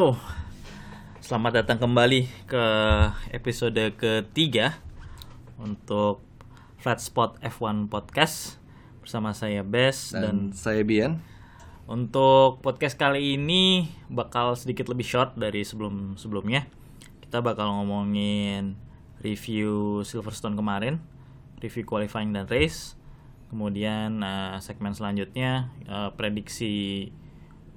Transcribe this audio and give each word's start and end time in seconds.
Hello, 0.00 0.16
selamat 1.20 1.60
datang 1.60 1.76
kembali 1.76 2.48
ke 2.48 2.64
episode 3.36 3.76
ketiga 4.00 4.80
untuk 5.60 6.24
Flat 6.80 7.04
Spot 7.04 7.36
F1 7.44 7.84
Podcast 7.92 8.56
bersama 9.04 9.36
saya 9.36 9.60
Bes 9.60 10.16
dan, 10.16 10.24
dan 10.24 10.56
saya 10.56 10.88
Bian. 10.88 11.20
Untuk 11.84 12.64
podcast 12.64 12.96
kali 12.96 13.36
ini 13.36 13.92
bakal 14.08 14.56
sedikit 14.56 14.88
lebih 14.88 15.04
short 15.04 15.36
dari 15.36 15.68
sebelum 15.68 16.16
sebelumnya. 16.16 16.64
Kita 17.20 17.44
bakal 17.44 17.68
ngomongin 17.68 18.80
review 19.20 20.00
Silverstone 20.00 20.56
kemarin, 20.56 20.96
review 21.60 21.84
qualifying 21.84 22.32
dan 22.32 22.48
race. 22.48 22.96
Kemudian 23.52 24.24
uh, 24.24 24.56
segmen 24.64 24.96
selanjutnya 24.96 25.68
uh, 25.92 26.08
prediksi 26.16 27.12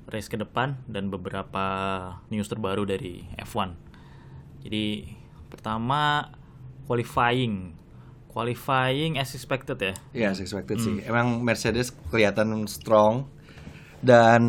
race 0.07 0.27
ke 0.27 0.37
depan 0.37 0.79
dan 0.89 1.07
beberapa 1.07 1.65
news 2.27 2.47
terbaru 2.47 2.83
dari 2.83 3.23
F1. 3.39 3.75
Jadi 4.63 5.07
pertama 5.47 6.31
qualifying. 6.87 7.75
Qualifying 8.33 9.21
as 9.21 9.37
expected 9.37 9.77
ya. 9.77 9.93
Ya, 10.11 10.27
as 10.33 10.41
expected 10.41 10.81
hmm. 10.81 10.85
sih. 10.85 10.95
Emang 11.05 11.45
Mercedes 11.45 11.93
kelihatan 12.09 12.65
strong 12.65 13.29
dan 14.01 14.41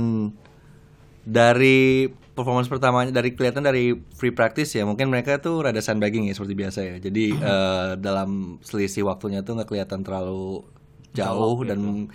dari 1.25 2.11
performance 2.35 2.67
pertamanya 2.67 3.15
dari 3.15 3.33
kelihatan 3.33 3.63
dari 3.63 3.95
free 4.19 4.35
practice 4.35 4.75
ya 4.75 4.83
mungkin 4.83 5.07
mereka 5.07 5.39
tuh 5.39 5.63
rada 5.63 5.79
sandbagging 5.79 6.27
ya 6.27 6.35
seperti 6.35 6.55
biasa 6.59 6.79
ya 6.83 6.95
jadi 6.99 7.25
uh, 7.39 7.91
dalam 7.95 8.59
selisih 8.61 9.07
waktunya 9.07 9.47
tuh 9.47 9.55
nggak 9.55 9.71
kelihatan 9.71 10.03
terlalu 10.03 10.67
jauh, 11.15 11.55
jauh 11.55 11.59
dan 11.63 11.79
gitu. 11.79 12.13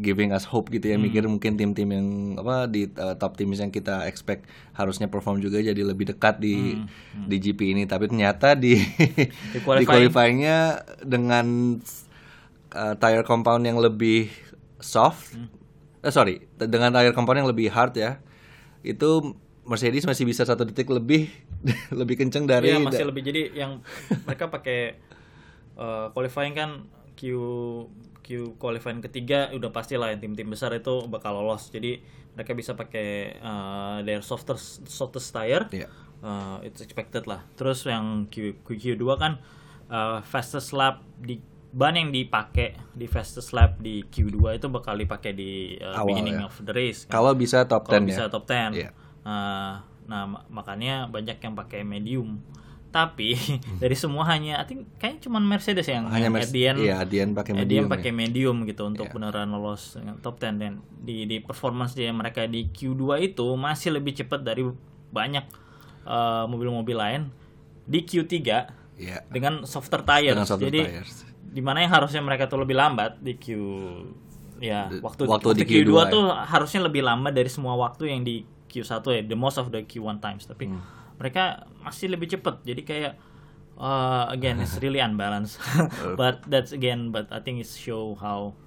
Giving 0.00 0.30
us 0.30 0.46
hope 0.46 0.70
gitu 0.70 0.92
ya 0.92 0.96
hmm. 0.96 1.04
mikir 1.08 1.22
mungkin 1.26 1.58
tim-tim 1.58 1.88
yang 1.90 2.08
apa 2.38 2.70
di 2.70 2.88
uh, 2.96 3.16
top 3.16 3.34
tim 3.36 3.50
yang 3.52 3.72
kita 3.72 4.06
expect 4.06 4.46
harusnya 4.76 5.08
perform 5.08 5.42
juga 5.42 5.58
jadi 5.60 5.82
lebih 5.82 6.14
dekat 6.14 6.38
di 6.38 6.78
hmm. 6.78 6.86
Hmm. 6.86 7.26
di 7.28 7.36
GP 7.40 7.60
ini 7.76 7.82
tapi 7.84 8.08
ternyata 8.08 8.54
di 8.54 8.78
di, 9.52 9.58
qualifying. 9.62 9.82
di 9.82 9.86
qualifyingnya 9.86 10.58
dengan 11.04 11.76
uh, 12.72 12.94
tire 12.96 13.24
compound 13.26 13.66
yang 13.66 13.80
lebih 13.80 14.32
soft 14.78 15.34
hmm 15.34 15.62
eh, 16.02 16.12
sorry 16.12 16.42
dengan 16.58 16.90
tire 16.90 17.14
compound 17.14 17.42
yang 17.42 17.50
lebih 17.50 17.70
hard 17.70 17.94
ya 17.96 18.18
itu 18.82 19.38
Mercedes 19.62 20.02
masih 20.02 20.26
bisa 20.26 20.42
satu 20.42 20.66
detik 20.66 20.90
lebih 20.90 21.30
lebih 22.00 22.18
kenceng 22.18 22.50
dari 22.50 22.74
iya, 22.74 22.82
masih 22.82 23.06
lebih 23.06 23.22
jadi 23.22 23.42
yang 23.54 23.78
mereka 24.26 24.50
pakai 24.50 24.98
uh, 25.78 26.10
qualifying 26.10 26.58
kan 26.58 26.90
Q 27.14 27.22
Q 28.22 28.56
qualifying 28.56 29.02
ketiga 29.02 29.50
udah 29.50 29.74
pasti 29.74 29.98
lah 29.98 30.14
yang 30.14 30.22
tim-tim 30.22 30.48
besar 30.48 30.72
itu 30.72 31.10
bakal 31.10 31.36
lolos 31.36 31.68
jadi 31.68 31.98
mereka 32.32 32.54
bisa 32.56 32.72
pakai 32.78 33.36
uh, 33.42 33.98
their 34.06 34.24
softest 34.24 34.86
softest 34.88 35.34
tire 35.34 35.66
yeah. 35.74 35.90
uh, 36.24 36.62
it's 36.62 36.80
expected 36.80 37.26
lah 37.26 37.42
terus 37.58 37.84
yang 37.84 38.30
Q 38.30 38.62
Q2 38.64 39.04
kan 39.18 39.42
uh, 39.90 40.22
fastest 40.24 40.72
lap 40.72 41.02
di 41.20 41.42
ban 41.72 41.96
yang 41.96 42.12
dipakai 42.12 42.76
di 42.92 43.08
fastest 43.08 43.56
lap 43.56 43.80
di 43.80 44.04
Q2 44.04 44.60
itu 44.60 44.68
bakal 44.68 45.00
dipakai 45.00 45.32
di 45.32 45.80
uh, 45.80 46.04
Awal, 46.04 46.06
beginning 46.12 46.38
ya. 46.44 46.46
of 46.52 46.54
the 46.60 46.72
race. 46.76 47.08
Kan? 47.08 47.16
Kalau 47.16 47.32
bisa 47.32 47.64
top 47.64 47.88
Kalau 47.88 48.04
10 48.04 48.10
bisa 48.12 48.24
ya. 48.28 48.30
top 48.30 48.44
10. 48.44 48.76
Yeah. 48.76 48.92
Uh, 49.24 49.80
nah, 50.04 50.24
makanya 50.52 51.08
banyak 51.08 51.40
yang 51.40 51.56
pakai 51.56 51.80
medium. 51.80 52.44
Tapi 52.92 53.32
hmm. 53.34 53.80
dari 53.80 53.96
semua 53.96 54.28
hanya 54.28 54.60
I 54.60 54.68
think 54.68 54.84
kayaknya 55.00 55.20
cuma 55.24 55.40
Mercedes 55.40 55.88
yang 55.88 56.12
hanya 56.12 56.28
Mer 56.28 56.44
Edian 56.44 56.76
iya, 56.76 57.00
Edian 57.00 57.32
pakai 57.32 57.56
medium. 57.56 57.66
Edian 57.66 57.84
pakai 57.88 58.10
ya. 58.12 58.16
medium 58.16 58.56
gitu 58.68 58.82
untuk 58.84 59.08
yeah. 59.08 59.14
beneran 59.16 59.48
lolos 59.48 59.96
dengan 59.96 60.20
top 60.20 60.36
10 60.36 60.60
dan 60.60 60.72
di 61.00 61.24
di 61.24 61.40
performance 61.40 61.96
dia 61.96 62.12
mereka 62.12 62.44
di 62.44 62.68
Q2 62.68 63.32
itu 63.32 63.48
masih 63.56 63.96
lebih 63.96 64.12
cepat 64.12 64.44
dari 64.44 64.62
banyak 65.08 65.48
uh, 66.04 66.44
mobil-mobil 66.44 66.94
uh, 66.94 67.02
lain 67.02 67.32
di 67.88 68.04
Q3 68.04 68.30
yeah. 69.00 69.24
dengan 69.32 69.64
softer 69.64 70.04
tires. 70.04 70.36
Dengan 70.36 70.46
softer 70.46 70.68
Jadi 70.68 70.80
tires 70.84 71.32
di 71.52 71.60
mana 71.60 71.84
yang 71.84 71.92
harusnya 71.92 72.24
mereka 72.24 72.48
tuh 72.48 72.64
lebih 72.64 72.72
lambat 72.72 73.20
di 73.20 73.36
Q 73.36 73.46
ya 74.56 74.88
waktu 75.04 75.28
waktu, 75.28 75.52
waktu 75.52 75.60
di 75.60 75.64
Q2, 75.68 75.90
Q2 75.92 75.96
tuh 76.08 76.24
ya. 76.32 76.48
harusnya 76.48 76.80
lebih 76.88 77.02
lambat 77.04 77.36
dari 77.36 77.50
semua 77.52 77.76
waktu 77.76 78.08
yang 78.08 78.24
di 78.24 78.48
Q1 78.72 79.04
ya 79.04 79.22
the 79.28 79.36
most 79.36 79.60
of 79.60 79.68
the 79.68 79.84
Q1 79.84 80.24
times 80.24 80.48
tapi 80.48 80.72
hmm. 80.72 80.80
Mereka 81.22 81.70
masih 81.86 82.10
lebih 82.10 82.26
cepat 82.34 82.66
jadi 82.66 82.82
kayak 82.82 83.12
uh, 83.78 84.26
again 84.34 84.58
it's 84.58 84.82
really 84.82 84.98
unbalanced 84.98 85.62
but 86.20 86.42
that's 86.50 86.74
again 86.74 87.14
but 87.14 87.30
I 87.30 87.38
think 87.38 87.62
it 87.62 87.70
show 87.70 88.18
how 88.18 88.58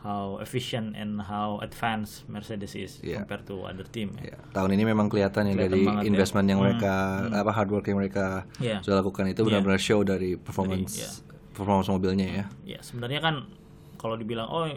how 0.00 0.38
efficient 0.40 0.96
and 0.96 1.20
how 1.20 1.60
advanced 1.60 2.24
Mercedes 2.30 2.72
is 2.78 3.02
yeah. 3.02 3.18
compared 3.18 3.50
to 3.50 3.66
other 3.66 3.82
team. 3.82 4.14
Ya. 4.22 4.30
Yeah. 4.30 4.40
Tahun 4.54 4.70
ini 4.70 4.86
memang 4.86 5.10
kelihatan 5.10 5.50
ya 5.50 5.58
dari 5.58 5.90
investment 6.06 6.46
ya. 6.46 6.54
yang 6.54 6.62
mereka 6.62 7.26
hmm. 7.26 7.34
apa 7.34 7.50
hard 7.50 7.68
work 7.74 7.82
yang 7.90 7.98
mereka 7.98 8.46
yeah. 8.62 8.78
sudah 8.78 9.02
lakukan 9.02 9.26
itu 9.26 9.42
benar-benar 9.42 9.74
yeah. 9.74 9.88
show 9.90 9.98
dari 10.06 10.38
performance 10.38 10.94
dari, 10.94 11.02
yeah 11.02 11.28
performance 11.58 11.90
mobilnya 11.90 12.26
ya. 12.30 12.44
Ya 12.62 12.80
sebenarnya 12.86 13.18
kan 13.18 13.50
kalau 13.98 14.14
dibilang 14.14 14.46
oh 14.46 14.70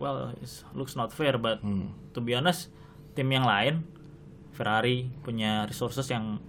well 0.00 0.32
it 0.40 0.48
looks 0.72 0.96
not 0.96 1.12
fair 1.12 1.36
but 1.36 1.60
hmm. 1.60 1.92
to 2.16 2.24
be 2.24 2.32
honest 2.32 2.72
tim 3.12 3.28
yang 3.28 3.44
lain 3.44 3.84
Ferrari 4.56 5.12
punya 5.20 5.68
resources 5.68 6.08
yang 6.08 6.40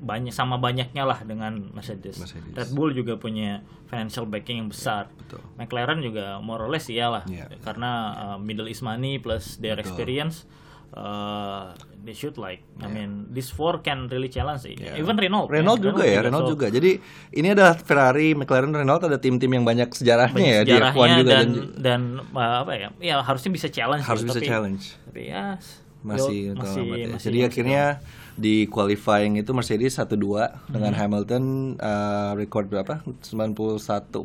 banyak 0.00 0.32
sama 0.32 0.56
banyaknya 0.56 1.04
lah 1.04 1.20
dengan 1.22 1.70
Mercedes. 1.76 2.16
Mercedes. 2.16 2.56
Red 2.56 2.70
Bull 2.72 2.96
juga 2.96 3.20
punya 3.20 3.60
financial 3.86 4.24
backing 4.24 4.64
yang 4.64 4.70
besar. 4.72 5.12
Ya, 5.12 5.16
betul. 5.20 5.40
McLaren 5.60 6.00
juga 6.00 6.40
more 6.40 6.64
or 6.64 6.70
less 6.72 6.88
iyalah 6.88 7.28
ya, 7.28 7.46
karena 7.60 7.90
uh, 8.16 8.38
Middle 8.40 8.66
East 8.66 8.80
money 8.80 9.20
plus 9.20 9.60
their 9.60 9.76
betul. 9.76 9.92
experience 9.92 10.48
uh, 10.96 11.74
they 12.02 12.14
should 12.16 12.34
like 12.38 12.62
yeah. 12.78 12.86
I 12.86 12.88
mean 12.90 13.30
this 13.30 13.50
four 13.50 13.82
can 13.84 14.08
really 14.08 14.30
challenge 14.32 14.66
yeah. 14.66 14.98
even 14.98 15.14
Renault 15.14 15.50
Renault 15.50 15.78
ya. 15.78 15.84
juga 15.90 16.02
Renault 16.02 16.14
ya 16.14 16.20
Renault 16.26 16.46
so, 16.46 16.50
juga 16.56 16.66
jadi 16.72 16.90
ini 17.34 17.48
adalah 17.52 17.74
Ferrari 17.78 18.34
McLaren 18.34 18.72
Renault 18.72 19.02
ada 19.06 19.18
tim-tim 19.20 19.50
yang 19.50 19.64
banyak 19.66 19.90
sejarahnya 19.92 20.34
banyak 20.34 20.54
ya 20.54 20.60
sejarahnya 20.64 20.96
di 20.96 21.12
F1 21.14 21.20
juga 21.20 21.30
dan, 21.30 21.46
dan, 21.46 21.60
dan 21.78 22.00
uh, 22.34 22.56
apa 22.66 22.72
ya 22.74 22.88
ya 22.98 23.14
harusnya 23.22 23.50
bisa 23.52 23.68
challenge 23.70 24.04
harus 24.06 24.24
bisa 24.24 24.40
tapi, 24.40 24.48
challenge 24.48 24.84
tapi 25.06 25.22
ya 25.30 25.58
masih 26.00 26.56
masih, 26.56 26.84
ya. 26.86 27.06
masih 27.12 27.26
jadi 27.28 27.38
akhirnya 27.48 27.84
di 28.40 28.64
qualifying 28.70 29.36
itu 29.36 29.52
Mercedes 29.52 30.00
1-2 30.00 30.16
hmm. 30.16 30.72
dengan 30.72 30.92
Hamilton 30.96 31.44
uh, 31.76 32.32
record 32.36 32.72
berapa 32.72 33.04
91 33.04 33.52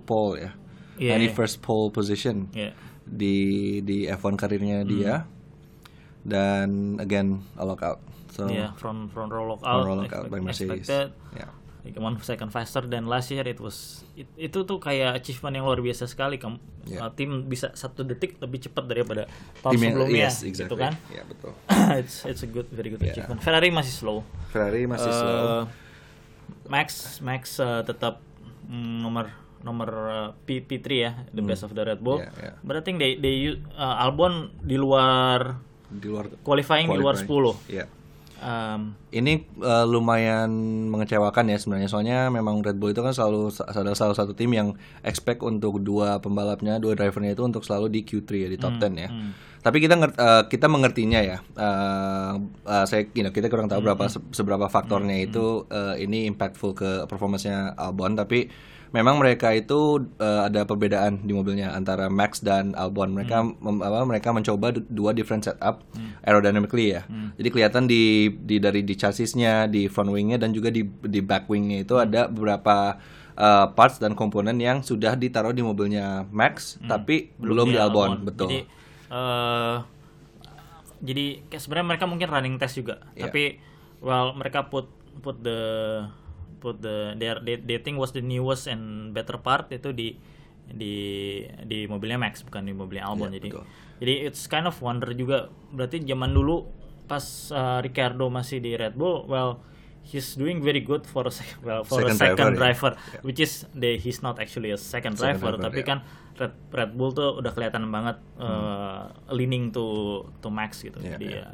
pole 0.08 0.34
ya 0.40 0.52
yeah, 1.00 1.16
any 1.16 1.28
yeah. 1.28 1.36
first 1.36 1.60
pole 1.60 1.92
position 1.92 2.48
yeah. 2.56 2.72
di 3.04 3.80
di 3.84 4.08
F1 4.08 4.40
karirnya 4.40 4.84
hmm. 4.84 4.90
dia 4.90 5.14
dan 6.26 6.98
again 6.98 7.46
a 7.56 7.64
lockout. 7.64 8.02
So 8.34 8.50
yeah, 8.50 8.74
from 8.76 9.08
from 9.14 9.30
roll 9.30 9.56
lockout, 9.56 9.86
from 9.86 9.98
lockout 10.02 10.26
by 10.34 10.42
Mercedes. 10.42 10.90
Expected, 10.90 11.14
yeah. 11.38 11.54
Like 11.86 12.02
one 12.02 12.18
second 12.26 12.50
faster 12.50 12.82
than 12.82 13.06
last 13.06 13.30
year 13.30 13.46
it 13.46 13.62
was 13.62 14.02
it, 14.18 14.26
itu 14.34 14.66
tuh 14.66 14.82
kayak 14.82 15.22
achievement 15.22 15.54
yang 15.54 15.70
luar 15.70 15.78
biasa 15.86 16.10
sekali 16.10 16.42
kamu 16.42 16.58
yeah. 16.90 17.06
uh, 17.06 17.14
tim 17.14 17.46
bisa 17.46 17.70
satu 17.78 18.02
detik 18.02 18.42
lebih 18.42 18.66
cepat 18.66 18.90
daripada 18.90 19.30
tahun 19.62 19.78
tim 19.78 19.82
sebelumnya 19.94 20.26
yes, 20.26 20.42
exactly. 20.42 20.66
gitu 20.66 20.76
kan 20.82 20.94
yeah, 21.14 21.26
betul 21.30 21.54
it's 22.02 22.26
it's 22.26 22.42
a 22.42 22.50
good 22.50 22.66
very 22.74 22.90
good 22.90 23.06
yeah. 23.06 23.14
achievement 23.14 23.38
Ferrari 23.46 23.70
masih 23.70 23.94
slow 23.94 24.26
Ferrari 24.50 24.90
masih 24.90 25.14
uh, 25.14 25.20
slow 25.22 25.38
Max 26.66 27.22
Max 27.22 27.62
uh, 27.62 27.86
tetap 27.86 28.18
mm, 28.66 29.06
nomor 29.06 29.30
nomor 29.62 29.90
uh, 30.10 30.30
P 30.50 30.66
P3 30.66 30.88
ya 30.90 31.12
the 31.34 31.46
hmm. 31.46 31.54
best 31.54 31.62
of 31.62 31.78
the 31.78 31.86
Red 31.86 32.02
Bull 32.02 32.18
yeah, 32.18 32.34
yeah. 32.42 32.56
but 32.66 32.78
I 32.78 32.82
think 32.82 32.98
they 32.98 33.14
they 33.22 33.62
uh, 33.78 34.02
Albon 34.02 34.50
di 34.62 34.78
luar 34.78 35.62
di 35.86 36.08
luar 36.10 36.26
qualifying, 36.42 36.90
qualifying. 36.90 36.90
di 36.90 36.98
luar 36.98 37.16
10. 37.70 37.72
Iya. 37.72 37.86
Um, 38.36 39.00
ini 39.16 39.48
uh, 39.64 39.88
lumayan 39.88 40.52
mengecewakan 40.92 41.48
ya 41.50 41.58
sebenarnya 41.58 41.88
soalnya 41.88 42.28
memang 42.28 42.60
Red 42.60 42.76
Bull 42.76 42.92
itu 42.92 43.00
kan 43.00 43.16
selalu 43.16 43.48
ada 43.64 43.96
salah 43.96 44.12
satu 44.12 44.36
tim 44.36 44.52
yang 44.52 44.76
expect 45.08 45.40
untuk 45.40 45.80
dua 45.80 46.20
pembalapnya 46.20 46.78
dua 46.78 47.00
drivernya 47.00 47.32
itu 47.32 47.48
untuk 47.48 47.64
selalu 47.64 47.88
di 47.88 48.04
Q3 48.04 48.30
ya 48.36 48.50
di 48.52 48.60
top 48.60 48.76
hmm, 48.76 48.92
10 48.92 49.04
ya. 49.08 49.10
Hmm. 49.10 49.32
Tapi 49.66 49.78
kita 49.82 49.96
uh, 49.98 50.44
kita 50.52 50.68
mengertinya 50.68 51.24
ya. 51.24 51.38
Uh, 51.56 52.44
uh, 52.68 52.86
saya 52.86 53.08
you 53.16 53.24
know, 53.24 53.32
kita 53.32 53.48
kurang 53.48 53.72
tahu 53.72 53.82
hmm, 53.82 53.88
berapa 53.88 54.06
hmm. 54.12 54.36
seberapa 54.36 54.68
faktornya 54.68 55.16
hmm, 55.16 55.26
itu 55.32 55.46
uh, 55.72 55.96
ini 55.96 56.28
impactful 56.30 56.76
ke 56.76 56.90
performanya 57.08 57.72
Albon 57.80 58.20
tapi 58.20 58.52
memang 58.92 59.18
mereka 59.18 59.54
itu 59.56 60.06
uh, 60.22 60.46
ada 60.46 60.68
perbedaan 60.68 61.24
di 61.26 61.34
mobilnya 61.34 61.74
antara 61.74 62.12
Max 62.12 62.44
dan 62.44 62.78
Albon. 62.78 63.16
Mereka 63.16 63.38
hmm. 63.42 63.62
mem, 63.62 63.78
apa, 63.82 64.06
mereka 64.06 64.30
mencoba 64.36 64.76
dua 64.92 65.16
different 65.16 65.48
setup 65.48 65.82
hmm. 65.96 66.22
aerodynamically 66.26 67.00
ya. 67.00 67.08
Hmm. 67.08 67.34
Jadi 67.40 67.50
kelihatan 67.50 67.84
di 67.90 68.34
di 68.44 68.62
dari 68.62 68.86
di 68.86 68.94
chassisnya, 68.94 69.66
di 69.66 69.88
front 69.90 70.12
wingnya 70.12 70.38
dan 70.38 70.54
juga 70.54 70.70
di 70.70 70.86
di 70.86 71.20
back 71.24 71.50
wingnya 71.50 71.88
itu 71.88 71.96
hmm. 71.98 72.06
ada 72.06 72.22
beberapa 72.30 73.00
uh, 73.40 73.66
parts 73.72 74.00
dan 74.00 74.16
komponen 74.16 74.58
yang 74.60 74.82
sudah 74.82 75.14
ditaruh 75.16 75.52
di 75.52 75.62
mobilnya 75.64 76.28
Max 76.32 76.80
hmm. 76.80 76.90
tapi 76.90 77.32
belum, 77.40 77.68
belum 77.68 77.68
di 77.72 77.78
Albon, 77.80 78.10
Albon. 78.20 78.28
betul. 78.28 78.48
Jadi 78.50 78.60
uh, 79.12 79.76
jadi 81.06 81.26
sebenarnya 81.54 81.88
mereka 81.96 82.06
mungkin 82.10 82.28
running 82.32 82.56
test 82.58 82.80
juga, 82.80 83.04
yeah. 83.14 83.28
tapi 83.28 83.60
well 84.02 84.34
mereka 84.34 84.66
put 84.72 84.90
put 85.22 85.38
the 85.44 85.60
put 86.66 86.82
the 86.82 87.14
their 87.22 87.38
think 87.86 88.02
was 88.02 88.10
the 88.10 88.26
newest 88.26 88.66
and 88.66 89.14
better 89.14 89.38
part 89.38 89.70
itu 89.70 89.94
di 89.94 90.18
di 90.66 90.96
di 91.62 91.86
mobilnya 91.86 92.18
Max 92.18 92.42
bukan 92.42 92.66
di 92.66 92.74
mobilnya 92.74 93.06
Albon 93.06 93.30
yeah, 93.30 93.38
jadi 93.38 93.50
betul. 93.54 93.66
jadi 94.02 94.14
it's 94.26 94.50
kind 94.50 94.66
of 94.66 94.74
wonder 94.82 95.14
juga 95.14 95.54
berarti 95.70 96.02
zaman 96.02 96.34
dulu 96.34 96.66
pas 97.06 97.22
uh, 97.54 97.80
Ricardo 97.86 98.28
masih 98.34 98.58
di 98.60 98.74
Red 98.74 98.98
Bull, 98.98 99.30
well 99.30 99.62
he's 100.06 100.38
doing 100.38 100.62
very 100.62 100.82
good 100.82 101.06
for 101.06 101.26
a 101.26 101.34
sec- 101.34 101.62
well 101.62 101.86
for 101.86 102.02
Second 102.02 102.14
a 102.14 102.18
second 102.18 102.54
driver, 102.58 102.58
driver, 102.58 102.92
ya. 102.98 103.20
which 103.26 103.40
is 103.42 103.66
the, 103.74 103.98
he's 103.98 104.22
not 104.22 104.38
actually 104.38 104.70
a 104.74 104.78
second, 104.78 105.18
Second 105.18 105.42
driver, 105.42 105.58
driver, 105.58 105.66
tapi 105.70 105.82
ya. 105.82 105.88
kan 105.88 105.98
Red, 106.36 106.54
Red 106.70 106.92
Bull 107.00 107.16
tuh 107.16 107.40
udah 107.40 107.52
kelihatan 107.56 107.88
banget 107.90 108.18
uh, 108.38 109.08
leaning 109.32 109.72
to 109.72 110.20
to 110.44 110.52
Max 110.52 110.84
gitu. 110.84 111.00
Ya, 111.00 111.16
Jadi 111.16 111.32
ya. 111.32 111.48
ya. 111.48 111.50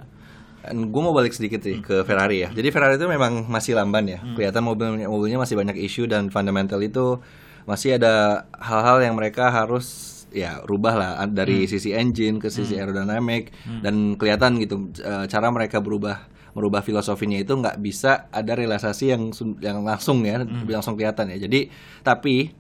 Gue 0.70 1.02
mau 1.02 1.14
balik 1.16 1.34
sedikit 1.34 1.66
sih 1.66 1.82
ke 1.82 2.06
Ferrari 2.06 2.46
ya. 2.46 2.50
Jadi 2.54 2.70
Ferrari 2.70 3.02
itu 3.02 3.10
memang 3.10 3.50
masih 3.50 3.74
lamban 3.74 4.06
ya. 4.06 4.20
Kelihatan 4.38 4.62
mobilnya 4.62 5.10
mobilnya 5.10 5.42
masih 5.42 5.58
banyak 5.58 5.78
isu 5.82 6.06
dan 6.06 6.30
fundamental 6.30 6.78
itu 6.86 7.18
masih 7.66 7.98
ada 7.98 8.46
hal-hal 8.58 9.02
yang 9.02 9.14
mereka 9.18 9.50
harus 9.50 10.10
ya 10.32 10.64
rubah 10.64 10.96
lah 10.96 11.12
dari 11.28 11.68
sisi 11.68 11.92
engine 11.92 12.40
ke 12.40 12.48
sisi 12.48 12.80
aerodynamic 12.80 13.52
dan 13.84 14.16
kelihatan 14.16 14.58
gitu 14.64 14.90
eh, 15.04 15.28
cara 15.28 15.52
mereka 15.52 15.84
berubah 15.84 16.26
merubah 16.52 16.84
filosofinya 16.84 17.40
itu 17.40 17.56
nggak 17.56 17.80
bisa 17.80 18.28
ada 18.32 18.56
realisasi 18.56 19.12
yang 19.12 19.32
yang 19.64 19.84
langsung 19.88 20.24
ya 20.24 20.44
langsung 20.46 20.96
kelihatan 21.00 21.32
ya. 21.36 21.48
Jadi 21.48 21.70
tapi 22.04 22.52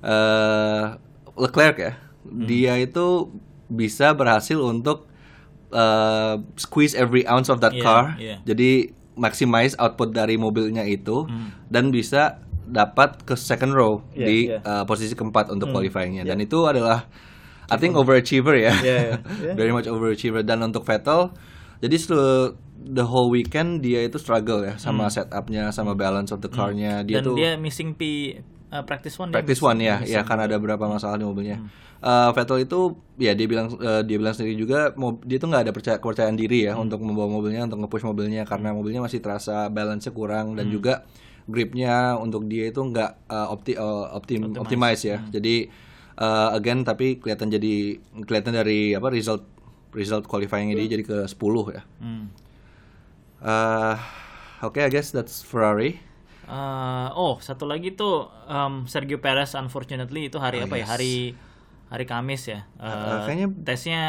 eh 0.00 0.86
Leclerc 1.40 1.76
ya 1.80 1.92
dia 2.26 2.76
itu 2.76 3.32
bisa 3.70 4.12
berhasil 4.12 4.58
untuk 4.60 5.09
uh, 5.70 6.38
squeeze 6.54 6.92
every 6.92 7.22
ounce 7.24 7.48
of 7.48 7.58
that 7.58 7.72
Iya, 7.72 7.82
car. 7.82 8.04
iya. 8.16 8.36
Jadi 8.42 8.90
maximize 9.14 9.74
output 9.76 10.10
dari 10.10 10.34
mobilnya 10.34 10.82
itu 10.82 11.26
Hmm. 11.26 11.52
dan 11.66 11.90
bisa 11.90 12.40
dapat 12.64 13.26
ke 13.26 13.34
second 13.34 13.74
row 13.74 13.92
Iya, 14.12 14.26
di 14.26 14.38
iya. 14.48 14.58
uh, 14.62 14.84
posisi 14.84 15.12
keempat 15.12 15.50
untuk 15.50 15.70
qualifyingnya. 15.70 16.22
Dan 16.22 16.38
itu 16.38 16.62
adalah 16.64 17.10
I 17.66 17.76
think 17.76 17.94
overachiever 17.94 18.54
ya. 18.54 18.74
Iya, 18.78 18.96
iya. 18.98 19.16
Iya. 19.42 19.52
Very 19.54 19.70
much 19.70 19.86
overachiever 19.86 20.42
dan 20.42 20.58
untuk 20.60 20.82
Vettel 20.82 21.30
jadi 21.78 21.96
seluruh 21.96 22.54
the 22.80 23.04
whole 23.04 23.28
weekend 23.28 23.80
dia 23.80 24.00
itu 24.00 24.16
struggle 24.16 24.60
ya 24.62 24.76
sama 24.76 25.08
setupnya 25.08 25.68
sama 25.70 25.92
balance 25.92 26.28
of 26.28 26.40
the 26.40 26.48
car-nya. 26.48 27.00
Dia 27.02 27.20
Hmm. 27.20 27.24
Dan 27.24 27.28
tuh 27.30 27.34
dia 27.36 27.50
missing 27.56 27.92
P 27.92 28.02
uh, 28.70 28.82
practice 28.82 29.16
one. 29.16 29.28
dia 29.28 29.40
practice 29.40 29.60
one 29.60 29.78
ya, 29.78 30.00
ya 30.02 30.20
karena 30.22 30.44
ada 30.44 30.56
beberapa 30.56 30.86
masalah 30.86 31.16
di 31.16 31.24
mobilnya. 31.24 31.56
Hmm. 31.58 31.68
Eh, 32.00 32.30
Vettel 32.32 32.64
itu 32.64 32.80
ya 33.16 33.36
dia 33.36 33.44
bilang 33.44 33.68
eh, 33.76 34.00
dia 34.02 34.16
bilang 34.16 34.32
sendiri 34.32 34.56
juga 34.56 34.96
dia 35.20 35.36
tuh 35.36 35.48
nggak 35.52 35.62
ada 35.68 35.72
percaya, 35.72 35.96
kepercayaan 36.00 36.32
diri 36.32 36.64
ya 36.64 36.72
Hmm. 36.72 36.88
untuk 36.88 37.04
membawa 37.04 37.28
mobilnya 37.28 37.68
untuk 37.68 37.84
nge-push 37.84 38.08
mobilnya 38.08 38.42
karena 38.44 38.72
mobilnya 38.72 39.04
masih 39.04 39.20
terasa 39.20 39.68
balance-nya 39.68 40.08
kurang 40.10 40.52
Hmm. 40.52 40.56
dan 40.56 40.66
juga 40.68 41.04
gripnya 41.44 42.16
untuk 42.16 42.48
dia 42.48 42.68
itu 42.68 42.80
nggak 42.80 43.10
eh, 43.28 43.48
opti 43.48 43.72
eh, 43.74 44.06
optim 44.10 44.56
optimize 44.56 45.04
ya. 45.04 45.20
Hmm. 45.20 45.28
Jadi 45.28 45.68
eh, 46.16 46.48
again 46.52 46.80
tapi 46.82 47.20
kelihatan 47.20 47.48
jadi 47.48 47.74
kelihatan 48.24 48.52
dari 48.54 48.96
apa 48.96 49.12
result 49.12 49.44
result 49.92 50.24
qualifyingnya 50.24 50.78
dia 50.78 50.88
jadi 50.90 51.04
ke 51.04 51.18
10 51.28 51.36
ya. 51.70 51.82
Hmm. 52.00 52.32
Eh, 53.40 53.96
Oke, 54.60 54.80
I 54.80 54.88
guess 54.88 55.08
that's 55.08 55.40
Ferrari. 55.40 55.96
Uh, 56.44 57.08
oh, 57.14 57.40
satu 57.40 57.64
lagi 57.64 57.94
tuh 57.94 58.28
um, 58.44 58.84
Sergio 58.84 59.16
Perez 59.16 59.54
unfortunately 59.54 60.28
itu 60.28 60.36
hari 60.36 60.60
Oh, 60.60 60.66
apa 60.66 60.76
ya? 60.76 60.84
yes. 60.84 60.88
Hari 60.90 61.14
hari 61.90 62.06
Kamis 62.06 62.46
ya. 62.46 62.70
Uh, 62.74 62.86
Uh, 62.86 63.18
kayaknya- 63.26 63.50
tesnya 63.60 64.02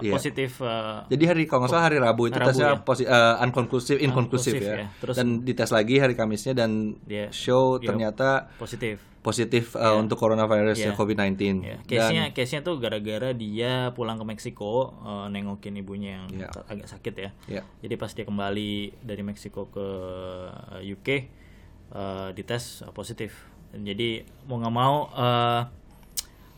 Iya. 0.00 0.08
positif 0.10 0.56
uh, 0.58 1.04
Jadi 1.06 1.24
hari 1.24 1.44
kalau 1.44 1.62
nggak 1.62 1.70
salah 1.70 1.84
hari 1.84 2.00
Rabu 2.00 2.26
itu 2.26 2.34
Rabu 2.34 2.48
tesnya 2.48 2.66
ya? 2.66 2.80
posi- 2.80 3.04
eh, 3.04 3.34
unconclusive, 3.38 4.00
inconclusive 4.00 4.56
ya. 4.56 4.74
ya. 4.78 4.88
Terus- 4.96 5.14
dan 5.14 5.44
dites 5.44 5.68
lagi 5.68 5.96
hari 5.96 6.12
Kamisnya 6.12 6.56
dan 6.56 6.96
Dia- 7.02 7.28
show 7.28 7.76
iya. 7.76 7.86
ternyata 7.86 8.48
positif. 8.56 9.04
positif 9.20 9.74
eh, 9.74 9.90
untuk 9.92 10.16
coronavirus 10.16 10.78
ya 10.80 10.84
Iya. 10.86 10.96
COVID-19. 10.96 11.60
Ya, 11.60 11.76
Dan 11.76 11.84
case-nya 11.84 12.24
case-nya 12.32 12.60
tuh 12.62 12.78
gara-gara 12.78 13.30
dia 13.30 13.90
pulang 13.92 14.16
ke 14.16 14.24
Meksiko 14.24 14.96
uh, 14.96 15.26
nengokin 15.26 15.74
ibunya 15.74 16.22
yang 16.22 16.30
ta- 16.48 16.64
agak 16.66 16.88
sakit 16.88 17.14
ya. 17.16 17.30
Iya. 17.46 17.62
Jadi 17.80 17.94
pas 17.94 18.08
dia 18.08 18.22
kembali 18.22 18.72
dari 19.02 19.20
Meksiko 19.20 19.68
ke 19.68 19.86
uh, 20.48 20.80
UK 20.80 21.08
uh, 21.90 22.30
dites 22.32 22.80
uh, 22.80 22.90
positif. 22.90 23.34
Jadi 23.72 24.20
mau 24.46 24.56
nggak 24.56 24.72
mau 24.72 25.10
uh, 25.10 25.62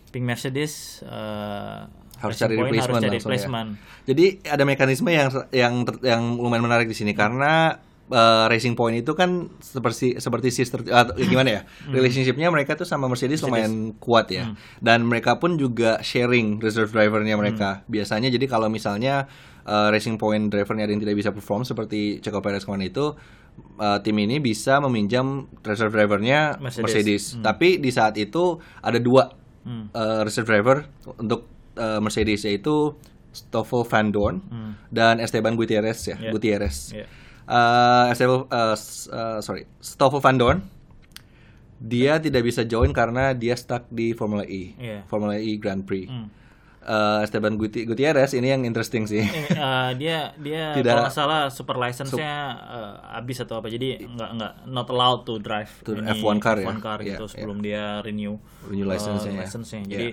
Pink 0.08 0.24
Mercedes 0.24 1.04
uh, 1.04 1.86
harus 2.18 2.36
cari 2.38 2.54
Point 2.58 2.74
replacement 2.74 3.02
harus 3.02 3.06
cari 3.06 3.18
ya. 3.18 3.22
replacement. 3.22 3.68
Jadi 4.08 4.26
ada 4.46 4.62
mekanisme 4.66 5.10
yang 5.10 5.28
yang 5.54 5.74
yang 6.02 6.22
lumayan 6.34 6.64
menarik 6.66 6.90
di 6.90 6.96
sini 6.98 7.14
karena 7.14 7.78
eh, 8.10 8.44
Racing 8.50 8.74
Point 8.74 8.98
itu 8.98 9.14
kan 9.14 9.52
seperti 9.62 10.18
seperti 10.18 10.50
sister 10.50 10.82
atau 10.82 11.14
gimana 11.14 11.48
ya? 11.48 11.62
Relationshipnya 11.86 12.50
mereka 12.50 12.74
tuh 12.74 12.88
sama 12.88 13.06
Mercedes, 13.06 13.38
lumayan 13.46 13.94
kuat 14.02 14.34
ya. 14.34 14.50
Dan 14.82 15.06
mereka 15.06 15.38
pun 15.38 15.54
juga 15.54 16.02
sharing 16.02 16.58
reserve 16.58 16.90
drivernya 16.90 17.38
mereka. 17.38 17.86
Biasanya 17.86 18.34
jadi 18.34 18.50
kalau 18.50 18.66
misalnya 18.66 19.30
eh, 19.62 19.88
Racing 19.94 20.18
Point 20.18 20.50
drivernya 20.50 20.90
ada 20.90 20.92
yang 20.92 21.02
tidak 21.06 21.16
bisa 21.22 21.30
perform 21.30 21.62
seperti 21.62 22.18
Checo 22.18 22.42
Perez 22.42 22.66
kemarin 22.66 22.90
itu 22.90 23.14
eh, 23.78 23.98
tim 24.02 24.18
ini 24.18 24.42
bisa 24.42 24.82
meminjam 24.82 25.46
reserve 25.62 25.94
drivernya 25.94 26.58
Mercedes. 26.58 26.82
Mercedes, 26.82 27.22
tapi 27.46 27.78
di 27.78 27.94
saat 27.94 28.18
itu 28.18 28.58
ada 28.82 28.98
dua 28.98 29.38
Hmm. 29.62 29.90
uh, 29.90 30.22
reserve 30.22 30.46
driver 30.46 30.86
untuk 31.14 31.44
uh, 31.74 31.98
Mercedes 31.98 32.42
yaitu 32.42 32.94
Stoffel 33.28 33.84
Van 33.84 34.08
Dorn 34.08 34.36
dan 34.88 35.18
Esteban 35.18 35.54
Gutierrez 35.54 36.00
ya, 36.02 36.14
Hmm. 36.14 36.22
Yeah. 36.22 36.32
Gutierrez. 36.32 36.76
Yeah. 36.90 37.08
Uh, 37.44 38.08
Esteban, 38.08 38.44
uh, 38.46 38.76
uh, 39.08 39.38
sorry, 39.40 39.64
Stoffel 39.78 40.18
Van 40.18 40.34
Dorn 40.34 40.58
dia 41.78 42.18
tidak 42.18 42.42
bisa 42.42 42.64
join 42.64 42.90
karena 42.90 43.30
dia 43.32 43.54
stuck 43.54 43.86
di 43.88 44.10
Formula 44.10 44.42
E, 44.42 44.74
Yeah. 44.74 45.06
Formula 45.06 45.38
E 45.38 45.54
Grand 45.56 45.80
Prix. 45.80 46.10
Hmm. 46.10 46.26
Uh, 46.80 47.20
Esteban 47.20 47.54
Guti- 47.54 47.84
Gutierrez 47.84 48.32
ini 48.32 48.48
yang 48.48 48.62
interesting 48.62 49.04
sih. 49.04 49.20
Eh, 49.20 49.52
uh, 49.52 49.92
dia 49.92 50.32
dia 50.36 50.72
Tidak- 50.78 50.88
kalau 50.88 51.04
nggak 51.04 51.12
salah 51.12 51.40
super 51.48 51.76
license-nya 51.76 52.34
uh, 52.56 52.92
habis 53.12 53.38
atau 53.38 53.58
apa 53.58 53.68
jadi 53.68 53.98
nggak 54.00 54.30
nggak 54.32 54.52
not 54.66 54.88
allowed 54.88 55.22
to 55.22 55.36
drive 55.36 55.68
To 55.82 55.92
ini 55.92 56.08
F1 56.14 56.38
car 56.38 56.56
ya? 56.56 56.64
F1 56.64 56.78
car 56.78 56.98
Iya, 56.98 57.08
gitu 57.10 57.24
iya. 57.24 57.30
sebelum 57.30 57.58
dia 57.60 57.84
renew 58.00 58.40
Renew 58.64 58.82
uh, 58.82 58.90
license-nya 58.90 59.32
ya. 59.32 59.40
license-nya. 59.42 59.80
Iya. 59.80 59.90
jadi 59.90 60.08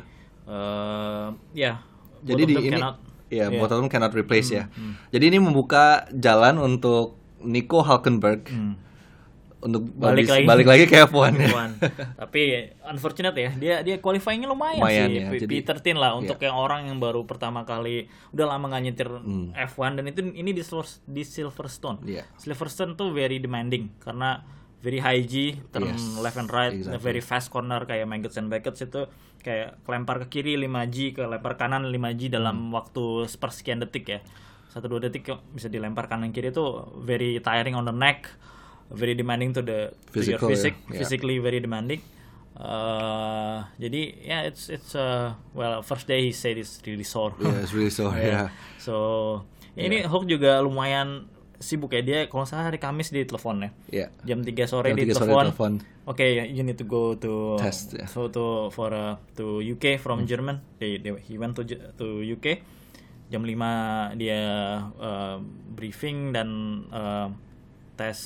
uh, 0.46 1.28
ya 1.54 1.74
Jadi 2.22 2.42
both 2.42 2.50
of 2.50 2.50
di 2.52 2.56
ini 2.64 2.74
cannot- 2.74 3.00
ya 3.28 3.46
yeah. 3.48 3.68
them 3.68 3.88
cannot 3.88 4.14
replace 4.14 4.50
ya. 4.52 4.64
Hmm, 4.70 4.94
Jadi 5.10 5.26
ini 5.28 5.38
membuka 5.38 5.86
jalan 6.12 6.58
untuk 6.58 7.18
Nico 7.40 7.82
Hulkenberg 7.82 8.46
Hmm. 8.48 8.74
Untuk 9.66 9.90
Balik 9.92 10.30
lagi. 10.30 10.45
balik 10.45 10.68
lagi 10.68 10.86
ke 10.86 10.95
F1 11.04 11.34
ya. 11.34 11.50
F1. 11.50 11.69
Tapi 12.16 12.42
unfortunate 12.86 13.34
ya, 13.34 13.50
dia 13.52 13.76
dia 13.81 13.98
qualifyingnya 13.98 14.45
lumayan, 14.45 14.78
Lumayan 14.78 15.10
sih. 15.10 15.18
ya, 15.18 15.26
P- 15.28 15.42
jadi- 15.42 15.66
P13 15.81 15.88
lah 15.95 16.12
untuk 16.14 16.38
yang 16.38 16.54
orang 16.54 16.86
yang 16.86 16.98
baru 16.98 17.24
pertama 17.24 17.64
kali 17.64 18.06
udah 18.30 18.45
lama 18.48 18.66
nggak 18.68 18.84
nyetir 18.84 19.10
Hmm. 19.10 19.50
F1 19.52 19.98
dan 19.98 20.06
itu 20.06 20.22
ini 20.24 20.52
di 20.52 20.62
di 21.04 21.24
Silverstone. 21.24 22.06
Iya. 22.06 22.30
Silverstone 22.36 22.94
tuh 22.94 23.10
very 23.10 23.38
demanding 23.38 23.90
karena 23.98 24.45
very 24.78 24.98
high 24.98 25.19
G, 25.19 25.57
turn 25.68 25.90
Yes, 25.90 26.14
left 26.16 26.38
and 26.38 26.45
right, 26.48 26.69
exactly. 26.72 27.02
very 27.02 27.18
fast 27.19 27.50
corner 27.50 27.81
kayak 27.84 28.06
Maggots 28.06 28.38
and 28.38 28.48
Beckett's 28.48 28.80
itu 28.80 29.10
kayak 29.40 29.81
kelempar 29.81 30.22
ke 30.22 30.30
kiri 30.31 30.54
5G, 30.60 31.10
ke 31.12 31.24
lempar 31.24 31.54
kanan 31.56 31.86
5G 31.88 32.30
dalam 32.30 32.69
Hmm. 32.69 32.76
waktu 32.76 33.04
sepersekian 33.26 33.78
detik 33.80 34.06
ya. 34.07 34.19
Satu 34.68 34.86
dua 34.88 35.00
detik 35.00 35.26
bisa 35.50 35.66
dilempar 35.66 36.06
kanan 36.06 36.30
kiri 36.30 36.50
itu 36.50 36.62
very 37.00 37.40
tiring 37.40 37.74
on 37.74 37.84
the 37.84 37.94
neck, 37.94 38.30
very 38.92 39.13
demanding 39.13 39.54
to 39.54 39.61
the 39.61 39.94
to 40.13 40.21
your 40.21 40.37
Physical 40.37 40.47
physic, 40.49 40.73
yeah. 40.89 40.97
physically 41.01 41.37
very 41.39 41.59
demanding. 41.59 42.01
Uh, 42.56 43.68
jadi 43.75 44.01
ya 44.23 44.27
yeah, 44.31 44.42
it's 44.47 44.71
it's 44.71 44.95
uh, 44.95 45.35
well 45.51 45.83
first 45.83 46.07
day 46.07 46.23
he 46.23 46.31
said 46.31 46.56
it's 46.56 46.80
really 46.87 47.04
sore. 47.04 47.35
Yeah, 47.35 47.59
it's 47.59 47.75
really 47.75 47.92
so. 47.92 48.15
Yeah. 48.15 48.47
So 48.80 48.95
ya 49.75 49.92
ini 49.92 50.07
Hulk 50.07 50.23
juga 50.23 50.63
lumayan 50.63 51.27
sibuk 51.59 51.92
ya 51.92 51.99
dia 52.04 52.19
kalau 52.31 52.47
salah 52.47 52.71
hari 52.71 52.80
Kamis 52.80 53.11
di 53.11 53.27
telepon 53.27 53.59
ya. 53.59 53.69
Yeah. 53.92 54.09
Jam 54.23 54.39
3 54.47 54.56
sore 54.71 54.87
Jam 54.87 54.95
di 54.95 55.11
3 55.11 55.19
sore 55.19 55.51
telepon. 55.51 55.83
Oke, 56.07 56.23
you 56.47 56.61
need 56.63 56.77
to 56.80 56.85
go 56.87 57.18
to 57.18 57.57
Test, 57.57 57.97
ya. 57.97 58.06
so 58.06 58.30
to 58.30 58.69
for 58.71 58.94
uh, 58.94 59.18
to 59.35 59.59
UK 59.59 59.97
from 59.99 60.23
Hmm. 60.23 60.30
German. 60.30 60.56
They, 60.80 61.01
they, 61.01 61.11
he 61.27 61.35
went 61.35 61.57
to 61.59 61.65
to 61.68 62.07
UK. 62.23 62.61
Jam 63.27 63.42
5 63.42 64.15
dia 64.21 64.39
uh, 64.95 65.42
briefing 65.75 66.31
dan 66.31 66.47
uh, 66.94 67.33
tes 67.95 68.18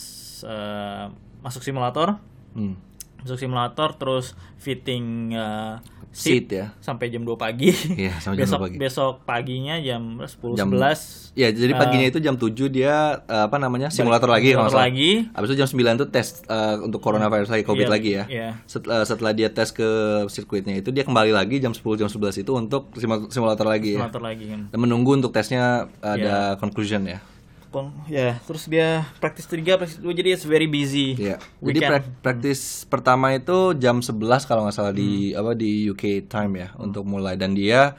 uh, 0.43 1.09
masuk 1.39 1.61
simulator. 1.61 2.17
Hmm. 2.51 2.75
Masuk 3.19 3.35
simulator 3.37 3.93
terus 3.93 4.31
fitting 4.55 5.31
uh, 5.33 5.77
Seat 6.09 6.49
seat, 6.49 6.57
ya. 6.57 6.65
sampai 6.81 7.13
jam 7.13 7.21
2 7.21 7.37
pagi. 7.37 7.69
Iya, 7.69 8.17
sampai 8.17 8.41
jam 8.41 8.41
2 8.41 8.41
besok 8.49 8.59
pagi. 8.65 8.77
besok 8.81 9.13
paginya 9.29 9.77
jam 9.77 10.17
10 10.17 10.57
Jam 10.57 10.67
11 10.67 11.37
Ya, 11.37 11.53
jadi 11.53 11.69
paginya 11.77 12.09
itu 12.09 12.17
jam 12.17 12.33
7 12.33 12.49
dia 12.65 13.21
eh, 13.21 13.43
apa 13.45 13.61
namanya? 13.61 13.93
simulator 13.93 14.25
lagi 14.25 14.51
kalau 14.51 14.65
nggak 14.65 14.73
simulator 14.73 14.89
lagi. 14.89 15.11
Habis 15.29 15.47
itu 15.47 15.57
jam 15.61 15.69
9 15.69 16.01
tuh 16.01 16.09
tes 16.09 16.27
eh, 16.41 16.75
untuk 16.81 16.97
coronavirus 16.99 17.53
lagi, 17.53 17.61
Covid 17.61 17.85
Iya, 17.85 17.93
lagi 17.93 18.09
ya. 18.09 18.23
iya. 18.25 18.49
Setelah, 18.65 19.05
setelah 19.05 19.31
dia 19.31 19.53
tes 19.53 19.69
ke 19.69 19.85
sirkuitnya 20.25 20.81
itu 20.81 20.89
dia 20.89 21.05
kembali 21.05 21.29
lagi 21.29 21.61
jam 21.61 21.71
10 21.71 21.77
jam 21.95 22.09
11 22.09 22.41
itu 22.41 22.51
untuk 22.51 22.89
simulator, 22.95 23.29
simulator 23.29 23.65
lagi 23.69 23.89
ya. 23.93 23.97
simulator 24.01 24.23
lagi 24.23 24.45
kan. 24.49 24.61
Dan 24.65 24.79
menunggu 24.81 25.13
untuk 25.13 25.29
tesnya 25.29 25.93
ada 26.01 26.17
Iya. 26.17 26.57
conclusion 26.57 27.05
ya. 27.05 27.21
Kon- 27.69 27.93
ya 28.05 28.41
terus 28.41 28.65
dia 28.65 29.05
praktis 29.17 29.45
tiga 29.45 29.77
praktis 29.77 29.97
dua 29.97 30.09
jadi 30.11 30.33
it's 30.33 30.43
very 30.43 30.65
busy 30.65 31.13
Iya. 31.13 31.37
Jadi 31.59 31.79
prak- 31.79 32.13
praktis 32.19 32.59
pertama 32.83 33.29
itu 33.31 33.73
jam 33.75 34.01
11 34.01 34.17
kalau 34.43 34.65
nggak 34.65 34.73
salah 34.73 34.89
di 34.91 35.31
Hmm. 35.31 35.39
apa 35.39 35.51
di 35.53 35.85
UK 35.85 36.25
time 36.25 36.53
ya 36.57 36.67
untuk 36.75 37.05
mulai 37.05 37.33
dan 37.33 37.53
dia 37.53 37.93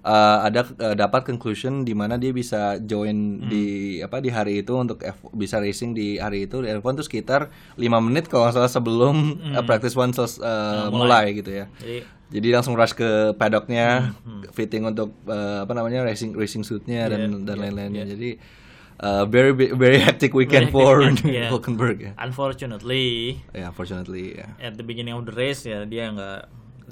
uh, 0.00 0.38
ada 0.40 0.62
uh, 0.78 0.94
dapat 0.94 1.26
conclusion 1.26 1.82
di 1.82 1.90
mana 1.90 2.14
dia 2.14 2.30
bisa 2.30 2.78
join 2.78 3.42
Hmm. 3.42 3.50
di 3.50 3.64
apa 3.98 4.22
di 4.22 4.30
hari 4.30 4.62
itu 4.62 4.70
untuk 4.72 5.02
F, 5.02 5.18
bisa 5.32 5.58
racing 5.58 5.90
di 5.90 6.16
hari 6.16 6.46
itu 6.46 6.62
di 6.62 6.70
F1 6.70 6.94
tuh 6.94 7.02
sekitar 7.02 7.50
5 7.74 7.82
menit 8.00 8.30
kalau 8.30 8.46
nggak 8.46 8.54
salah 8.54 8.70
sebelum 8.70 9.16
uh, 9.52 9.66
practice 9.66 9.92
one 9.92 10.14
uh, 10.14 10.86
mulai. 10.88 11.34
gitu 11.34 11.50
ya. 11.52 11.66
Jadi 11.76 12.14
Jadi 12.26 12.48
langsung 12.50 12.74
rush 12.74 12.90
ke 12.92 13.34
paddocknya, 13.34 14.10
Hmm, 14.22 14.42
fitting 14.50 14.82
untuk 14.82 15.14
uh, 15.26 15.62
apa 15.62 15.72
namanya 15.72 16.02
racing 16.02 16.34
racing 16.34 16.62
suitnya 16.62 17.06
dan 17.06 17.30
Iya, 17.30 17.42
dan 17.42 17.56
lain-lainnya. 17.56 18.02
Jadi 18.02 18.30
uh, 18.98 19.24
very 19.24 19.52
very 19.52 19.98
hectic 19.98 20.32
weekend 20.32 20.68
hectic 20.68 20.76
for 20.76 21.00
iya. 21.24 21.48
Hulkenberg 21.48 21.98
ya. 22.00 22.12
unfortunately 22.18 23.40
Ya, 23.52 23.68
unfortunately 23.68 24.36
ya. 24.36 24.46
at 24.58 24.74
the 24.74 24.84
beginning 24.84 25.12
of 25.12 25.24
the 25.24 25.32
race 25.32 25.64
ya 25.64 25.84
dia 25.84 26.08
nggak 26.08 26.40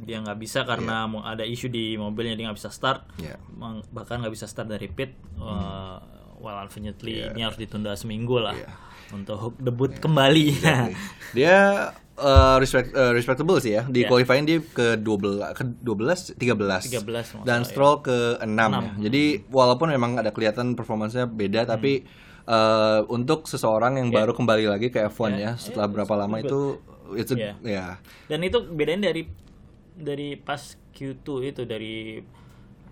dia 0.02 0.18
nggak 0.18 0.36
bisa 0.36 0.62
karena 0.62 1.06
mau 1.06 1.22
ada 1.22 1.42
isu 1.42 1.66
di 1.66 1.94
mobilnya 1.94 2.34
dia 2.34 2.50
nggak 2.50 2.58
bisa 2.58 2.68
start. 2.68 3.06
Mang- 3.54 3.86
bahkan 3.88 4.18
nggak 4.18 4.34
bisa 4.34 4.44
start 4.44 4.66
dari 4.66 4.90
pit 4.90 5.14
Uh, 5.34 5.98
well 6.38 6.56
unfortunately 6.58 7.24
ini 7.24 7.40
harus 7.40 7.56
ditunda 7.56 7.94
seminggu 7.94 8.36
lah 8.36 8.52
Iya. 8.54 8.68
Untuk 9.14 9.54
debut 9.56 9.94
kembali 9.94 10.46
Dia 11.36 11.88
uh, 12.14 12.56
respect, 12.58 12.90
uh, 12.92 13.10
respectable 13.10 13.58
sih 13.58 13.74
ya. 13.74 13.82
Di 13.86 14.02
Iya. 14.02 14.08
qualifying 14.08 14.44
dia 14.44 14.58
ke 14.60 14.98
12 14.98 15.54
ke 15.54 15.62
12 15.82 16.34
13. 16.34 17.02
13 17.02 17.42
dan 17.42 17.62
Stroll 17.62 18.02
ke 18.02 18.38
6 18.38 18.46
ya. 18.46 18.82
Jadi 19.00 19.22
walaupun 19.48 19.90
memang 19.90 20.18
ada 20.18 20.30
kelihatan 20.30 20.74
performansnya 20.74 21.26
beda 21.26 21.66
tapi 21.66 22.06
uh, 22.46 23.02
untuk 23.08 23.46
seseorang 23.46 23.96
yang 23.96 24.08
baru 24.10 24.30
kembali 24.32 24.68
lagi 24.68 24.88
ke 24.90 25.02
F1 25.08 25.30
ya 25.36 25.52
setelah 25.56 25.88
berapa 25.88 26.14
lama 26.14 26.38
itu 26.38 26.78
itu 27.14 27.36
Iya. 27.36 27.54
ya. 27.60 27.86
dan 28.26 28.40
itu 28.40 28.64
bedain 28.64 28.98
dari 28.98 29.28
dari 29.94 30.34
pas 30.34 30.58
Q2 30.90 31.26
itu 31.46 31.62
dari 31.62 32.18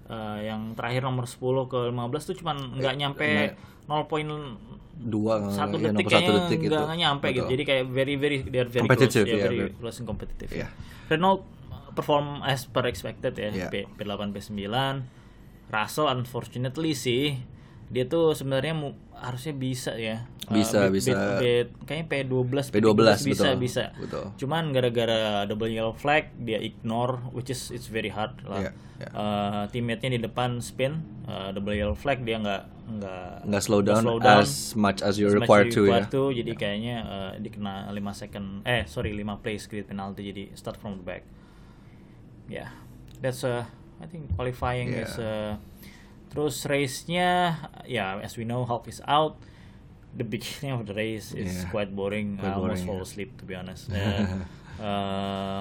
uh, 0.07 0.39
yang 0.39 0.75
terakhir 0.75 1.03
nomor 1.03 1.25
10 1.25 1.39
ke 1.67 1.79
15 1.91 2.29
tuh 2.29 2.37
cuman 2.39 2.57
nggak 2.77 2.95
nyampe 2.95 3.29
0.1 3.57 3.72
Dua 4.95 5.51
satu 5.51 5.77
ya, 5.77 5.91
detik 5.91 6.07
kayaknya 6.07 6.33
detik 6.47 6.59
nggak 6.63 6.71
itu. 6.71 6.87
nggak 6.87 7.01
nyampe 7.01 7.27
gitu 7.29 7.43
Betul. 7.43 7.53
jadi 7.53 7.63
kayak 7.65 7.85
very 7.91 8.15
very 8.15 8.37
they 8.41 8.61
are 8.61 8.71
very 8.71 8.83
Competitive, 8.85 9.25
close, 9.25 9.27
yeah, 9.27 9.35
yeah, 9.35 9.45
very 9.45 9.59
very- 9.59 9.75
close 9.75 9.97
and 9.99 10.07
competitive 10.07 10.51
Iya. 10.53 10.69
Renault 11.09 11.43
perform 11.93 12.27
as 12.43 12.65
per 12.65 12.87
expected 12.87 13.35
ya 13.35 13.51
Iya. 13.51 13.69
P, 13.69 13.85
P8 13.91 14.31
P9 14.31 14.77
Russell 15.69 16.07
unfortunately 16.07 16.93
sih 16.93 17.41
dia 17.93 18.09
tuh 18.09 18.33
sebenarnya 18.33 18.73
harusnya 19.15 19.53
bisa 19.53 19.93
ya 19.95 20.25
Bisa, 20.51 20.85
Uh, 20.85 20.91
bisa. 20.91 21.15
Kayaknya 21.87 22.27
P12 22.27 22.75
P12, 22.75 22.93
bisa 23.25 23.47
betul, 23.47 23.63
bisa 23.63 23.85
betul. 23.95 24.25
cuman 24.37 24.75
gara-gara 24.75 25.47
double 25.47 25.71
yellow 25.71 25.95
flag 25.95 26.35
dia 26.41 26.59
ignore 26.59 27.23
which 27.31 27.49
is 27.49 27.71
it's 27.71 27.87
very 27.87 28.11
hard 28.11 28.35
lah 28.45 28.69
Iya, 28.69 28.71
iya. 29.01 29.09
Uh, 29.15 29.63
teammate-nya 29.71 30.11
di 30.15 30.21
depan 30.21 30.59
spin 30.59 30.99
uh, 31.25 31.55
double 31.55 31.73
yellow 31.73 31.95
flag 31.95 32.27
dia 32.27 32.43
nggak 32.43 32.63
nggak 32.83 33.47
nggak 33.49 33.63
slow 33.63 33.81
down, 33.81 34.03
slow 34.03 34.19
down 34.19 34.43
as 34.43 34.75
much 34.75 34.99
as 35.01 35.15
you're 35.17 35.31
as 35.31 35.39
much 35.39 35.47
required 35.47 35.71
you 35.71 35.77
to 35.79 35.83
ya. 35.89 36.03
to, 36.11 36.23
jadi 36.35 36.53
kayaknya 36.53 36.97
uh, 37.07 37.33
dikena 37.39 37.87
5 37.89 37.97
second 38.13 38.47
eh 38.67 38.83
sorry 38.85 39.15
5 39.15 39.23
place 39.41 39.71
grid 39.71 39.87
penalty 39.87 40.35
jadi 40.35 40.51
start 40.59 40.77
from 40.77 40.99
the 40.99 41.05
back 41.07 41.23
ya 42.51 42.67
yeah, 42.67 42.69
that's 43.23 43.47
uh, 43.47 43.63
I 44.03 44.07
think 44.11 44.27
qualifying 44.35 44.91
Yeah. 44.91 45.07
is 45.07 45.15
uh, 45.17 45.55
terus 46.33 46.65
race-nya 46.65 47.61
ya 47.85 48.17
as 48.19 48.35
we 48.35 48.43
know 48.43 48.65
Hulk 48.65 48.89
is 48.89 49.05
out 49.05 49.37
the 50.13 50.25
beginning 50.25 50.73
of 50.75 50.85
the 50.85 50.93
race 50.93 51.33
is 51.33 51.53
Yeah. 51.53 51.69
quite 51.69 51.93
boring 51.93 52.37
Quite 52.37 52.49
I 52.49 52.57
almost 52.57 52.83
boring, 52.83 52.87
fall 52.89 52.99
yeah. 52.99 53.07
asleep 53.07 53.31
to 53.37 53.45
be 53.45 53.53
honest 53.53 53.93
Uh, 54.73 54.89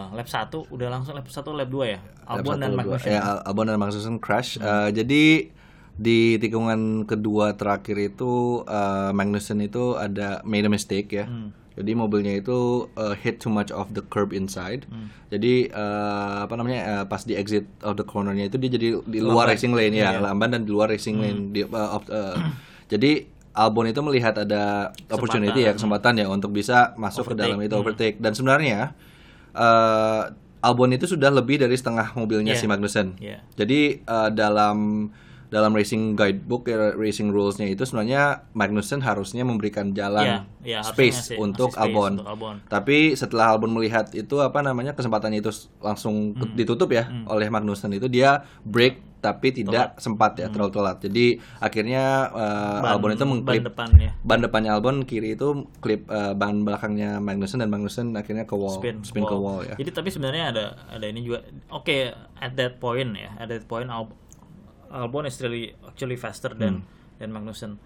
uh, 0.08 0.16
lap 0.16 0.26
1 0.26 0.72
udah 0.72 0.88
langsung 0.88 1.14
lap 1.14 1.28
1 1.28 1.36
lap 1.52 1.70
2 1.70 1.84
ya 1.86 2.00
Albon 2.26 2.58
dan. 2.58 2.72
Magnussen 2.74 3.12
Ya, 3.12 3.20
Al- 3.22 3.44
Albon 3.44 3.68
dan 3.68 3.76
Magnussen 3.76 4.18
crash. 4.18 4.56
Hmm. 4.56 4.64
Uh, 4.64 4.90
jadi 4.90 5.52
di 5.94 6.20
tikungan 6.40 7.04
kedua 7.04 7.54
terakhir 7.54 8.00
itu 8.00 8.64
uh, 8.64 9.12
Magnussen 9.12 9.60
itu 9.60 10.00
ada 10.00 10.40
made 10.42 10.64
a 10.64 10.72
mistake 10.72 11.12
ya. 11.12 11.28
Hmm. 11.28 11.52
Jadi 11.72 11.92
mobilnya 11.94 12.36
itu 12.36 12.58
uh, 12.94 13.16
hit 13.16 13.40
too 13.40 13.48
much 13.48 13.72
of 13.72 13.92
the 13.92 14.04
curb 14.04 14.32
inside. 14.32 14.84
Hmm. 14.86 15.08
Jadi 15.28 15.72
uh, 15.72 16.44
apa 16.44 16.54
namanya 16.54 16.80
uh, 16.84 17.06
pas 17.06 17.22
di 17.22 17.34
exit 17.34 17.64
of 17.80 17.96
the 17.96 18.04
cornernya 18.04 18.46
itu 18.46 18.60
dia 18.60 18.70
jadi 18.70 19.00
di 19.02 19.20
luar 19.20 19.48
racing 19.48 19.72
lane 19.72 19.96
ya, 19.96 20.12
Iya. 20.12 20.20
lamban 20.22 20.52
dan 20.52 20.62
di 20.64 20.72
luar 20.72 20.92
racing 20.92 21.16
Hmm. 21.16 21.24
lane. 21.24 21.42
Di, 21.50 21.62
uh, 21.64 21.72
of- 21.96 22.10
uh, 22.10 22.36
jadi 22.88 23.26
Albon 23.52 23.84
itu 23.86 24.00
melihat 24.00 24.36
ada 24.38 24.92
opportunity 25.08 25.60
ya 25.62 25.76
kesempatan 25.76 26.16
ya 26.16 26.28
untuk 26.28 26.52
bisa 26.52 26.96
masuk 26.96 27.32
ke 27.32 27.36
dalam 27.38 27.60
itu 27.60 27.72
Hmm. 27.72 27.84
overtake 27.84 28.16
dan 28.18 28.32
sebenarnya 28.32 28.96
uh, 29.52 30.32
Albon 30.62 30.92
itu 30.92 31.04
sudah 31.06 31.28
lebih 31.28 31.58
dari 31.58 31.74
setengah 31.74 32.14
mobilnya 32.14 32.54
Yeah. 32.54 32.62
si 32.62 32.70
Magnussen. 32.70 33.18
Yeah. 33.18 33.42
Jadi 33.56 34.06
uh, 34.06 34.30
dalam 34.30 35.10
dalam 35.52 35.72
racing 35.72 36.16
guidebook 36.16 36.64
ya, 36.66 36.96
racing 36.96 37.28
rulesnya 37.28 37.68
itu 37.68 37.84
sebenarnya 37.84 38.48
Magnussen 38.52 39.00
harusnya 39.00 39.44
memberikan 39.44 39.92
jalan 39.92 40.24
Iya, 40.24 40.38
iya, 40.64 40.78
harusnya 40.80 40.96
space 40.96 41.20
ngasih- 41.28 41.38
untuk 41.38 41.70
space 41.70 41.84
Albon. 41.84 42.12
untuk 42.16 42.28
Albon. 42.30 42.56
Tapi 42.66 42.98
setelah 43.14 43.52
Albon 43.52 43.72
melihat 43.72 44.08
itu 44.12 44.40
apa 44.40 44.60
namanya 44.60 44.92
kesempatannya 44.92 45.38
itu 45.38 45.52
langsung 45.78 46.32
Hmm. 46.32 46.40
ke- 46.42 46.56
ditutup 46.56 46.88
ya 46.90 47.04
oleh 47.26 47.46
Magnussen 47.46 47.92
itu 47.92 48.08
dia 48.08 48.42
break 48.62 49.12
tapi 49.22 49.54
tidak 49.54 50.00
sempat 50.00 50.34
ya 50.34 50.50
terlalu 50.50 50.72
telat. 50.72 50.98
Jadi 51.00 51.38
akhirnya 51.62 52.04
uh, 52.28 52.42
Hmm. 52.42 52.82
Ban- 52.82 52.92
Albon 52.92 53.12
itu 53.12 53.20
ban 53.20 53.30
mengklip 53.30 53.64
depannya. 53.68 54.10
ban 54.20 54.40
depannya 54.40 54.72
Albon 54.72 55.04
kiri 55.04 55.36
itu 55.36 55.48
klip 55.78 56.08
uh, 56.08 56.34
ban 56.34 56.64
belakangnya 56.64 57.20
Magnussen 57.20 57.60
dan 57.60 57.68
Magnussen 57.68 58.16
akhirnya 58.16 58.44
ke 58.44 58.56
wall 58.56 58.74
spin, 58.74 59.04
spin 59.04 59.22
ke 59.22 59.36
wall 59.36 59.62
ya. 59.64 59.76
Jadi 59.76 59.92
tapi 59.92 60.10
sebenarnya 60.10 60.44
ada 60.50 60.64
ada 60.88 61.06
ini 61.06 61.22
juga. 61.22 61.46
Oke, 61.70 62.10
at 62.36 62.56
that 62.56 62.80
point 62.80 63.14
ya, 63.14 63.30
at 63.36 63.46
that 63.46 63.62
point 63.64 63.86
Al- 63.88 64.10
Albon 64.92 65.26
is 65.26 65.40
really 65.40 65.72
actually 65.88 66.16
faster 66.16 66.52
than 66.52 66.84
dan 67.18 67.32
Magnussen. 67.32 67.80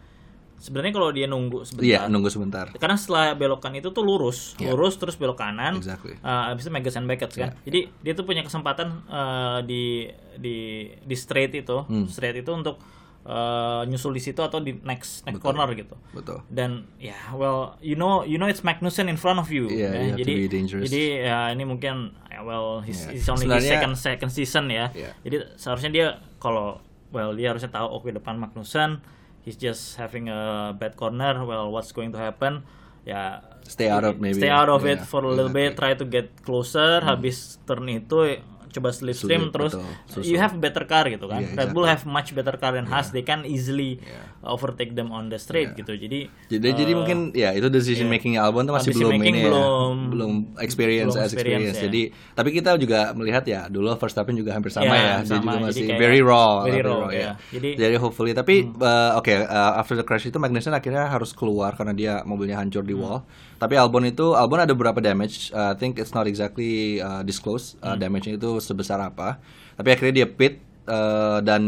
Sebenarnya 0.55 0.95
kalau 0.95 1.11
dia 1.11 1.27
nunggu 1.27 1.67
sebentar. 1.67 1.83
Hmm. 1.83 1.91
Iya, 1.91 2.01
nunggu 2.07 2.29
sebentar. 2.31 2.65
Karena 2.79 2.95
setelah 2.95 3.35
belokan 3.35 3.75
itu 3.75 3.91
tuh 3.91 4.01
lurus, 4.01 4.55
lurus 4.57 4.95
terus 4.95 5.19
belok 5.19 5.35
kanan. 5.35 5.75
Exactly. 5.75 6.15
Uh, 6.23 6.47
abis 6.49 6.65
itu 6.65 6.71
Magnussen 6.71 7.05
Beckett 7.05 7.35
kan. 7.35 7.51
Jadi 7.67 7.91
dia 7.91 8.13
tuh 8.15 8.23
punya 8.23 8.39
kesempatan 8.39 9.03
uh, 9.05 9.59
di 9.61 10.07
di 10.39 10.87
di 10.95 11.15
straight 11.15 11.51
itu, 11.53 11.83
Hmm. 11.85 12.07
straight 12.07 12.39
itu 12.39 12.47
untuk 12.49 12.79
uh, 13.27 13.83
nyusul 13.83 14.15
di 14.15 14.21
situ 14.23 14.39
atau 14.39 14.61
di 14.61 14.79
next 14.81 15.25
next 15.25 15.41
corner 15.41 15.67
gitu 15.73 15.97
Betul. 16.13 16.45
dan 16.47 16.85
ya 17.01 17.17
well 17.33 17.73
you 17.81 17.97
know 17.97 18.21
you 18.21 18.37
know 18.37 18.45
it's 18.45 18.61
Magnussen 18.61 19.09
in 19.09 19.17
front 19.17 19.41
of 19.41 19.49
you 19.49 19.65
Yeah, 19.67 19.91
ya. 19.91 19.99
you 19.99 20.09
have 20.13 20.17
to 20.17 20.21
jadi 20.23 20.33
be 20.37 20.47
dangerous. 20.47 20.83
jadi 20.87 21.03
ya 21.25 21.39
ini 21.51 21.63
mungkin 21.65 22.13
ya, 22.29 22.45
well 22.45 22.79
he's, 22.85 23.09
Yeah. 23.09 23.17
he's 23.17 23.27
only 23.27 23.49
his 23.49 23.65
second 23.65 23.93
second 23.97 24.29
season 24.29 24.69
ya 24.69 24.93
Yeah. 24.93 25.11
jadi 25.25 25.57
seharusnya 25.57 25.91
dia 25.91 26.07
kalau 26.37 26.79
well 27.15 27.31
dia 27.31 27.55
harusnya 27.55 27.71
tahu 27.71 27.87
oke 27.95 28.11
depan 28.11 28.35
Magnussen 28.35 28.99
he's 29.41 29.55
just 29.55 29.95
having 29.95 30.27
a 30.27 30.73
bad 30.75 30.99
corner. 30.99 31.47
Well 31.47 31.71
what's 31.71 31.95
going 31.95 32.11
to 32.11 32.19
happen? 32.19 32.67
Ya 33.07 33.39
Stay 33.65 33.89
out 33.89 34.03
of 34.03 34.21
maybe. 34.21 34.37
stay 34.37 34.51
out 34.51 34.69
of 34.69 34.85
it 34.85 35.01
Yeah, 35.01 35.07
for 35.07 35.25
a 35.25 35.31
little 35.31 35.49
bit 35.49 35.73
try 35.73 35.95
to 35.95 36.05
get 36.05 36.43
closer. 36.43 37.01
Habis 37.01 37.57
turn 37.65 37.85
itu 37.89 38.41
coba 38.75 38.91
slipstream 38.91 39.41
Sulit, 39.41 39.53
terus 39.53 39.73
betul. 39.73 40.21
You 40.21 40.37
have 40.37 40.53
better 40.55 40.83
car 40.83 41.07
gitu 41.07 41.25
kan 41.25 41.39
Yeah, 41.39 41.57
Red 41.57 41.71
Bull 41.71 41.85
have 41.85 42.03
much 42.03 42.31
better 42.31 42.53
car 42.53 42.71
than 42.71 42.85
Haas 42.85 43.09
they 43.09 43.21
can 43.21 43.43
easily 43.43 43.97
Yeah. 43.97 44.27
overtake 44.45 44.91
them 44.91 45.09
on 45.09 45.27
the 45.27 45.37
straight 45.37 45.73
gitu 45.73 45.95
jadi 45.95 46.27
Jadi 46.47 46.67
jadi 46.75 46.91
uh, 46.91 46.97
mungkin 46.97 47.17
ya 47.31 47.51
itu 47.51 47.67
decision 47.67 48.07
making 48.07 48.35
Albon 48.35 48.63
tuh 48.63 48.73
masih 48.73 48.91
Decision 48.91 49.15
belum 49.15 49.23
ini 49.23 49.37
ya. 49.37 49.45
belum- 49.45 50.01
belum 50.07 50.31
experience 50.59 51.11
belum 51.11 51.21
as 51.21 51.31
experience, 51.31 51.63
experience. 51.71 51.77
ya. 51.77 51.85
Jadi 51.85 52.01
tapi 52.33 52.49
kita 52.51 52.69
juga 52.75 52.99
melihat 53.11 53.43
ya 53.43 53.61
dulu 53.65 53.95
Verstappen 53.95 54.33
juga 54.33 54.51
hampir 54.51 54.69
sama 54.69 54.87
Ya, 54.87 54.93
ya. 54.93 55.15
Dia 55.21 55.29
sama. 55.31 55.41
juga 55.41 55.55
Jadi 55.55 55.65
masih 55.65 55.85
very 55.95 56.19
raw, 56.19 56.51
very 56.61 56.81
raw, 56.81 57.07
ya. 57.07 57.31
Jadi- 57.49 57.75
Jadi 57.75 57.95
hopefully 57.95 58.31
tapi 58.31 58.55
uh, 58.67 59.15
oke 59.15 59.31
uh, 59.31 59.73
after 59.75 59.95
the 59.95 60.03
crash 60.03 60.25
itu 60.25 60.35
Magnussen 60.35 60.71
akhirnya 60.71 61.07
harus 61.07 61.31
keluar 61.31 61.73
karena 61.73 61.93
dia 61.93 62.13
mobilnya 62.21 62.57
hancur 62.57 62.81
di 62.81 62.91
Hmm. 62.91 63.01
wall. 63.01 63.19
Tapi 63.55 63.73
Albon 63.73 64.03
itu 64.03 64.33
Albon 64.33 64.59
ada 64.59 64.71
beberapa 64.71 64.99
damage. 64.99 65.49
Uh, 65.49 65.71
I 65.71 65.75
think 65.75 65.95
it's 65.95 66.11
not 66.11 66.25
exactly 66.25 66.99
uh, 66.99 67.21
disclosed 67.21 67.79
uh, 67.79 67.93
Hmm. 67.93 68.01
damage-nya 68.01 68.35
itu 68.35 68.59
sebesar 68.59 68.99
apa. 68.99 69.39
Tapi 69.75 69.89
akhirnya 69.89 70.13
dia 70.13 70.27
pit 70.27 70.59
uh, 70.85 71.39
dan 71.39 71.61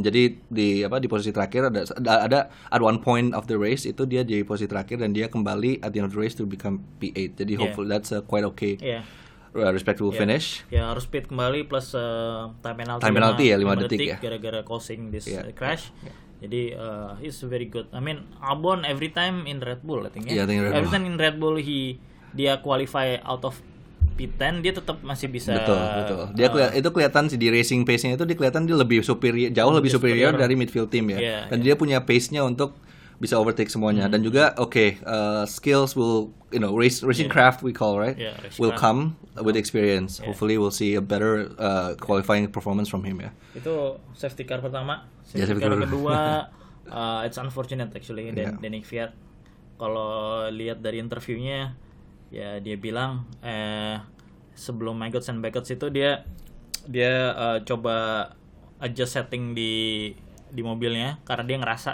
jadi 0.00 0.22
di 0.46 0.68
apa 0.80 0.96
di 0.96 1.06
posisi 1.06 1.30
terakhir 1.30 1.68
ada 1.68 1.84
ada 2.00 2.38
at 2.48 2.80
one 2.80 2.98
point 2.98 3.30
of 3.32 3.44
the 3.44 3.54
race 3.54 3.84
itu 3.84 4.02
dia 4.04 4.22
di 4.22 4.40
posisi 4.42 4.66
terakhir 4.66 4.98
dan 4.98 5.10
dia 5.10 5.26
kembali 5.26 5.78
at 5.80 5.90
the 5.90 5.98
end 5.98 6.08
of 6.08 6.14
the 6.14 6.20
race 6.20 6.32
to 6.32 6.44
become 6.44 6.80
P8 6.98 7.36
jadi 7.36 7.52
Yeah. 7.52 7.60
hopefully 7.60 7.88
that's 7.88 8.10
a 8.10 8.22
quite 8.22 8.42
okay 8.44 8.74
ya 8.80 9.04
uh, 9.52 9.70
respectable 9.70 10.10
finish 10.10 10.64
ya 10.66 10.90
harus 10.90 11.04
speed 11.04 11.28
kembali 11.28 11.66
plus 11.66 11.92
uh, 11.92 12.50
time 12.58 12.78
penalty 12.80 13.02
Time 13.02 13.14
penalty 13.14 13.44
ya, 13.50 13.56
lima 13.56 13.76
lima 13.76 13.86
detik 13.86 14.08
ya. 14.08 14.18
gara-gara 14.18 14.60
causing 14.62 15.12
this 15.12 15.28
Yeah, 15.28 15.46
uh, 15.46 15.54
crash 15.54 15.94
jadi 16.44 16.62
uh, 16.76 17.10
he's 17.18 17.40
very 17.42 17.66
good. 17.66 17.88
I 17.90 17.98
mean 17.98 18.28
Albon 18.38 18.84
every 18.84 19.08
time 19.08 19.44
in 19.44 19.58
Red 19.58 19.80
Bull 19.80 20.04
I 20.04 20.10
think 20.12 20.28
ya. 20.28 20.40
Yeah, 20.40 20.44
I 20.44 20.48
think 20.48 20.60
Red 20.60 20.72
every 20.72 20.86
Bull. 20.86 20.94
time 20.94 21.04
in 21.08 21.16
Red 21.16 21.36
Bull 21.36 21.56
he 21.56 21.96
dia 22.30 22.60
qualify 22.60 23.16
out 23.22 23.42
of 23.42 23.56
P10 24.14 24.62
dia 24.62 24.70
tetap 24.70 25.02
masih 25.02 25.26
bisa 25.26 25.50
betul 25.58 25.74
betul. 25.74 26.22
Dia 26.38 26.46
uh, 26.46 26.50
keli- 26.54 26.72
itu 26.78 26.88
kelihatan 26.94 27.26
sih 27.26 27.38
di 27.38 27.50
racing 27.50 27.82
pace-nya 27.82 28.14
itu 28.14 28.22
dia 28.22 28.36
kelihatan 28.38 28.62
dia 28.62 28.76
lebih 28.78 29.02
superior 29.02 29.50
jauh 29.50 29.72
lebih 29.74 29.90
superior 29.90 30.30
superior. 30.30 30.42
dari 30.46 30.54
midfield 30.54 30.86
team 30.86 31.10
ya. 31.10 31.18
Yeah, 31.18 31.42
dan 31.50 31.58
dia 31.66 31.74
punya 31.74 31.98
pace-nya 32.06 32.46
untuk 32.46 32.78
bisa 33.22 33.38
overtake 33.38 33.70
Hmm. 33.70 33.78
semuanya 33.78 34.04
dan 34.06 34.20
juga 34.20 34.52
oke 34.58 34.98
uh, 35.02 35.46
skills 35.46 35.94
will 35.94 36.34
you 36.50 36.58
know 36.58 36.74
race, 36.74 37.00
racing 37.02 37.30
craft 37.30 37.62
we 37.62 37.70
call 37.70 37.94
right 37.96 38.18
Yeah, 38.18 38.34
will 38.58 38.74
craft. 38.74 38.82
come 38.82 39.00
with 39.40 39.54
experience 39.54 40.18
hopefully 40.18 40.58
we'll 40.58 40.74
see 40.74 40.94
a 40.94 41.02
better 41.02 41.50
uh, 41.56 41.94
qualifying 41.96 42.46
performance 42.48 42.86
from 42.86 43.02
him 43.02 43.22
ya 43.22 43.30
itu 43.54 43.70
safety 44.12 44.42
car 44.42 44.58
pertama 44.58 45.06
safety 45.22 45.46
safety 45.46 45.62
car 45.62 45.74
car. 45.74 45.82
kedua 45.86 46.18
uh, 46.90 47.20
it's 47.22 47.38
unfortunate 47.38 47.90
actually 47.92 48.30
dan 48.30 48.54
Yeah. 48.54 48.60
Danny 48.60 48.82
Kvyat 48.82 49.14
kalau 49.74 50.46
lihat 50.50 50.78
dari 50.80 50.98
interviewnya 50.98 51.74
ya 52.30 52.58
dia 52.58 52.74
bilang 52.74 53.26
eh 53.40 53.98
sebelum 54.54 54.94
Maggots 54.94 55.26
and 55.28 55.42
Baggots 55.42 55.70
itu 55.70 55.90
dia 55.90 56.22
dia 56.86 57.30
uh, 57.32 57.58
coba 57.62 58.30
adjust 58.78 59.16
setting 59.16 59.54
di 59.54 60.12
di 60.50 60.62
mobilnya 60.62 61.18
karena 61.22 61.42
dia 61.42 61.58
ngerasa 61.58 61.92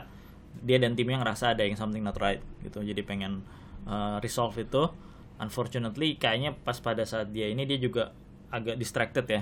dia 0.60 0.76
dan 0.76 0.92
timnya 0.92 1.16
ngerasa 1.16 1.52
ada 1.52 1.62
yang 1.62 1.74
something 1.74 2.00
not 2.00 2.16
right 2.16 2.38
gitu 2.60 2.80
jadi 2.80 3.00
pengen 3.00 3.40
uh, 3.84 4.16
resolve 4.18 4.52
itu 4.56 4.88
unfortunately 5.36 6.14
kayaknya 6.14 6.52
pas 6.54 6.76
pada 6.78 7.02
saat 7.02 7.28
dia 7.28 7.46
ini 7.46 7.64
dia 7.64 7.76
juga 7.76 8.12
agak 8.48 8.76
distracted 8.76 9.24
ya 9.24 9.40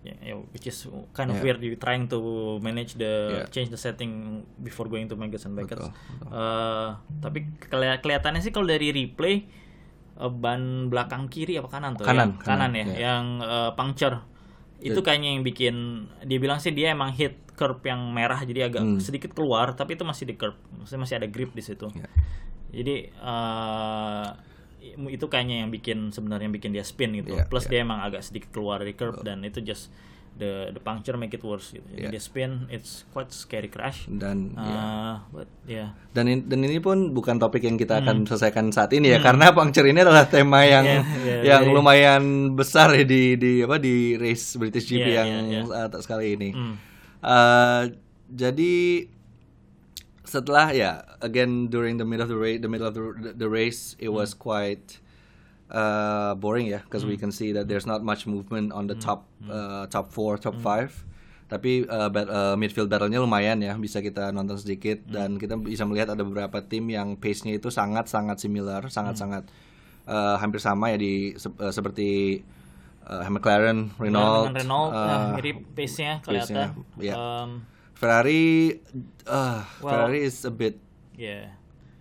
Ya, 0.00 0.14
ya, 0.22 0.34
which 0.48 0.64
is 0.64 0.86
kind 1.12 1.28
of 1.28 1.36
Yeah. 1.36 1.50
weird 1.50 1.60
you 1.60 1.76
trying 1.76 2.06
to 2.06 2.18
manage 2.58 2.94
the 2.94 3.12
Yeah. 3.36 3.46
change 3.48 3.68
the 3.68 3.76
setting 3.76 4.12
before 4.56 4.86
going 4.86 5.06
to 5.06 5.14
Maggots 5.14 5.44
and 5.44 5.52
Baggots 5.52 5.82
Betul, 5.82 6.30
Eh, 6.30 6.88
tapi 7.20 7.38
keli- 7.60 8.00
kelihatannya 8.00 8.38
sih 8.38 8.50
kalau 8.50 8.64
dari 8.64 8.90
replay 8.90 9.44
eh, 10.16 10.30
ban 10.32 10.86
belakang 10.86 11.26
kiri 11.26 11.54
apa 11.54 11.68
kanan 11.68 11.94
tuh 11.94 12.06
Kanan, 12.06 12.32
ya? 12.32 12.40
kanan, 12.40 12.70
kanan, 12.70 12.70
ya 12.72 12.84
ya. 12.86 12.96
yang 13.12 13.24
eh, 13.38 13.70
puncture 13.72 14.16
itu 14.78 15.00
kayaknya 15.00 15.28
yang 15.30 15.42
bikin 15.42 15.74
dia 16.22 16.36
bilang 16.36 16.56
sih 16.56 16.70
dia 16.70 16.90
emang 16.90 17.10
hit 17.10 17.36
curb 17.52 17.80
yang 17.82 17.98
merah 18.10 18.38
jadi 18.40 18.68
agak 18.68 18.82
Hmm. 18.82 18.98
sedikit 18.98 19.32
keluar 19.32 19.72
tapi 19.72 19.94
itu 19.94 20.04
masih 20.04 20.24
di 20.24 20.34
curb 20.34 20.54
maksudnya 20.70 21.00
masih 21.00 21.16
ada 21.16 21.26
grip 21.26 21.50
di 21.50 21.60
situ 21.60 21.88
Ya. 21.90 22.06
jadi 22.70 23.08
eh, 23.10 24.26
itu 25.08 25.26
kayaknya 25.26 25.60
yang 25.60 25.70
bikin 25.70 26.10
sebenarnya 26.10 26.46
yang 26.46 26.54
bikin 26.54 26.70
dia 26.70 26.82
spin 26.82 27.10
gitu 27.14 27.34
Ya, 27.34 27.44
plus 27.44 27.66
ya. 27.66 27.70
dia 27.72 27.80
emang 27.82 28.00
agak 28.00 28.22
sedikit 28.22 28.52
keluar 28.52 28.78
dari 28.78 28.92
curb 28.92 29.20
dan 29.22 29.42
itu 29.42 29.58
just 29.60 29.88
the 30.36 30.68
the 30.68 30.78
puncture 30.78 31.14
make 31.14 31.30
it 31.30 31.40
worse 31.40 31.70
gitu 31.70 31.82
jadi 31.88 32.02
Ya. 32.02 32.10
dia 32.12 32.20
spin 32.20 32.68
it's 32.68 33.08
quite 33.08 33.28
scary 33.28 33.66
crash 33.66 34.04
dan. 34.06 34.52
Uh, 34.52 35.16
but 35.30 35.48
yeah. 35.64 35.96
dan 36.12 36.26
in- 36.26 36.44
dan 36.44 36.60
ini 36.60 36.76
pun 36.76 37.10
bukan 37.10 37.36
topik 37.36 37.60
yang 37.60 37.74
kita 37.74 37.98
akan 37.98 38.22
selesaikan 38.22 38.68
saat 38.68 38.92
ini 38.92 39.10
ya 39.10 39.18
karena 39.18 39.50
puncture 39.50 39.82
ini 39.82 39.96
adalah 39.98 40.24
tema 40.24 40.60
yang 40.68 40.84
Hmm. 40.86 41.08
Yeah, 41.18 41.24
yeah, 41.24 41.40
yang 41.50 41.62
very- 41.64 41.74
lumayan 41.74 42.22
besar 42.52 42.92
ya 42.92 43.02
di 43.02 43.34
di 43.34 43.60
apa 43.60 43.76
di 43.76 43.94
race 44.14 44.54
British 44.54 44.86
GP 44.86 45.06
Yeah, 45.06 45.24
yang 45.24 45.44
yeah, 45.46 45.64
uh, 45.64 45.88
tak 45.88 46.00
sekali 46.00 46.32
ini. 46.32 46.52
Hmm. 46.52 46.74
Uh, 47.18 47.82
jadi 48.28 49.08
setelah 50.22 50.68
ya 50.70 50.90
again 51.20 51.66
during 51.66 51.96
the 51.96 52.04
middle 52.04 52.22
of 52.22 52.28
the 52.28 52.36
race 52.36 52.58
the 52.58 52.66
middle 52.66 52.84
of 52.84 52.92
the, 52.92 53.02
the, 53.16 53.30
the 53.36 53.48
race 53.48 53.94
it 53.96 54.10
was 54.10 54.34
quite 54.34 54.98
uh, 55.70 56.34
boring 56.38 56.70
ya 56.70 56.82
because 56.84 57.02
we 57.06 57.18
can 57.18 57.30
see 57.34 57.50
that 57.50 57.66
there's 57.66 57.86
not 57.86 58.02
much 58.02 58.26
movement 58.26 58.70
on 58.70 58.86
the 58.86 58.94
top 58.98 59.26
uh, 59.50 59.86
top 59.90 60.12
four 60.12 60.38
top 60.38 60.54
five. 60.62 60.92
Tapi 61.46 61.86
uh, 61.86 62.10
bat- 62.10 62.26
uh, 62.26 62.58
midfield 62.58 62.90
battle-nya 62.90 63.22
lumayan 63.22 63.62
ya 63.62 63.78
bisa 63.78 64.02
kita 64.02 64.34
nonton 64.34 64.58
sedikit. 64.58 64.98
Dan 65.06 65.38
kita 65.38 65.54
bisa 65.54 65.86
melihat 65.86 66.10
ada 66.18 66.26
beberapa 66.26 66.58
tim 66.58 66.90
yang 66.90 67.14
pace-nya 67.14 67.54
itu 67.54 67.70
sangat 67.70 68.10
sangat 68.10 68.42
similar 68.42 68.90
sangat 68.90 69.14
sangat 69.14 69.46
uh, 70.10 70.34
hampir 70.42 70.58
sama 70.58 70.90
ya 70.90 70.98
di 70.98 71.38
se- 71.38 71.54
uh, 71.54 71.70
seperti 71.70 72.42
uh, 73.06 73.30
McLaren 73.30 73.94
Renault 73.94 74.50
dengan 74.50 74.58
Renault 74.58 74.90
uh, 74.90 75.06
nah, 75.06 75.18
mirip 75.38 75.62
pace-nya 75.78 76.18
kelihatan. 76.26 76.74
pace-nya, 76.74 76.98
ya. 76.98 77.14
Um, 77.14 77.62
Ferrari 77.94 78.82
uh, 79.30 79.62
Well- 79.78 79.94
Ferrari 79.94 80.26
is 80.26 80.42
a 80.42 80.50
bit 80.50 80.82
yeah. 81.14 81.54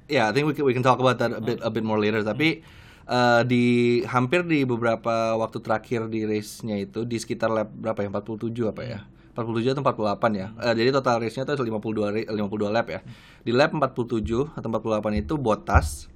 yeah 0.09 0.25
I 0.25 0.33
think 0.33 0.49
we 0.49 0.57
can, 0.57 0.65
we 0.65 0.73
can 0.73 0.81
talk 0.81 0.97
about 0.97 1.21
that 1.21 1.29
a 1.31 1.41
bit 1.41 1.61
a 1.61 1.69
bit 1.69 1.85
more 1.85 2.01
later. 2.01 2.25
Tapi 2.25 2.65
uh, 3.05 3.41
di 3.45 3.65
hampir 4.05 4.45
di 4.45 4.65
beberapa 4.65 5.33
waktu 5.35 5.61
terakhir 5.61 6.09
di 6.09 6.25
race-nya 6.25 6.77
itu 6.77 7.05
di 7.05 7.17
sekitar 7.17 7.49
lap 7.49 7.69
berapa 7.73 8.01
ya 8.01 8.09
47 8.09 8.71
apa 8.71 8.81
ya 8.85 8.99
47 9.35 9.75
atau 9.75 9.83
48 9.83 10.31
ya 10.39 10.47
Eh, 10.63 10.73
jadi 10.79 10.89
total 10.95 11.19
race-nya 11.19 11.43
itu 11.43 11.63
52 11.67 12.07
ra- 12.13 12.29
52 12.31 12.71
lap 12.71 12.87
ya 12.87 12.99
di 13.43 13.51
lap 13.51 13.71
47 13.75 14.55
atau 14.55 14.67
48 14.71 15.21
itu 15.21 15.33
Bottas 15.35 16.07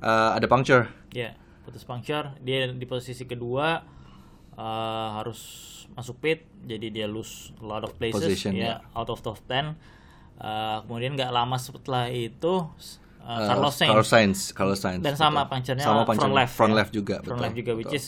uh, 0.00 0.34
ada 0.34 0.46
puncture 0.46 0.88
Ya, 1.10 1.34
putus 1.66 1.82
puncture. 1.82 2.38
Dia 2.38 2.70
di 2.70 2.86
posisi 2.86 3.26
kedua 3.26 3.82
uh, 4.54 5.08
harus 5.18 5.66
masuk 5.98 6.22
pit, 6.22 6.46
jadi 6.62 6.86
dia 6.86 7.06
lose 7.10 7.50
a 7.58 7.66
lot 7.66 7.82
of 7.82 7.98
places, 7.98 8.30
Position, 8.30 8.54
ya, 8.54 8.78
ya. 8.78 8.94
out 8.94 9.10
of 9.10 9.18
top 9.26 9.42
10. 9.50 9.74
Uh, 10.38 10.86
kemudian 10.86 11.18
nggak 11.18 11.34
lama 11.34 11.58
setelah 11.58 12.06
itu 12.08 12.62
uh, 13.20 13.28
Uh, 13.30 13.46
Carlos 13.46 13.74
Sainz 13.74 13.88
Carlos 13.88 14.08
Sainz 14.08 14.38
Carlos 14.52 14.78
Sainz 14.78 15.00
dan 15.00 15.14
sama 15.14 15.44
betul. 15.44 15.50
puncture-nya 15.52 15.84
sama 15.84 15.94
front 15.94 16.08
puncture 16.08 16.32
left, 16.32 16.52
front 16.52 16.72
ya. 16.72 16.78
left 16.78 16.92
juga 16.92 17.16
front 17.16 17.26
betul, 17.30 17.44
left 17.44 17.56
juga, 17.56 17.72
which 17.74 17.86
betul. 17.86 18.00
is 18.00 18.04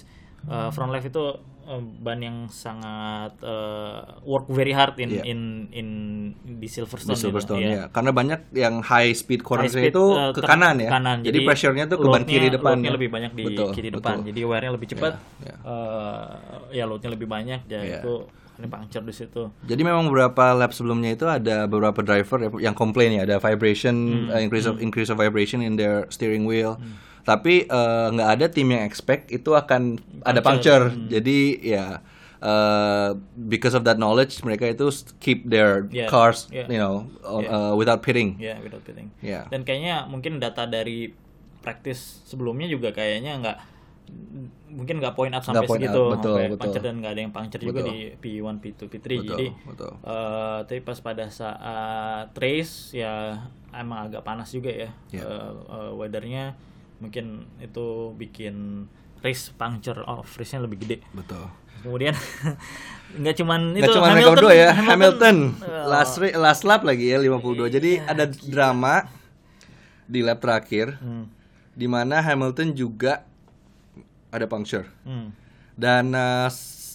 uh, 0.47 0.69
front 0.69 0.91
left 0.91 1.07
itu 1.07 1.25
uh, 1.63 1.83
ban 2.01 2.19
yang 2.19 2.37
sangat 2.49 3.33
uh, 3.41 4.19
work 4.23 4.49
very 4.49 4.73
hard 4.73 4.99
in 4.99 5.09
Iya. 5.13 5.23
in 5.23 5.41
in 5.71 5.89
di 6.59 6.67
Silverstone, 6.67 7.15
di 7.15 7.23
Silverstone 7.23 7.61
gitu, 7.61 7.77
ya. 7.77 7.85
Karena 7.89 8.11
banyak 8.11 8.41
yang 8.53 8.83
high 8.83 9.13
speed 9.13 9.47
corner 9.47 9.71
High 9.71 9.75
speed, 9.79 9.95
itu 9.95 10.05
uh, 10.11 10.33
ke 10.33 10.43
kanan 10.43 10.81
ya. 10.81 10.91
kanan. 10.91 11.23
Jadi, 11.23 11.39
pressure-nya 11.47 11.85
tuh 11.87 11.99
ke 11.99 12.09
ban 12.09 12.25
kiri 12.25 12.49
depan. 12.51 12.75
load-nya 12.75 12.91
ya. 12.91 12.95
lebih 12.97 13.09
banyak 13.09 13.33
di 13.33 13.43
Betul, 13.47 13.69
kiri 13.71 13.89
betul. 13.89 14.03
depan. 14.03 14.17
Jadi 14.27 14.41
wear-nya 14.43 14.73
lebih 14.75 14.89
cepat. 14.91 15.13
ya. 15.39 15.55
Eh, 15.63 16.27
ya 16.75 16.85
load-nya 16.89 17.11
lebih 17.13 17.29
banyak 17.31 17.61
ya 17.69 17.79
Iya. 17.79 18.01
itu 18.03 18.15
ini 18.55 18.67
puncture 18.67 19.01
di 19.01 19.11
situ. 19.11 19.49
Jadi 19.63 19.81
memang 19.81 20.07
beberapa 20.07 20.53
lap 20.53 20.71
sebelumnya 20.71 21.11
itu 21.11 21.25
ada 21.25 21.65
beberapa 21.65 22.01
driver 22.01 22.39
ya- 22.39 22.71
yang 22.71 22.75
komplain 22.75 23.13
ya 23.13 23.25
ada 23.25 23.37
vibration 23.39 23.95
Hmm, 24.27 24.31
uh, 24.31 24.39
increase 24.39 24.65
of 24.65 24.77
increase 24.79 25.09
of 25.09 25.17
vibration 25.17 25.59
in 25.59 25.75
their 25.75 26.05
steering 26.09 26.45
wheel. 26.45 26.77
Tapi 27.23 27.65
uh, 27.67 28.11
nggak 28.11 28.29
ada 28.31 28.47
tim 28.47 28.69
yang 28.69 28.83
expect 28.83 29.31
itu 29.31 29.53
akan 29.53 29.97
ada 30.21 30.41
puncture. 30.41 30.91
Hmm. 30.91 31.07
Jadi 31.07 31.39
ya 31.65 32.03
uh, 32.39 33.15
because 33.39 33.73
of 33.73 33.83
that 33.83 33.97
knowledge 33.97 34.43
mereka 34.43 34.67
itu 34.67 34.91
keep 35.17 35.47
their 35.47 35.87
Yeah, 35.89 36.11
cars 36.11 36.51
yeah. 36.51 36.67
you 36.67 36.77
know 36.77 37.07
on- 37.23 37.47
uh, 37.47 37.73
without 37.73 38.03
pitting. 38.03 38.37
Ya, 38.37 38.59
without 38.59 38.83
pitting. 38.83 39.15
Ya. 39.23 39.47
Dan 39.49 39.63
kayaknya 39.63 40.05
mungkin 40.05 40.39
data 40.39 40.67
dari 40.67 41.15
practice 41.63 42.27
sebelumnya 42.27 42.67
juga 42.67 42.91
kayaknya 42.91 43.39
nggak 43.39 43.59
mungkin 44.73 44.99
nggak 45.05 45.15
point 45.15 45.33
up 45.37 45.45
sampai 45.45 45.63
Nggak 45.65 45.71
point 45.71 45.83
segitu 45.85 46.01
up, 46.01 46.13
betul, 46.17 46.37
sampai 46.37 46.49
betul. 46.57 46.81
dan 46.81 46.95
nggak 47.01 47.13
ada 47.13 47.21
yang 47.21 47.33
puncture 47.33 47.63
juga 47.63 47.81
di 47.85 47.97
P1, 48.17 48.57
P2, 48.59 48.81
P3. 48.89 48.97
Betul, 48.99 49.21
Jadi 49.29 49.47
betul. 49.69 49.93
eh, 50.01 50.59
tapi 50.65 50.81
pas 50.81 50.99
pada 50.99 51.25
saat 51.29 52.29
race 52.35 52.97
ya 52.97 53.37
emang 53.73 54.09
agak 54.09 54.23
panas 54.25 54.49
juga 54.53 54.73
ya 54.73 54.91
Ya. 55.13 55.25
Eh, 55.29 55.53
eh, 55.53 55.91
weathernya 55.97 56.57
mungkin 57.03 57.45
itu 57.61 58.15
bikin 58.17 58.87
race 59.23 59.51
puncture 59.55 60.03
of 60.09 60.27
race-nya 60.35 60.65
lebih 60.65 60.83
gede. 60.83 60.99
Betul. 61.15 61.47
Kemudian 61.83 62.15
nggak 63.21 63.35
cuman 63.43 63.61
Nggak 63.77 63.91
itu 63.91 63.93
cuma 63.99 64.07
mereka 64.15 64.31
Hamilton, 64.33 64.55
ya, 64.57 64.71
Hamilton, 64.73 65.37
eh, 65.61 65.85
last 65.85 66.15
last 66.39 66.63
lap 66.65 66.83
lagi 66.87 67.13
ya 67.13 67.19
52. 67.21 67.69
Jadi 67.69 67.91
ada 68.01 68.25
drama 68.27 69.05
di 70.09 70.21
lap 70.25 70.41
terakhir 70.41 70.97
hmm, 70.99 71.25
di 71.75 71.87
mana 71.89 72.21
Hamilton 72.25 72.73
juga 72.73 73.25
ada 74.33 74.49
puncture. 74.49 74.89
hmm. 75.05 75.29
Dan 75.73 76.13
uh, 76.13 76.49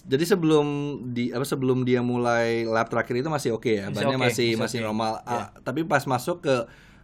jadi 0.04 0.24
sebelum 0.24 0.68
di 1.12 1.34
apa 1.34 1.44
sebelum 1.44 1.82
dia 1.84 2.00
mulai 2.00 2.64
lap 2.64 2.88
terakhir 2.88 3.20
itu 3.20 3.28
masih 3.28 3.50
oke 3.54 3.68
ya, 3.68 3.90
Masih 3.90 4.06
bannya 4.06 4.16
oke, 4.16 4.26
masih 4.30 4.50
masih 4.56 4.80
oke. 4.80 4.86
normal. 4.86 5.12
Ah, 5.26 5.52
tapi 5.62 5.84
pas 5.84 6.00
masuk 6.04 6.46
ke 6.46 6.56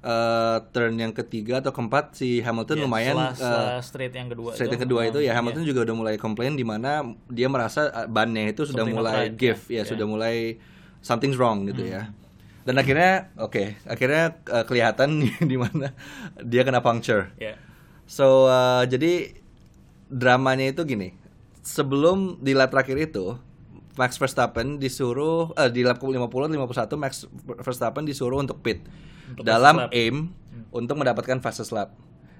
uh, 0.04 0.58
turn 0.72 0.96
yang 0.96 1.12
ketiga 1.12 1.60
atau 1.60 1.72
keempat 1.72 2.16
si 2.16 2.40
Hamilton 2.40 2.78
Ya, 2.78 2.84
lumayan 2.86 3.16
setelah, 3.16 3.28
uh, 3.28 3.36
setelah 3.36 3.74
straight 3.82 4.14
yang 4.14 4.30
kedua 4.30 4.50
straight 4.54 4.70
itu, 4.70 4.76
yang 4.76 4.84
kedua 4.88 5.02
itu 5.10 5.20
ya 5.20 5.32
eh, 5.32 5.36
Hamilton 5.36 5.64
juga 5.66 5.80
udah 5.84 5.96
mulai 5.98 6.16
komplain 6.16 6.54
di 6.56 6.64
mana 6.64 7.04
dia 7.28 7.48
merasa 7.52 7.92
uh, 7.92 8.08
bannya 8.08 8.52
itu 8.52 8.64
sudah 8.64 8.84
Something 8.88 8.96
mulai 8.96 9.32
give 9.34 9.60
ya. 9.68 9.82
ya, 9.82 9.84
Ya. 9.84 9.90
sudah 9.90 10.06
mulai 10.08 10.36
something's 11.04 11.36
wrong 11.36 11.68
gitu 11.68 11.84
ya. 11.84 12.14
Dan 12.64 12.80
akhirnya 12.80 13.36
oke, 13.36 13.76
akhirnya 13.84 14.40
uh, 14.48 14.64
kelihatan 14.64 15.28
di 15.52 15.58
mana 15.60 15.92
dia 16.40 16.64
kena 16.64 16.80
puncture. 16.80 17.36
ya. 17.36 17.60
So 18.08 18.48
uh, 18.48 18.88
jadi 18.88 19.43
dramanya 20.14 20.68
itu 20.68 20.86
gini. 20.86 21.18
Sebelum 21.60 22.38
di 22.38 22.52
lap 22.52 22.70
terakhir 22.70 23.00
itu 23.02 23.34
Max 23.94 24.16
Verstappen 24.16 24.78
disuruh 24.78 25.54
eh, 25.54 25.70
di 25.70 25.82
lap 25.82 25.98
ke 25.98 26.06
50 26.06 26.20
51 26.50 26.94
Max 26.96 27.26
Verstappen 27.60 28.04
disuruh 28.04 28.38
untuk 28.38 28.60
pit 28.60 28.82
Untuk 29.32 29.44
dalam 29.44 29.76
aim 29.92 30.16
untuk 30.70 30.96
mendapatkan 30.96 31.40
fastest 31.40 31.72
lap. 31.72 31.94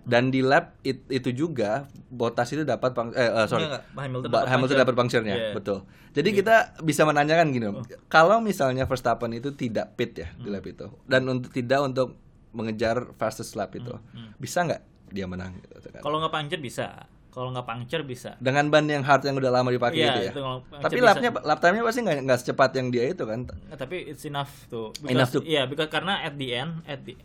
Dan 0.04 0.28
di 0.28 0.44
lap 0.44 0.76
it- 0.82 1.08
itu 1.08 1.32
juga 1.32 1.88
Bottas 2.10 2.52
itu 2.52 2.62
dapat 2.62 2.92
pang- 2.92 3.10
eh, 3.12 3.24
eh, 3.24 3.48
sorry. 3.48 3.64
Hamilton 3.96 4.28
dapat 4.28 4.46
Hamilton 4.46 4.78
dapat 4.78 4.96
puncture-nya, 4.96 5.36
Iya. 5.40 5.54
betul. 5.56 5.78
Jadi 6.12 6.30
kita 6.36 6.56
bisa 6.82 7.02
menanyakan 7.04 7.48
gini, 7.50 7.66
kalau 8.08 8.38
misalnya 8.38 8.84
Verstappen 8.84 9.32
itu 9.32 9.50
tidak 9.54 9.96
pit 9.96 10.14
ya 10.16 10.30
di 10.36 10.46
lap 10.48 10.62
itu 10.64 10.92
dan 11.06 11.24
untuk 11.26 11.50
tidak 11.50 11.80
untuk 11.82 12.20
mengejar 12.52 13.16
fastest 13.16 13.56
lap 13.56 13.74
itu, 13.74 13.96
bisa 14.36 14.62
nggak 14.62 14.82
dia 15.08 15.26
menang? 15.26 15.58
Gitu, 15.58 15.90
kan? 15.90 16.02
Kalau 16.02 16.20
nggak 16.20 16.30
puncture 16.32 16.60
bisa. 16.60 17.08
Kalau 17.34 17.50
nggak 17.50 17.66
puncture 17.66 18.06
bisa. 18.06 18.38
dengan 18.38 18.70
ban 18.70 18.86
yang 18.86 19.02
hard 19.02 19.26
yang 19.26 19.34
udah 19.34 19.50
lama 19.50 19.68
dipakai 19.68 19.98
Iya, 20.00 20.08
itu 20.08 20.22
ya. 20.22 20.32
itu 20.32 20.42
Tapi 20.78 20.98
lapnya 21.02 21.30
lap 21.34 21.58
time-nya 21.58 21.82
pasti 21.82 22.00
nggak 22.02 22.18
nggak 22.22 22.40
secepat 22.40 22.72
yang 22.78 22.88
dia 22.88 23.04
itu 23.08 23.26
kan. 23.26 23.50
Nah, 23.50 23.74
tapi 23.74 24.06
it's 24.06 24.22
enough 24.24 24.54
tuh. 24.68 24.94
Enough 25.04 25.34
to- 25.34 25.44
Iya, 25.44 25.66
because 25.66 25.90
karena 25.90 26.22
at 26.22 26.38
the 26.38 26.54
end, 26.54 26.86
at 26.86 27.02
the 27.02 27.18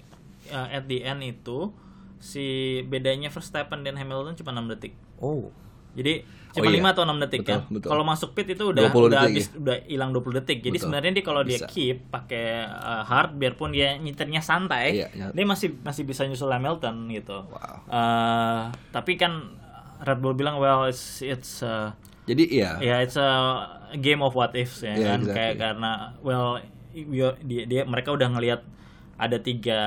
uh, 0.48 0.64
at 0.66 0.88
the 0.88 1.04
end 1.04 1.20
itu 1.20 1.76
si 2.18 2.46
bedanya 2.82 3.28
Verstappen 3.28 3.84
dan 3.84 3.94
Hamilton 3.94 4.32
cuma 4.34 4.50
6 4.50 4.64
detik. 4.70 4.96
Oh. 5.18 5.52
Jadi 5.92 6.24
Oh 6.48 6.54
cuma 6.56 6.72
iya. 6.72 6.80
5 6.80 6.92
atau 6.96 7.02
6 7.04 7.20
detik 7.20 7.40
Betul, 7.42 7.52
kan. 7.52 7.60
betul. 7.68 7.88
Kalau 7.92 8.02
masuk 8.02 8.30
pit 8.32 8.48
itu 8.48 8.64
udah 8.64 8.82
20 8.88 8.96
udah 9.04 9.20
detik 9.20 9.28
habis 9.28 9.46
ya. 9.46 9.54
udah 9.60 9.76
hilang 9.84 10.10
20 10.10 10.38
detik. 10.40 10.58
Jadi 10.62 10.76
sebenarnya 10.80 11.12
dia 11.12 11.22
kalau 11.22 11.42
dia 11.44 11.58
keep 11.66 12.08
pakai 12.08 12.46
uh, 12.64 13.04
hard 13.04 13.36
biarpun 13.36 13.70
dia 13.70 13.94
nyetirnya 13.94 14.40
santai, 14.40 14.96
Iya, 14.96 15.06
iya. 15.12 15.26
dia 15.28 15.44
masih 15.44 15.76
masih 15.78 16.02
bisa 16.02 16.24
nyusul 16.24 16.48
Hamilton 16.48 17.12
gitu. 17.12 17.44
Wow. 17.44 17.76
Uh, 17.84 18.60
tapi 18.90 19.14
kan 19.14 19.52
Red 20.00 20.18
Bull 20.18 20.34
bilang 20.34 20.58
well 20.58 20.86
it's 20.86 21.20
it's 21.20 21.60
uh, 21.60 21.90
Jadi 22.28 22.44
iya. 22.52 22.76
ya 22.78 22.96
it's 23.00 23.16
a 23.16 23.30
game 23.96 24.20
of 24.20 24.36
what 24.36 24.52
ifs 24.52 24.84
ya 24.84 24.92
Yeah, 24.92 25.16
kan 25.16 25.20
exactly. 25.24 25.34
kayak 25.34 25.54
karena 25.56 25.92
well 26.20 26.60
we- 26.92 27.38
dia, 27.42 27.62
dia 27.64 27.82
mereka 27.82 28.12
udah 28.12 28.28
ngelihat 28.28 28.60
ada 29.18 29.34
tiga 29.42 29.80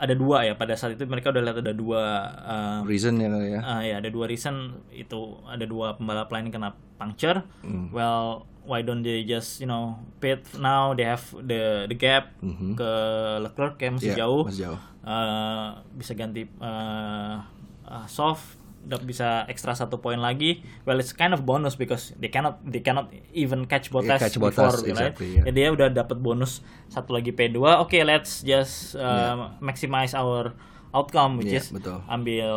ada 0.00 0.16
dua 0.16 0.48
ya 0.48 0.56
pada 0.56 0.72
saat 0.72 0.96
itu 0.96 1.04
mereka 1.04 1.28
udah 1.28 1.42
lihat 1.44 1.58
ada 1.60 1.74
dua 1.76 2.02
uh, 2.40 2.78
Reason 2.88 3.12
ya 3.14 3.28
ya. 3.44 3.60
Ah, 3.60 3.80
ya 3.84 4.00
ada 4.00 4.08
dua 4.08 4.24
reason 4.24 4.80
itu 4.88 5.36
ada 5.44 5.68
dua 5.68 5.92
pembalap 5.92 6.32
lain 6.32 6.48
kena 6.48 6.72
puncture. 6.96 7.44
Hmm. 7.60 7.92
Well, 7.92 8.48
why 8.64 8.80
don't 8.80 9.04
they 9.04 9.28
just 9.28 9.60
you 9.60 9.68
know 9.68 10.00
pit 10.24 10.40
now? 10.56 10.96
They 10.96 11.04
have 11.04 11.20
the 11.36 11.84
the 11.84 11.96
gap 11.98 12.32
ke 12.72 12.90
Leclerc 13.44 13.76
yang 13.76 14.00
masih. 14.00 14.16
Iya, 14.16 14.24
jauh. 14.24 14.42
masih 14.48 14.62
jauh. 14.72 14.80
Eh, 15.04 15.68
bisa 15.92 16.12
ganti 16.16 16.42
eh, 16.48 17.36
eh, 17.84 18.06
soft 18.08 18.56
dapat 18.84 19.04
bisa 19.08 19.44
ekstra 19.50 19.74
satu 19.74 19.98
poin 19.98 20.18
lagi. 20.18 20.62
Well, 20.86 20.98
it's 21.02 21.12
kind 21.12 21.34
of 21.34 21.42
bonus 21.42 21.74
because 21.74 22.14
they 22.16 22.30
cannot 22.30 22.62
they 22.64 22.80
cannot 22.80 23.10
even 23.34 23.66
catch 23.66 23.90
Bottas 23.90 24.16
Yeah, 24.16 24.22
catch 24.22 24.36
before, 24.38 24.70
Bottas, 24.70 24.82
right? 24.86 25.12
exactly, 25.14 25.28
yeah. 25.38 25.44
Ya, 25.48 25.52
dia 25.52 25.66
udah 25.74 25.88
dapat 25.92 26.18
bonus 26.18 26.62
satu 26.88 27.12
lagi 27.12 27.34
P2. 27.34 27.58
Oke, 27.82 28.00
let's 28.06 28.40
just 28.46 28.94
uh, 28.96 29.52
maximize 29.58 30.14
our 30.14 30.54
outcome 30.90 31.36
which 31.36 31.48
Yeah, 31.48 31.60
is 31.60 31.68
betul. 31.68 32.00
ambil 32.06 32.48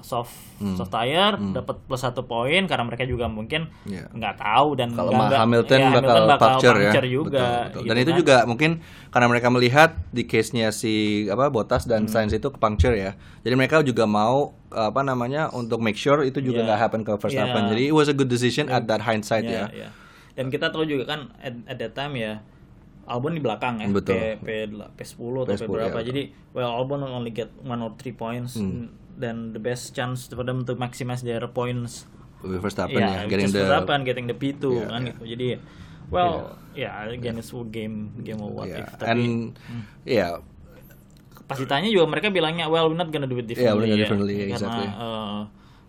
soft 0.00 0.34
soft 0.74 0.90
tire 0.90 1.34
dapat 1.52 1.76
plus 1.82 1.98
satu 1.98 2.20
poin 2.22 2.64
karena 2.64 2.82
mereka 2.82 3.02
juga 3.02 3.26
mungkin 3.26 3.72
Yeah. 3.82 4.10
nggak 4.10 4.36
tahu 4.36 4.74
dan 4.74 4.92
Kalau 4.92 5.08
nggak- 5.10 5.38
Hamilton, 5.38 5.78
ya, 5.78 5.88
bakal, 5.90 6.16
puncture 6.36 6.76
ya. 6.76 6.82
puncture 6.86 7.06
juga 7.06 7.38
Betul, 7.38 7.48
betul. 7.48 7.80
gitu 7.80 7.88
Dan 7.88 7.96
itu 7.96 8.10
kan. 8.10 8.18
juga 8.18 8.36
mungkin 8.44 8.70
karena 9.08 9.26
mereka 9.26 9.48
melihat 9.48 9.90
di 10.08 10.22
case-nya 10.22 10.68
si 10.68 10.94
apa 11.26 11.48
Bottas 11.48 11.84
dan 11.84 12.04
Hmm. 12.04 12.10
Sainz 12.10 12.30
itu 12.30 12.44
ke 12.44 12.56
puncture 12.56 12.92
ya. 12.92 13.16
Jadi 13.40 13.54
mereka 13.54 13.80
juga 13.80 14.04
mau 14.04 14.52
apa 14.68 15.00
namanya 15.00 15.48
untuk 15.48 15.78
make 15.78 15.96
sure 15.96 16.20
itu 16.20 16.38
juga 16.38 16.60
Yeah. 16.60 16.66
nggak 16.68 16.80
happen 16.82 17.00
ke 17.02 17.12
Verstappen. 17.14 17.62
Yeah. 17.62 17.70
Jadi 17.70 17.82
it 17.84 17.94
was 17.94 18.06
a 18.06 18.12
good 18.12 18.28
decision 18.28 18.68
at 18.68 18.84
that 18.84 19.00
hindsight 19.00 19.42
ya. 19.42 19.70
ya. 19.70 19.88
Dan 20.34 20.48
kita 20.48 20.68
tahu 20.68 20.84
juga 20.84 21.08
kan 21.08 21.32
at, 21.36 21.56
at 21.66 21.76
that 21.78 21.92
time 21.92 22.14
ya 22.14 22.44
Albon 23.08 23.32
di 23.32 23.40
belakang 23.40 23.80
ya, 23.80 23.88
Betul. 23.88 24.14
P, 24.14 24.20
P, 24.38 24.48
P10 24.68 25.16
atau 25.42 25.48
P10, 25.48 25.58
P 25.58 25.64
berapa. 25.66 25.98
ya, 25.98 26.04
Jadi 26.06 26.22
well 26.52 26.70
Albon 26.70 27.00
only 27.02 27.32
get 27.32 27.48
one 27.60 27.80
or 27.80 27.96
three 27.96 28.12
points 28.12 28.54
Hmm. 28.54 28.92
dan 29.16 29.50
the 29.50 29.58
best 29.58 29.92
chance 29.92 30.28
for 30.28 30.44
them 30.44 30.62
to 30.62 30.76
maximize 30.76 31.20
their 31.20 31.42
points 31.44 32.06
With 32.38 32.62
Verstappen 32.62 33.02
ya, 33.02 33.26
ya, 33.26 33.26
getting 33.26 33.50
the 33.50 33.66
Verstappen, 33.66 34.06
getting 34.06 34.26
the 34.26 34.36
P2 34.36 34.62
Yeah, 34.62 34.86
kan 34.86 35.00
yeah. 35.00 35.08
gitu. 35.10 35.22
Jadi 35.26 35.46
well 36.08 36.34
ya 36.72 36.90
again 37.04 37.36
it's 37.36 37.50
a 37.50 37.58
game 37.66 38.14
game 38.22 38.38
of 38.38 38.54
what 38.54 38.64
yeah. 38.64 38.80
if 38.80 38.94
tapi 38.94 39.10
and 39.10 39.58
yeah, 40.06 40.38
pas 41.44 41.58
ditanya 41.58 41.90
juga 41.90 42.06
mereka 42.06 42.30
bilangnya 42.30 42.70
well 42.70 42.86
we're 42.86 42.96
not 42.96 43.10
gonna 43.10 43.26
do 43.26 43.36
it 43.36 43.50
Yeah, 43.50 43.74
we're 43.74 43.84
differently 43.84 43.90
gonna 43.90 43.92
ya. 43.92 44.02
differently, 44.04 44.34
karena 44.38 44.54
exactly. 44.54 44.88
uh, 44.94 45.38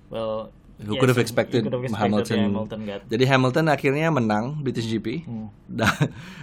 well 0.09 0.33
who 0.79 0.89
yes, 0.89 0.97
could 0.97 1.09
have 1.09 1.19
expected, 1.19 1.61
could 1.61 1.73
have 1.73 1.83
expected 1.83 1.99
Hamilton. 2.01 2.35
ya, 2.35 2.45
Hamilton 2.45 2.79
got 2.83 3.01
Jadi 3.05 3.23
Hamilton 3.25 3.65
akhirnya 3.67 4.07
menang 4.09 4.45
British 4.57 4.85
GP 4.85 5.07
Hmm. 5.21 5.47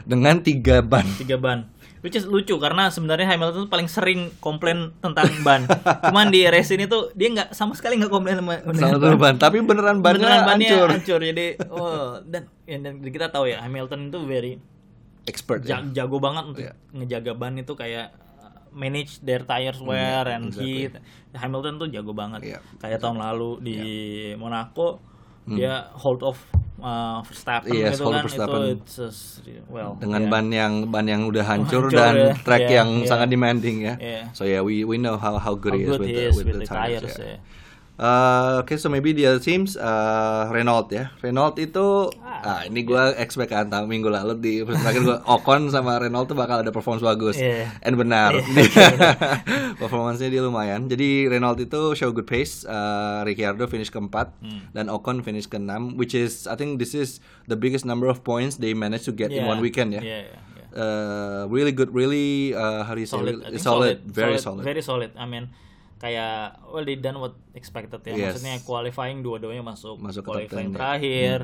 dengan 0.04 0.38
tiga 0.38 0.80
ban. 0.80 1.04
tiga 1.16 1.36
ban 1.36 1.66
which 1.98 2.14
is 2.14 2.22
lucu 2.24 2.54
karena 2.56 2.86
sebenarnya 2.86 3.26
Hamilton 3.26 3.66
tuh 3.66 3.72
paling 3.72 3.88
sering 3.88 4.30
komplain 4.38 4.94
tentang 5.00 5.26
ban 5.40 5.66
cuman 6.04 6.28
di 6.28 6.44
race 6.44 6.70
ini 6.70 6.86
tuh 6.86 7.10
dia 7.10 7.26
nggak 7.28 7.50
sama 7.50 7.74
sekali 7.74 7.96
nggak 7.96 8.08
komplain 8.08 8.36
sama 8.36 8.60
Sama 8.60 8.70
dengan 8.70 8.90
satu 8.94 9.16
ban, 9.16 9.34
tapi 9.36 9.56
beneran 9.58 9.98
bannya 9.98 10.20
beneran 10.20 10.42
bannya 10.46 10.68
hancur. 10.70 10.88
hancur 10.92 11.20
jadi 11.24 11.46
oh, 11.66 12.20
dan, 12.22 12.46
ya, 12.62 12.78
dan 12.78 13.02
kita 13.02 13.26
tahu 13.26 13.48
ya 13.48 13.58
Hamilton 13.58 14.06
itu 14.06 14.18
very 14.22 14.52
Expert 15.24 15.60
ya. 15.60 15.82
ja- 15.82 15.88
jago 15.96 16.22
banget 16.22 16.44
untuk 16.46 16.62
Iya. 16.62 16.72
ngejaga 16.92 17.32
ban 17.34 17.56
itu 17.56 17.72
kayak 17.72 18.14
manage 18.76 19.24
their 19.24 19.40
tires 19.40 19.80
wear 19.80 20.28
and 20.28 20.52
exactly. 20.52 20.92
heat 20.92 20.92
Hamilton 21.32 21.80
tuh 21.80 21.88
jago 21.88 22.12
banget 22.12 22.40
Iya. 22.44 22.58
kayak 22.76 23.00
tahun 23.00 23.16
lalu 23.16 23.50
di 23.64 23.76
Monaco 24.36 25.00
dia 25.46 25.88
hold 25.94 26.20
off 26.20 26.42
uh, 26.78 27.22
Verstappen 27.22 27.70
Hmm. 27.70 27.78
Yes, 27.80 27.96
gitu 27.96 28.04
hold 28.04 28.14
kan 28.18 28.24
Verstappen. 28.26 28.60
itu 28.60 28.70
it's 28.76 28.94
just, 28.98 29.22
well 29.70 29.94
dengan 29.96 30.22
ya. 30.22 30.28
ban 30.28 30.46
yang 30.50 30.72
ban 30.90 31.06
yang 31.06 31.22
udah 31.24 31.44
hancur, 31.46 31.86
hancur 31.86 31.94
dan 31.94 32.14
ya. 32.14 32.32
track 32.42 32.66
Yeah, 32.66 32.76
yang 32.82 32.88
yeah. 33.00 33.08
sangat 33.08 33.28
demanding 33.30 33.76
ya. 33.80 33.94
Yeah. 33.96 34.24
So 34.34 34.42
yeah, 34.44 34.60
we 34.60 34.82
we 34.82 34.98
know 34.98 35.16
how 35.16 35.38
how 35.38 35.54
good 35.54 35.72
how 35.72 35.78
he 35.78 35.86
is 35.86 35.90
good 35.94 36.00
with 36.02 36.10
he 36.10 36.18
the, 36.18 36.24
is 36.26 36.34
with, 36.34 36.46
with 36.50 36.56
the, 36.58 36.66
the 36.66 36.68
tires. 36.68 37.00
tires 37.00 37.16
yeah. 37.16 37.38
ya. 37.38 37.38
Uh, 37.96 38.60
Oke, 38.60 38.76
so 38.76 38.92
maybe 38.92 39.10
the 39.10 39.24
other 39.24 39.40
teams 39.40 39.72
uh, 39.72 40.52
Renault 40.52 40.92
ya. 40.92 41.16
Renault 41.24 41.56
itu 41.56 42.12
ah, 42.20 42.60
ini 42.62 42.84
gua 42.84 43.16
expect 43.16 43.48
kan 43.48 43.72
tahun 43.72 43.88
minggu 43.88 44.12
lalu 44.12 44.36
di 44.36 44.52
terakhir 44.60 45.00
gua 45.00 45.18
Ocon 45.34 45.72
sama 45.72 45.96
Renault 45.96 46.28
tuh 46.28 46.36
bakal 46.36 46.60
ada 46.60 46.68
performance 46.68 47.00
bagus. 47.00 47.40
Iya. 47.40 47.72
And 47.80 47.96
benar. 47.96 48.36
Performancenya 49.80 50.28
dia 50.28 50.42
lumayan. 50.44 50.86
Jadi 50.86 51.24
Renault 51.24 51.56
itu 51.56 51.96
show 51.96 52.12
good 52.12 52.26
pace. 52.26 52.64
Uh, 52.64 53.24
Ricciardo 53.24 53.64
finish 53.64 53.88
keempat 53.88 54.28
Hmm. 54.36 54.68
dan 54.72 54.92
Ocon 54.92 55.24
finish 55.24 55.48
keenam, 55.48 55.96
which 55.96 56.12
is 56.12 56.44
I 56.44 56.54
think 56.54 56.76
this 56.76 56.92
is 56.92 57.18
the 57.46 57.56
biggest 57.56 57.88
number 57.88 58.06
of 58.06 58.20
points 58.20 58.60
they 58.60 58.76
managed 58.76 59.08
to 59.08 59.14
get 59.14 59.32
in 59.32 59.40
Yeah. 59.40 59.48
one 59.48 59.60
weekend 59.60 59.96
ya. 59.96 60.00
Yeah, 60.00 60.20
yeah, 60.22 60.36
yeah. 60.36 60.44
Uh, 60.76 61.40
really 61.48 61.72
good, 61.72 61.88
really 61.90 62.52
uh, 62.52 62.84
how 62.84 62.92
do 62.92 63.00
you 63.00 63.08
say? 63.08 63.16
solid, 63.16 63.40
Really- 63.40 63.56
think 63.56 63.64
solid, 63.64 63.96
very 64.04 64.36
solid. 64.36 64.60
very 64.60 64.82
solid. 64.84 65.10
I 65.16 65.24
mean, 65.24 65.48
kayak 65.96 66.60
well 66.68 66.84
they 66.84 66.96
done 66.96 67.16
what 67.16 67.34
expected 67.56 68.00
ya. 68.04 68.12
Yes. 68.12 68.36
Maksudnya 68.36 68.60
qualifying 68.64 69.24
dua-duanya 69.24 69.64
masuk, 69.64 69.96
Masuk 69.96 70.28
qualifying 70.28 70.72
10, 70.76 70.76
ya. 71.00 71.36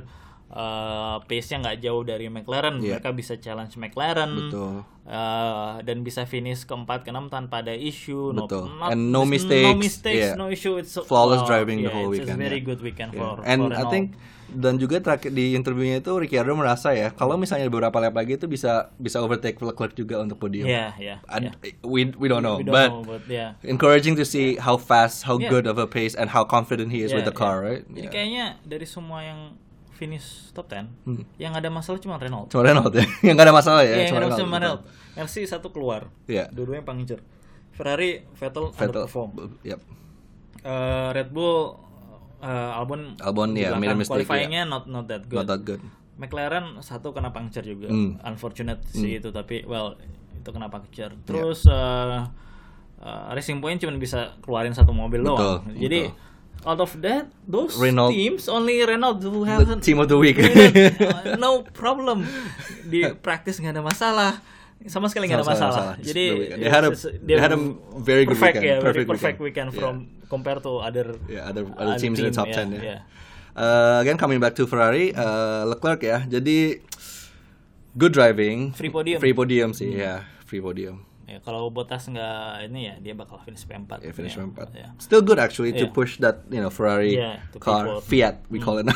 Uh, 0.53 1.17
pace-nya 1.25 1.65
nggak 1.65 1.81
jauh 1.81 2.05
dari 2.05 2.29
McLaren, 2.29 2.77
Iya. 2.77 3.01
mereka 3.01 3.17
bisa 3.17 3.41
challenge 3.41 3.81
McLaren. 3.81 4.53
Betul. 4.53 4.85
Uh, 5.03 5.81
dan 5.81 6.05
bisa 6.05 6.29
finish 6.29 6.69
keempat 6.69 7.03
keenam 7.03 7.33
tanpa 7.33 7.65
ada 7.65 7.73
issue, 7.73 8.37
Betul. 8.37 8.69
not, 8.77 8.93
And 8.93 9.09
no 9.09 9.25
mistakes, 9.25 9.65
no 9.65 9.81
mistakes, 9.81 10.27
yeah. 10.29 10.37
no 10.37 10.53
issue. 10.53 10.77
It's 10.77 10.93
so- 10.93 11.09
Flawless 11.09 11.41
oh, 11.43 11.49
driving 11.49 11.81
the 11.81 11.89
yeah, 11.89 11.97
whole 11.97 12.13
it's 12.13 12.21
weekend, 12.29 12.37
a 12.37 12.45
very 12.45 12.61
yeah. 12.61 12.69
good 12.69 12.81
weekend 12.85 13.11
Yeah. 13.17 13.21
for 13.33 13.35
And 13.43 13.73
for 13.73 13.81
I 13.81 13.85
think 13.89 14.13
dan 14.53 14.77
juga 14.77 15.01
terakhir 15.01 15.33
di 15.33 15.57
interviewnya 15.57 16.05
itu 16.05 16.13
Ricciardo 16.13 16.53
merasa 16.53 16.93
ya 16.93 17.09
kalau 17.17 17.41
misalnya 17.41 17.73
beberapa 17.73 17.97
lap 17.97 18.13
lagi 18.13 18.37
itu 18.37 18.45
bisa 18.45 18.93
bisa 19.01 19.25
overtake 19.25 19.57
Leclerc 19.57 19.97
juga 19.97 20.21
untuk 20.21 20.37
podium. 20.37 20.69
Yeah, 20.69 20.93
yeah, 21.01 21.25
And 21.33 21.57
yeah. 21.57 21.73
We 21.81 22.13
we 22.13 22.29
don't 22.29 22.45
know, 22.45 22.61
We 22.61 22.69
don't 22.69 22.77
but, 22.77 22.91
know, 22.93 23.01
but 23.09 23.25
yeah. 23.25 23.57
encouraging 23.65 24.21
to 24.21 24.29
see 24.29 24.61
how 24.61 24.77
fast, 24.77 25.25
how 25.25 25.41
Yeah. 25.41 25.49
good 25.49 25.65
of 25.65 25.81
a 25.81 25.89
pace, 25.89 26.13
and 26.13 26.29
how 26.29 26.45
confident 26.45 26.93
he 26.93 27.01
is 27.01 27.11
with 27.11 27.25
Yeah, 27.25 27.33
the 27.33 27.37
car, 27.37 27.65
yeah. 27.65 27.81
right? 27.81 27.83
Jadi 27.89 28.05
Yeah. 28.05 28.13
kayaknya 28.13 28.45
dari 28.69 28.85
semua 28.85 29.25
yang 29.25 29.57
finish 30.03 30.27
top 30.51 30.67
10, 30.67 30.91
Hmm. 31.07 31.23
yang 31.39 31.55
ada 31.55 31.71
masalah 31.71 31.97
cuma 31.97 32.19
Renault. 32.19 32.51
Cuma 32.51 32.67
Renault 32.67 32.91
ya, 32.91 33.07
yang 33.27 33.35
gak 33.35 33.47
ada 33.47 33.55
masalah 33.55 33.83
ya, 33.83 33.95
Iya, 33.95 34.11
cuma 34.11 34.21
Renault. 34.21 34.41
cuma. 34.41 34.57
Renault. 34.59 34.83
Mercy 35.15 35.47
satu 35.47 35.71
keluar. 35.71 36.11
Iya. 36.27 36.51
Dua-duanya 36.51 36.83
puncture. 36.83 37.23
Ferrari, 37.71 38.27
Vettel, 38.33 38.69
Vettel, 38.69 38.91
underperform. 38.99 39.31
yep. 39.63 39.79
Eh, 40.61 41.09
Red 41.13 41.31
Bull, 41.31 41.79
eh, 42.39 42.49
Albon, 42.75 43.15
Albon, 43.19 43.55
ya, 43.55 43.75
made 43.75 43.95
mistake, 43.95 44.23
Qualifyingnya 44.23 44.63
not 44.65 44.85
not 44.87 45.07
that 45.07 45.23
good. 45.25 45.39
Not 45.39 45.49
that 45.49 45.63
good. 45.63 45.83
McLaren 46.15 46.79
satu 46.79 47.11
kena 47.11 47.31
puncture 47.31 47.63
juga. 47.63 47.89
Hmm. 47.89 48.21
Unfortunate 48.23 48.83
sih 48.87 49.19
itu 49.19 49.31
tapi 49.31 49.65
well 49.65 49.97
itu 50.33 50.49
kena 50.49 50.67
Iya. 50.67 50.73
puncture. 50.73 51.13
Terus 51.25 51.67
eh, 51.67 52.21
eh, 53.01 53.25
Racing 53.33 53.59
Point 53.59 53.79
cuma 53.79 53.95
bisa 53.97 54.37
keluarin 54.39 54.71
satu 54.71 54.93
mobil 54.93 55.21
Betul, 55.21 55.35
doang. 55.35 55.63
Jadi 55.73 56.01
betul. 56.07 56.32
Out 56.63 56.79
of 56.79 56.95
that 57.03 57.27
those 57.45 57.75
Renault- 57.75 58.15
teams 58.15 58.47
only 58.47 58.83
Renault 58.83 59.19
who 59.23 59.43
have 59.45 59.67
The 59.67 59.79
team 59.79 59.99
of 59.99 60.07
the 60.07 60.17
week. 60.17 60.39
Uh, 60.39 61.35
no 61.43 61.67
problem 61.67 62.23
di 62.87 63.03
practice 63.27 63.59
nggak 63.59 63.75
ada 63.75 63.83
masalah 63.83 64.33
sama 64.87 65.07
sekali 65.07 65.31
nggak 65.31 65.43
ada 65.43 65.47
masalah. 65.47 65.75
masalah. 65.95 65.95
Jadi. 66.03 66.25
They 66.59 66.71
had 66.71 66.83
a- 66.83 66.95
they 67.23 67.37
had 67.39 67.53
a 67.55 67.61
very 67.99 68.27
good 68.27 68.35
perfect, 68.35 68.59
weekend. 68.59 68.79
very 68.83 68.83
Perfect 68.83 69.09
perfect 69.11 69.39
weekend. 69.39 69.69
weekend, 69.71 69.79
from 69.79 69.95
compare 70.27 70.59
to 70.59 70.83
other 70.83 71.15
Yeah, 71.27 71.47
other 71.47 71.67
other 71.75 71.95
teams 71.99 72.19
in 72.19 72.27
the 72.27 72.35
team, 72.35 72.39
top 72.39 72.51
yeah, 72.51 72.67
10 72.67 72.75
ya. 72.75 72.83
yeah. 72.83 73.01
Uh, 73.53 74.01
again 74.01 74.17
coming 74.17 74.41
back 74.41 74.57
to 74.57 74.65
Ferrari, 74.65 75.13
uh, 75.13 75.69
Leclerc 75.69 76.03
ya. 76.03 76.25
Jadi 76.25 76.83
good 77.95 78.11
driving, 78.11 78.73
Free 78.73 78.89
podium. 78.89 79.19
free 79.21 79.37
podium 79.37 79.71
sih 79.71 79.93
ya, 79.93 80.25
free 80.43 80.59
podium. 80.59 81.05
Ya, 81.23 81.39
kalau 81.39 81.71
Bottas 81.71 82.05
nggak 82.05 82.67
ini 82.67 82.81
ya 82.87 82.95
dia 82.99 83.15
bakal 83.15 83.39
finish 83.41 83.63
P4. 83.63 84.01
Yeah, 84.01 84.13
finish 84.13 84.35
ya. 84.35 84.43
P4. 84.45 84.67
Ya. 84.75 84.89
Still 84.99 85.23
good 85.23 85.39
actually 85.39 85.71
to 85.73 85.87
Yeah. 85.87 85.95
push 85.95 86.19
that 86.19 86.45
you 86.49 86.59
know 86.59 86.69
Ferrari 86.69 87.15
Yeah, 87.15 87.41
to 87.51 87.59
car 87.59 87.87
P4. 87.87 88.03
Fiat 88.03 88.35
we 88.49 88.59
call 88.59 88.77
it 88.77 88.91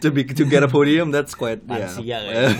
to 0.00 0.10
be 0.10 0.24
to 0.24 0.44
get 0.44 0.62
a 0.62 0.68
podium 0.68 1.10
that's 1.10 1.34
quite 1.34 1.64
Lancia 1.66 2.02
yeah. 2.02 2.52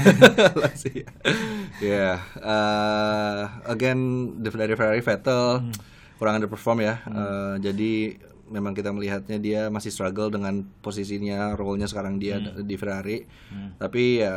Lancia. 0.55 1.05
yeah 1.85 2.25
uh, 2.41 3.41
again 3.67 3.99
dari 4.41 4.75
Ferrari 4.75 5.01
Vettel 5.01 5.61
Hmm. 5.61 5.73
kurang 6.19 6.35
underperform 6.37 6.83
ya 6.83 6.95
Uh, 7.05 7.55
jadi 7.59 8.19
memang 8.49 8.73
kita 8.73 8.91
melihatnya 8.91 9.39
dia 9.39 9.61
masih 9.69 9.93
struggle 9.93 10.33
dengan 10.33 10.65
posisinya, 10.81 11.55
role-nya 11.55 11.87
sekarang 11.89 12.19
dia 12.21 12.41
di 12.41 12.77
Ferrari. 12.81 13.25
Tapi 13.77 14.25
ya 14.25 14.35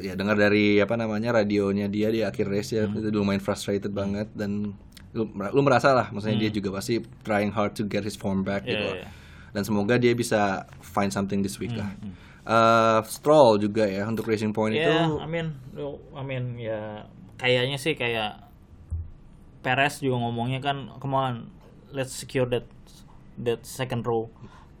ya 0.00 0.14
dengar 0.14 0.38
dari 0.38 0.78
apa 0.80 0.94
namanya 0.96 1.42
radionya 1.42 1.90
dia 1.90 2.08
di 2.10 2.24
akhir 2.24 2.46
race 2.46 2.74
ya 2.74 2.86
itu 2.86 3.10
lumayan 3.12 3.42
frustrated 3.42 3.90
banget 3.90 4.30
dan 4.32 4.74
lu, 5.10 5.26
lu 5.26 5.60
merasa 5.66 5.90
lah 5.90 6.06
maksudnya 6.14 6.38
dia 6.46 6.50
juga 6.54 6.78
pasti 6.78 7.02
trying 7.26 7.50
hard 7.50 7.74
to 7.74 7.82
get 7.82 8.06
his 8.06 8.14
form 8.14 8.46
back 8.46 8.62
gitu. 8.62 8.78
Iya, 8.78 8.86
loh. 8.86 8.96
iya. 9.02 9.08
Dan 9.50 9.62
semoga 9.66 9.98
dia 9.98 10.14
bisa 10.14 10.70
find 10.78 11.10
something 11.10 11.42
this 11.42 11.58
week 11.58 11.74
lah. 11.74 11.90
Eh, 12.50 13.00
Stroll 13.06 13.60
juga 13.60 13.84
ya 13.84 14.08
untuk 14.08 14.26
Racing 14.26 14.50
Point 14.50 14.74
itu 14.74 14.82
Ya, 14.82 15.06
I 15.06 15.28
mean, 15.28 15.54
I 16.16 16.22
mean 16.24 16.56
ya 16.56 17.04
kayaknya 17.36 17.78
sih 17.78 17.92
kayak 17.94 18.48
Perez 19.60 20.00
juga 20.00 20.24
ngomongnya 20.24 20.64
kan, 20.64 20.88
come 20.96 21.14
on, 21.14 21.52
let's 21.92 22.16
secure 22.16 22.48
that 22.48 22.64
that 23.44 23.64
second 23.64 24.06
row. 24.06 24.28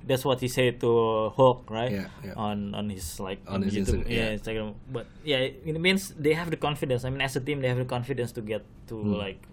That's 0.00 0.24
what 0.24 0.40
he 0.40 0.48
said 0.48 0.80
to 0.80 1.28
Hulk, 1.36 1.68
right? 1.68 1.92
Yeah, 1.92 2.08
yeah. 2.24 2.32
On 2.32 2.72
on 2.72 2.88
his 2.88 3.20
like 3.20 3.44
On 3.44 3.60
his 3.60 3.76
YouTube, 3.76 4.00
Instagram, 4.00 4.08
yeah, 4.08 4.16
yeah. 4.32 4.36
Instagram. 4.40 4.68
But 4.88 5.06
yeah, 5.22 5.44
it 5.44 5.76
means 5.76 6.16
they 6.16 6.32
have 6.32 6.48
the 6.48 6.56
confidence. 6.56 7.04
I 7.04 7.12
mean, 7.12 7.20
as 7.20 7.36
a 7.36 7.42
team, 7.44 7.60
they 7.60 7.68
have 7.68 7.76
the 7.76 7.84
confidence 7.84 8.32
to 8.36 8.40
get 8.40 8.64
to 8.88 8.96
like 8.96 9.44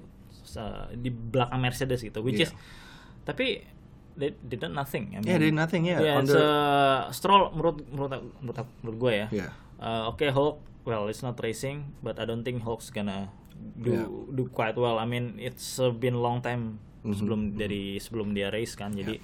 uh, 0.55 0.87
di 0.95 1.11
belakang 1.11 1.59
Mercedes 1.59 1.99
gitu, 1.99 2.23
which 2.23 2.39
Hmm. 2.39 2.47
Yeah. 2.47 2.55
is 2.55 3.25
tapi 3.27 3.67
they, 4.15 4.33
they 4.39 4.55
did 4.55 4.71
nothing. 4.71 5.13
I 5.13 5.21
Yeah, 5.21 5.35
they 5.37 5.51
did 5.51 5.59
nothing, 5.59 5.83
yeah. 5.83 5.99
Yeah, 5.99 6.15
On 6.17 6.23
the- 6.23 6.39
uh, 6.39 7.11
Stroll 7.11 7.51
menurut 7.51 7.83
menurut 7.91 8.11
menurut, 8.39 8.57
menurut 8.81 8.97
gue 8.97 9.13
ya. 9.13 9.27
Yeah. 9.29 9.51
Uh, 9.77 10.09
Oke 10.09 10.31
Hulk, 10.31 10.57
well 10.87 11.11
it's 11.11 11.21
not 11.21 11.35
racing, 11.43 11.91
but 12.01 12.17
I 12.17 12.25
don't 12.25 12.41
think 12.47 12.63
Hulk's 12.63 12.87
gonna 12.89 13.29
do 13.77 13.91
Yeah. 13.93 14.07
do 14.31 14.47
quite 14.47 14.79
well. 14.79 14.95
I 14.95 15.03
mean 15.05 15.35
it's 15.37 15.75
uh, 15.77 15.91
been 15.91 16.17
long 16.17 16.39
time 16.39 16.79
Mhm, 17.07 17.15
sebelum 17.15 17.39
dari 17.53 17.83
sebelum 17.97 18.27
dia 18.31 18.47
race 18.47 18.73
kan. 18.73 18.91
Jadi 18.91 19.19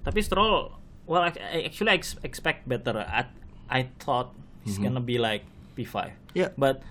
tapi 0.00 0.18
Stroll, 0.18 0.68
well 1.04 1.22
I, 1.22 1.30
I 1.32 1.58
actually 1.64 1.90
I 1.90 1.96
ex- 1.96 2.20
expect 2.20 2.64
better. 2.64 2.96
I 2.98 3.28
I 3.66 3.88
thought 3.96 4.32
he's 4.60 4.76
Mhm. 4.76 4.84
gonna 4.86 5.00
be 5.00 5.16
like 5.16 5.42
P5. 5.72 6.12
Yeah. 6.32 6.52
But 6.54 6.84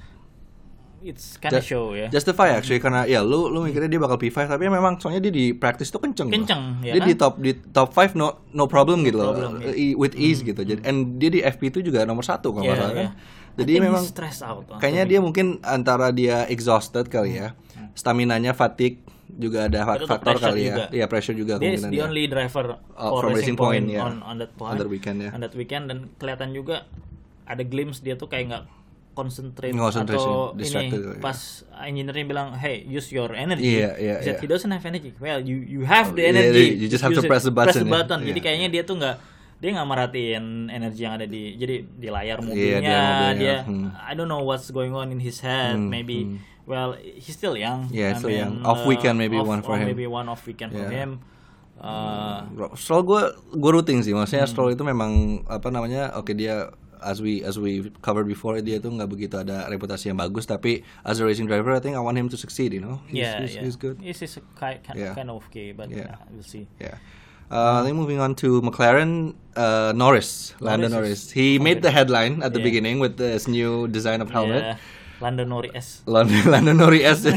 it's 1.01 1.34
kind 1.36 1.49
of 1.51 1.63
show 1.63 1.91
ya. 1.91 2.08
Justify 2.08 2.54
actually 2.54 2.77
karena 2.77 3.04
ya 3.04 3.19
lu 3.19 3.49
lu 3.49 3.65
mikirnya 3.65 3.89
dia 3.89 3.97
bakal 3.97 4.17
P5 4.17 4.45
tapi 4.47 4.65
memang 4.65 4.97
soalnya 4.97 5.17
dia 5.19 5.34
di 5.34 5.49
practice 5.51 5.89
tuh 5.89 5.97
kenceng. 5.99 6.30
loh. 6.30 6.34
Kenceng, 6.36 6.62
ya 6.80 6.93
dia 6.93 7.01
kan? 7.01 7.08
di 7.08 7.15
top 7.15 7.34
di 7.38 7.51
top 7.73 7.89
5 7.89 8.13
no 8.13 8.27
no 8.51 8.65
problem 8.65 9.01
gitu 9.01 9.17
loh. 9.17 9.34
problem, 9.34 9.62
ya. 9.62 9.73
E- 9.73 9.93
With 9.93 10.13
ease 10.13 10.41
gitu. 10.41 10.62
Jadi 10.62 10.82
and 10.84 11.17
dia 11.17 11.30
di 11.30 11.41
FP 11.41 11.69
itu 11.69 11.82
juga 11.82 12.06
nomor 12.06 12.21
satu 12.21 12.54
kalau 12.54 12.63
Yeah, 12.63 12.77
salah 12.77 12.93
kan. 12.93 13.06
yeah. 13.08 13.13
Jadi 13.51 13.67
I 13.67 13.75
think 13.75 13.84
memang 13.84 14.01
he's 14.01 14.13
stressed 14.13 14.41
out. 14.41 14.63
kayaknya 14.77 15.04
dia 15.08 15.19
mungkin 15.19 15.45
antara 15.62 16.10
dia 16.10 16.45
exhausted 16.47 17.06
kali 17.08 17.36
ya. 17.36 17.58
Stamina-nya 17.91 18.54
fatigue 18.54 19.01
juga 19.38 19.72
ada 19.72 19.80
Itu 19.96 20.08
faktor 20.10 20.36
kali 20.39 20.67
ya. 20.67 20.88
Iya 20.91 21.06
pressure 21.08 21.36
juga 21.38 21.56
Dia 21.60 21.72
is 21.76 21.84
the 21.86 22.00
ya. 22.00 22.08
only 22.08 22.28
driver 22.28 22.80
Oh, 22.98 23.20
for 23.20 23.28
from 23.28 23.38
Racing 23.38 23.56
Racing 23.56 23.58
Point, 23.58 23.86
Point, 23.88 23.96
yeah. 23.96 24.06
on 24.08 24.13
on 24.26 24.36
that 24.41 24.52
point. 24.58 24.74
On 24.74 24.78
that 24.80 24.89
weekend, 24.91 25.17
ya. 25.24 25.30
On 25.32 25.39
that 25.39 25.56
weekend 25.56 25.88
dan 25.88 25.98
kelihatan 26.17 26.52
juga 26.52 26.89
ada 27.46 27.63
glimpse 27.63 28.00
dia 28.00 28.15
tuh 28.15 28.28
kayak 28.28 28.46
nggak 28.52 28.63
concentrate 29.12 29.76
atau 29.76 30.56
ini 30.56 30.88
ya. 30.88 31.20
pas 31.20 31.36
engineer-nya 31.84 32.24
bilang 32.24 32.48
hey 32.56 32.80
use 32.88 33.12
your 33.12 33.36
energy 33.36 33.84
Iya, 33.84 33.91
iya, 34.00 34.15
He 34.20 34.24
said, 34.24 34.36
iya. 34.39 34.41
he 34.41 34.48
doesn't 34.48 34.72
have 34.72 34.86
energy 34.88 35.12
well 35.20 35.36
you 35.44 35.60
you 35.60 35.84
have 35.84 36.15
the 36.15 36.24
Yeah, 36.24 36.32
energy 36.32 36.80
you 36.80 36.88
just 36.88 37.04
have 37.04 37.12
to 37.12 37.20
use 37.20 37.28
it. 37.28 37.32
press 37.32 37.44
the 37.44 37.52
button, 37.52 37.91
ya. 37.91 38.32
jadi 38.32 38.39
Iya. 38.39 38.46
kayaknya 38.48 38.67
dia 38.72 38.84
tuh 38.88 38.96
nggak 39.04 39.15
dia 39.62 39.70
nggak 39.78 39.88
merhatiin 39.94 40.46
energi 40.72 41.02
yang 41.04 41.13
ada 41.20 41.28
di 41.28 41.54
jadi 41.60 41.76
di 41.86 42.08
layar 42.08 42.39
mobilnya 42.41 42.80
di 42.82 42.88
layar 42.88 43.04
mobilnya, 43.04 43.36
dia 43.38 43.56
hmm. 43.67 43.88
I 44.00 44.12
don't 44.15 44.32
know 44.32 44.41
what's 44.41 44.72
going 44.72 44.96
on 44.96 45.12
in 45.12 45.20
his 45.20 45.44
head 45.44 45.76
maybe 45.78 46.39
well 46.65 46.93
he's 46.97 47.34
still 47.36 47.58
young 47.58 47.89
Yeah, 47.89 48.13
I 48.13 48.19
still 48.19 48.30
young. 48.32 48.62
mean, 48.62 48.65
Off 48.65 48.86
weekend 48.86 49.17
maybe 49.17 49.38
off- 49.38 49.47
one 49.50 49.62
for 49.62 49.74
or 49.76 49.82
him. 49.82 49.88
maybe 49.89 50.06
one 50.06 50.30
off 50.30 50.45
weekend 50.45 50.71
for 50.74 50.86
Yeah. 50.88 51.08
him 51.08 51.12
Uh, 51.82 52.45
Stroll 52.78 53.02
gue 53.02 53.21
gue 53.58 53.71
rooting 53.74 54.06
sih, 54.06 54.13
maksudnya 54.13 54.45
Hmm. 54.45 54.54
Stroll 54.54 54.69
itu 54.78 54.86
memang 54.86 55.41
apa 55.50 55.74
namanya, 55.74 56.13
oke 56.13 56.30
dia 56.38 56.69
as 57.02 57.17
we 57.26 57.41
as 57.41 57.58
we 57.58 57.89
covered 58.06 58.30
before 58.30 58.54
dia 58.62 58.78
tuh 58.78 58.93
nggak 58.93 59.10
begitu 59.10 59.41
ada 59.41 59.65
reputasi 59.65 60.13
yang 60.13 60.19
bagus, 60.21 60.45
tapi 60.45 60.86
as 61.02 61.17
a 61.17 61.26
racing 61.26 61.50
driver, 61.50 61.74
I 61.74 61.82
think 61.82 61.97
I 61.97 62.04
want 62.06 62.21
him 62.21 62.30
to 62.30 62.38
succeed, 62.38 62.78
you 62.78 62.86
know, 62.86 63.02
he's, 63.10 63.26
yeah, 63.26 63.41
he's, 63.41 63.58
yeah. 63.58 63.65
he's 63.65 63.78
good. 63.82 63.97
This 63.97 64.21
is 64.21 64.38
a 64.38 64.45
kind, 64.54 64.78
kind, 64.86 64.93
Yeah. 65.02 65.17
kind 65.17 65.34
of 65.34 65.41
okay, 65.50 65.74
but 65.74 65.89
Yeah. 65.89 66.13
yeah, 66.13 66.30
we'll 66.30 66.45
see. 66.45 66.69
Yeah. 66.78 67.02
Uh, 67.50 67.82
I 67.82 67.89
think 67.89 67.97
moving 67.97 68.21
on 68.21 68.38
to 68.45 68.62
McLaren, 68.62 69.34
uh, 69.58 69.89
Norris, 69.97 70.54
Lando 70.62 70.86
Norris 70.86 70.93
Norris. 70.93 71.34
He 71.34 71.58
made 71.58 71.82
the 71.82 71.89
headline 71.89 72.45
at 72.45 72.54
the 72.54 72.62
Yeah. 72.62 72.69
beginning 72.69 73.02
with 73.02 73.17
this 73.17 73.50
new 73.50 73.89
design 73.89 74.21
of 74.21 74.30
helmet. 74.30 74.62
Yeah, 74.62 74.78
Lando 75.22 75.46
Norris. 75.46 76.02
Lando, 76.04 76.34
Lando 76.50 76.74
Norris 76.74 77.22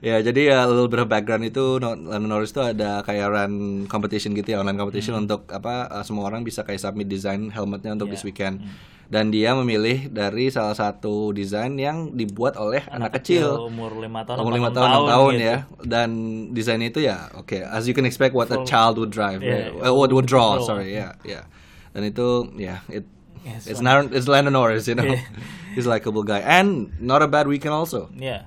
ya 0.00 0.20
jadi 0.20 0.40
ya 0.46 0.56
a 0.62 0.68
little 0.68 0.86
bit 0.86 1.00
of 1.00 1.08
background 1.08 1.42
itu 1.42 1.80
Lando 1.80 2.20
Norris 2.22 2.52
itu 2.52 2.62
ada 2.62 3.02
kayak 3.02 3.26
run 3.26 3.52
competition 3.86 4.30
gitu 4.32 4.52
ya 4.52 4.60
online 4.60 4.76
competition 4.76 5.16
Hmm. 5.16 5.24
untuk 5.24 5.48
apa 5.48 5.88
uh, 5.90 6.04
semua 6.04 6.28
orang 6.28 6.44
bisa 6.44 6.62
kayak 6.62 6.78
submit 6.78 7.08
desain 7.08 7.48
helmetnya 7.48 7.92
untuk 7.92 8.06
Yeah. 8.06 8.14
this 8.14 8.22
weekend 8.22 8.60
Hmm. 8.60 8.70
dan 9.08 9.24
dia 9.28 9.52
memilih 9.52 10.06
dari 10.06 10.48
salah 10.48 10.72
satu 10.72 11.32
desain 11.32 11.72
yang 11.74 12.12
dibuat 12.12 12.54
oleh 12.54 12.84
anak, 12.86 13.16
kecil 13.16 13.66
umur 13.66 13.96
lima 13.96 14.20
tahun, 14.22 14.38
umur 14.38 14.52
lima 14.54 14.68
tahun, 14.68 14.88
6 14.94 15.08
tahun 15.08 15.32
gitu. 15.32 15.42
ya 15.42 15.56
dan 15.82 16.08
desain 16.52 16.80
itu 16.80 17.00
ya 17.00 17.32
oke 17.34 17.56
as 17.58 17.88
you 17.88 17.96
can 17.96 18.04
expect 18.04 18.36
what 18.36 18.46
a 18.48 18.60
Full- 18.60 18.68
child 18.68 18.94
would 18.96 19.08
drive 19.08 19.40
Yeah, 19.40 19.72
right? 19.72 19.88
Uh, 19.88 19.96
would, 19.96 20.12
would 20.12 20.28
draw 20.28 20.60
Draw. 20.60 20.68
sorry 20.68 20.92
ya 20.92 21.16
ya 21.24 21.48
dan 21.90 22.04
itu 22.04 22.52
ya 22.54 22.84
it 22.86 23.08
Yes, 23.38 23.64
it's 23.64 23.80
not 23.80 24.12
it's 24.12 24.28
Lando 24.28 24.52
Norris 24.52 24.84
you 24.84 24.92
know 24.92 25.08
Yeah. 25.08 25.24
he's 25.74 25.84
a 25.84 25.90
likable 25.90 26.22
guy 26.22 26.40
and 26.40 26.92
not 27.00 27.20
a 27.20 27.28
bad 27.28 27.44
weekend 27.44 27.72
also 27.72 28.08
Yeah. 28.14 28.46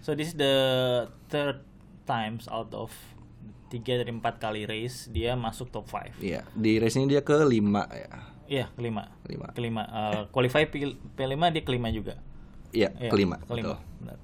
So 0.00 0.16
this 0.16 0.32
is 0.32 0.36
the 0.36 0.54
third 1.28 1.60
times 2.04 2.48
out 2.48 2.72
of 2.72 2.90
tiga 3.68 4.00
dari 4.00 4.10
empat 4.10 4.42
kali 4.42 4.66
race 4.66 5.06
dia 5.06 5.38
masuk 5.38 5.70
top 5.70 5.86
5 5.86 6.18
Iya, 6.18 6.42
di 6.56 6.80
race 6.82 6.98
ini 6.98 7.06
dia 7.06 7.22
ke 7.22 7.36
5 7.36 7.46
ya. 7.94 8.10
Iya 8.50 8.64
kelima. 8.74 9.06
Kelima. 9.22 9.46
Kelima. 9.54 9.82
Uh, 9.86 10.22
qualify 10.34 10.66
P, 10.66 10.98
P5 11.14 11.38
dia 11.54 11.62
kelima 11.62 11.86
juga. 11.94 12.18
Iya, 12.74 12.90
Iya, 12.98 13.10
kelima. 13.14 13.38
Kelima. 13.46 13.78
betul. 13.78 13.78
Benar. 14.02 14.18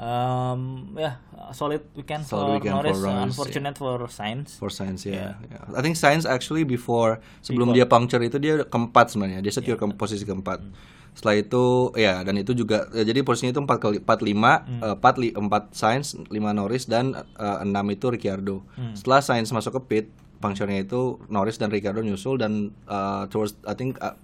Um, 0.00 0.96
ya 0.96 1.20
solid 1.52 1.82
weekend 1.92 2.24
Solid 2.24 2.40
for 2.40 2.50
weekend 2.56 2.72
for 2.72 2.82
Norris. 2.82 2.98
Norris, 2.98 3.26
Unfortunate 3.30 3.76
for 3.76 3.98
Sainz. 4.08 4.56
For 4.56 4.70
Science 4.72 5.04
ya. 5.06 5.12
Yeah. 5.12 5.32
ya. 5.44 5.60
I 5.76 5.80
think 5.84 5.94
Science 5.94 6.24
actually 6.24 6.64
before 6.64 7.20
sebelum 7.44 7.70
Before. 7.70 7.78
dia 7.78 7.86
puncture 7.86 8.22
itu 8.24 8.40
dia 8.40 8.64
keempat 8.64 9.12
sebenarnya. 9.14 9.38
Dia 9.44 9.52
secure 9.52 9.76
ke 9.76 9.84
posisi 9.94 10.24
keempat. 10.26 10.58
Hmm. 10.62 10.72
Setelah 11.10 11.36
itu 11.36 11.64
ya 11.94 12.22
dan 12.22 12.34
itu 12.34 12.52
juga 12.52 12.86
ya, 12.90 13.02
jadi 13.02 13.20
posisinya 13.20 13.52
itu 13.52 13.60
4 13.60 13.76
kali 13.76 13.96
4 14.00 14.08
5 14.22 14.64
Hmm. 14.64 14.80
eh, 14.80 14.96
4 14.96 15.14
li, 15.18 15.28
4 15.30 15.64
Sainz, 15.72 16.14
5 16.16 16.30
Norris 16.52 16.86
dan 16.86 17.12
eh, 17.12 17.56
6 17.60 17.70
itu 17.90 18.06
Ricciardo. 18.08 18.62
Hmm. 18.74 18.94
Setelah 18.94 19.20
Sainz 19.20 19.50
masuk 19.50 19.76
ke 19.76 19.82
pit, 19.84 20.06
puncture-nya 20.40 20.80
itu 20.80 21.20
Norris 21.28 21.56
dan 21.56 21.68
Ricciardo 21.68 22.00
nyusul 22.00 22.38
dan 22.38 22.72
eh, 22.86 23.22
towards 23.28 23.58
I 23.64 23.74
think 23.74 24.00
uh, 24.00 24.16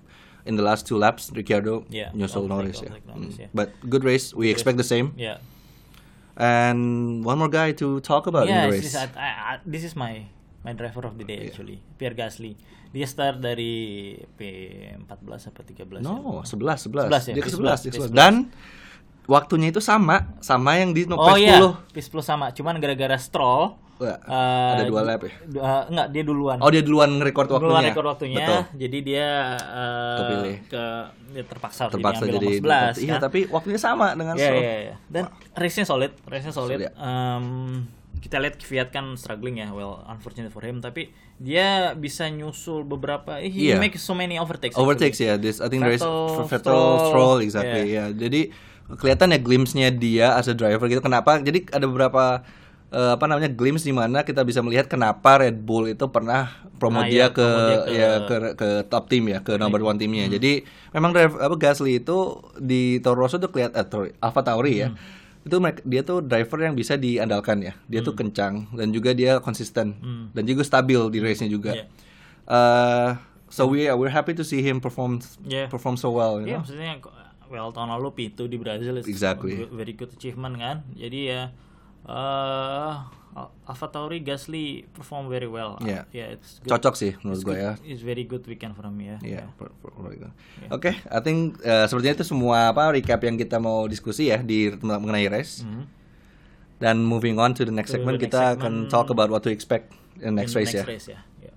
in 0.46 0.54
the 0.54 0.62
last 0.62 0.86
two 0.86 0.96
laps 0.96 1.28
Ricciardo 1.30 1.84
Yeah, 1.90 2.14
nyusul 2.14 2.46
Norris 2.46 2.80
ya. 2.80 2.94
Norris, 3.04 3.34
Hmm. 3.36 3.42
yeah. 3.42 3.50
But 3.52 3.74
good 3.84 4.00
race. 4.00 4.30
We 4.30 4.48
expect 4.48 4.78
the 4.78 4.86
same. 4.86 5.12
Ya. 5.14 5.42
And 6.36 6.80
one 7.22 7.36
more 7.36 7.48
guy 7.48 7.72
to 7.74 7.98
talk 8.00 8.26
about 8.26 8.44
in 8.44 8.52
Yeah, 8.52 8.68
the 8.68 8.76
this 8.76 8.84
race. 8.84 8.92
is, 8.92 9.08
I, 9.16 9.56
I- 9.56 9.64
this 9.64 9.82
is 9.82 9.96
my 9.96 10.28
my 10.66 10.74
driver 10.74 11.06
of 11.06 11.14
the 11.14 11.22
day 11.22 11.46
actually, 11.46 11.78
Pierre 11.94 12.12
Gasly. 12.12 12.58
Dia 12.88 13.06
start 13.06 13.38
dari 13.38 14.14
P14 14.32 15.06
apa 15.46 15.60
13 15.62 16.02
No, 16.02 16.42
ya? 16.42 16.48
11, 16.48 16.90
11. 16.90 17.06
11 17.06 17.30
ya? 17.30 17.34
Dia 17.34 17.44
ke 17.44 17.50
11, 17.50 17.54
P11, 17.54 17.78
dia 17.78 17.90
ke 17.92 17.98
11. 18.00 18.10
P11. 18.10 18.10
Dan 18.12 18.34
waktunya 19.26 19.68
itu 19.68 19.78
sama, 19.78 20.16
sama 20.40 20.74
yang 20.74 20.90
di 20.90 21.04
no, 21.04 21.14
Oh 21.14 21.30
P10. 21.30 21.38
iya, 21.38 21.58
P10 21.92 22.18
sama. 22.20 22.50
Cuman 22.50 22.78
gara-gara 22.78 23.14
Stroll 23.16 23.78
Wah, 23.96 24.12
eh, 24.12 24.70
ada 24.76 24.84
dua 24.84 25.00
lap 25.02 25.24
ya? 25.24 25.32
eh, 25.32 25.82
enggak, 25.88 26.06
dia 26.10 26.22
duluan. 26.22 26.60
Oh, 26.60 26.68
dia 26.68 26.84
duluan 26.84 27.16
nge-record 27.16 27.48
waktunya. 27.48 27.64
duluan 27.64 27.82
rekor 27.86 28.04
waktunya. 28.06 28.38
Betul. 28.38 28.60
Jadi 28.76 28.98
dia 29.00 29.26
eh, 29.56 30.18
Kepilih. 30.20 30.56
ke 30.68 30.84
dia 31.32 31.44
terpaksa, 31.44 31.82
Terpaksa 31.88 32.22
jadi, 32.22 32.36
jadi 32.36 32.48
ambil 32.54 32.70
nomor 32.76 32.92
11 32.92 33.00
Iya, 33.00 33.08
kan. 33.10 33.20
tapi 33.24 33.38
waktunya 33.48 33.80
sama 33.80 34.06
dengan 34.12 34.34
Iya, 34.36 34.44
Stroll. 34.44 34.60
iya, 34.62 34.74
iya. 34.82 34.94
Dan 35.06 35.24
race-nya 35.54 35.84
solid, 35.84 36.12
race-nya 36.24 36.52
solid. 36.52 36.76
Solid, 36.76 36.86
ya. 36.86 36.92
Em, 36.92 37.44
kita 38.26 38.42
lihat 38.42 38.58
Kvyat 38.58 38.90
kan 38.90 39.14
struggling 39.14 39.62
ya, 39.62 39.70
well 39.70 40.02
unfortunate 40.10 40.50
for 40.50 40.66
him, 40.66 40.82
tapi 40.82 41.14
dia 41.38 41.94
bisa 41.94 42.26
nyusul 42.26 42.82
beberapa, 42.82 43.38
eh, 43.38 43.46
he 43.46 43.70
Iya. 43.70 43.78
make 43.78 43.94
so 43.94 44.18
many 44.18 44.34
overtakes. 44.34 44.74
Overtakes 44.74 45.22
ya, 45.22 45.38
this 45.38 45.62
I 45.62 45.70
think 45.70 45.86
Vettel, 45.86 46.34
for 46.34 46.44
Vettel, 46.44 46.58
Stroll, 46.58 46.98
Stroll, 47.06 47.38
exactly. 47.46 47.94
Ya, 47.94 48.10
jadi 48.10 48.50
kelihatan 48.98 49.30
ya 49.30 49.38
glimpse-nya 49.38 49.94
dia 49.94 50.34
as 50.34 50.50
a 50.50 50.54
driver 50.58 50.90
gitu. 50.90 50.98
Kenapa? 50.98 51.38
Jadi 51.38 51.70
ada 51.70 51.86
beberapa 51.86 52.42
eh, 52.86 53.12
apa 53.18 53.26
namanya 53.26 53.50
glimpse 53.50 53.82
di 53.82 53.90
mana 53.90 54.22
kita 54.22 54.46
bisa 54.46 54.62
melihat 54.62 54.86
kenapa 54.86 55.42
Red 55.42 55.62
Bull 55.62 55.90
itu 55.90 56.06
pernah 56.06 56.54
promo 56.78 57.02
Nah, 57.02 57.10
dia 57.10 57.26
iya, 57.26 57.34
ke, 57.34 57.42
promo 57.42 57.60
dia 57.66 57.78
ke- 57.82 57.90
ya 57.90 58.10
ke 58.22 58.36
ke 58.54 58.68
top 58.86 59.10
team 59.10 59.26
ya, 59.26 59.42
ke 59.42 59.58
number 59.58 59.82
one 59.82 59.98
timnya. 59.98 60.30
Jadi 60.30 60.62
memang 60.94 61.10
driver 61.10 61.38
apa 61.42 61.54
Gasly 61.58 61.98
itu 61.98 62.38
di 62.58 63.02
Toro 63.02 63.26
Rosso 63.26 63.42
tuh 63.42 63.50
kelihatan 63.50 63.74
eh, 63.74 64.14
Alfa 64.22 64.42
Tauri 64.42 64.86
ya. 64.86 64.94
Itu 65.46 65.56
mereka, 65.56 65.78
dia 65.80 66.02
tuh 66.02 66.18
driver 66.20 66.58
yang 66.60 66.74
bisa 66.74 66.98
diandalkan 66.98 67.62
ya. 67.62 67.78
Dia 67.86 68.02
tuh 68.02 68.12
kencang 68.12 68.66
dan 68.72 68.90
juga 68.90 69.14
dia 69.14 69.38
konsisten 69.38 69.94
dan 70.32 70.42
juga 70.42 70.60
stabil 70.60 70.98
di 71.08 71.18
race-nya 71.18 71.46
juga. 71.46 71.70
Iya. 71.72 71.86
Uh, 72.42 73.08
so 73.46 73.64
we 73.64 73.86
we're 73.88 74.10
happy 74.10 74.30
to 74.32 74.42
see 74.42 74.58
him 74.58 74.78
perform 74.78 75.22
Yeah. 75.42 75.66
perform 75.66 75.94
so 75.94 76.10
well. 76.10 76.38
You 76.38 76.46
Iya, 76.46 76.52
know? 76.52 76.60
maksudnya 76.60 76.90
well 77.46 77.70
tahun 77.70 77.90
lalu 77.92 78.10
P2 78.12 78.38
di 78.46 78.58
Brazil 78.58 78.98
Exactly. 79.00 79.66
very 79.68 79.94
good 79.94 80.10
achievement 80.10 80.54
kan. 80.56 80.82
Jadi 80.92 81.30
ya 81.30 81.54
eh 82.04 82.92
Alfa 82.98 83.25
AlphaTauri 83.68 84.24
Gasly 84.24 84.88
perform 84.90 85.28
very 85.28 85.44
well. 85.44 85.76
Yeah. 85.84 86.08
yeah, 86.08 86.32
it's 86.32 86.56
good. 86.64 86.72
Cocok 86.72 86.94
sih 86.96 87.12
menurut 87.20 87.44
gue 87.44 87.56
ya. 87.56 87.72
It's 87.84 88.00
very 88.00 88.24
good 88.24 88.48
weekend 88.48 88.72
for 88.72 88.88
him 88.88 88.96
ya. 88.96 89.20
Per- 89.60 89.74
per- 89.76 89.92
per- 89.92 90.32
Oke, 90.72 90.96
I 90.96 91.20
think 91.20 91.60
eh, 91.60 91.84
sepertinya 91.84 92.16
itu 92.16 92.24
semua 92.24 92.72
apa 92.72 92.88
recap 92.90 93.20
yang 93.22 93.36
kita 93.36 93.60
mau 93.60 93.84
diskusi 93.84 94.32
ya 94.32 94.40
di 94.40 94.72
mengenai 94.72 95.28
race. 95.28 95.60
Mhm. 95.62 95.84
Dan 96.76 96.96
moving 97.02 97.36
on 97.36 97.52
to 97.52 97.64
the 97.64 97.72
next 97.72 97.88
To 97.92 97.96
segment, 97.96 98.20
the 98.20 98.28
next 98.28 98.36
kita 98.36 98.40
segment. 98.52 98.60
akan 98.60 98.72
talk 98.88 99.08
about 99.08 99.28
what 99.28 99.40
to 99.40 99.48
expect 99.48 99.96
in 100.20 100.32
the 100.32 100.44
next 100.44 100.52
In 100.52 100.60
race 100.60 100.72
ya. 100.72 100.84
race 100.84 101.08
ya. 101.08 101.20
Oke. 101.20 101.48
Oke, 101.48 101.55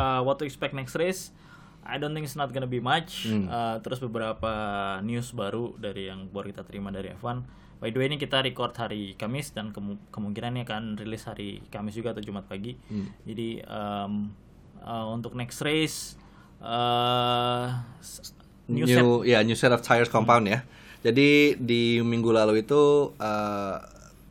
uh, 0.00 0.20
what 0.24 0.40
to 0.40 0.48
expect 0.48 0.72
next 0.72 0.96
race. 0.96 1.36
I 1.84 2.00
don't 2.00 2.16
think 2.16 2.24
it's 2.24 2.36
not 2.36 2.52
gonna 2.56 2.70
be 2.70 2.80
much. 2.80 3.28
Hmm. 3.28 3.48
Uh, 3.48 3.76
terus 3.84 4.00
beberapa 4.00 4.52
news 5.04 5.36
baru 5.36 5.76
dari 5.76 6.08
yang 6.08 6.32
baru 6.32 6.56
kita 6.56 6.64
terima 6.64 6.88
dari 6.88 7.12
F1. 7.12 7.44
By 7.80 7.88
the 7.92 7.98
way 8.00 8.12
ini 8.12 8.20
kita 8.20 8.44
record 8.44 8.76
hari 8.76 9.16
Kamis 9.16 9.56
dan 9.56 9.72
kemu- 9.72 10.00
kemungkinan 10.12 10.56
ini 10.56 10.62
akan 10.68 11.00
rilis 11.00 11.24
hari 11.24 11.64
Kamis 11.72 11.96
juga 11.96 12.12
atau 12.12 12.24
Jumat 12.24 12.48
pagi. 12.48 12.76
Hmm. 12.88 13.08
Jadi 13.24 13.60
um, 13.64 14.32
uh, 14.84 15.08
untuk 15.12 15.32
next 15.36 15.60
race 15.64 16.16
uh, 16.60 17.80
New, 18.70 18.86
new 18.86 18.94
set 18.94 19.02
ya 19.26 19.38
new 19.42 19.58
set 19.58 19.74
of 19.74 19.82
tires 19.82 20.06
compound 20.06 20.46
ya. 20.46 20.62
Jadi 21.02 21.58
di 21.58 21.98
minggu 21.98 22.30
lalu 22.30 22.62
itu 22.62 23.10
eh, 23.18 23.76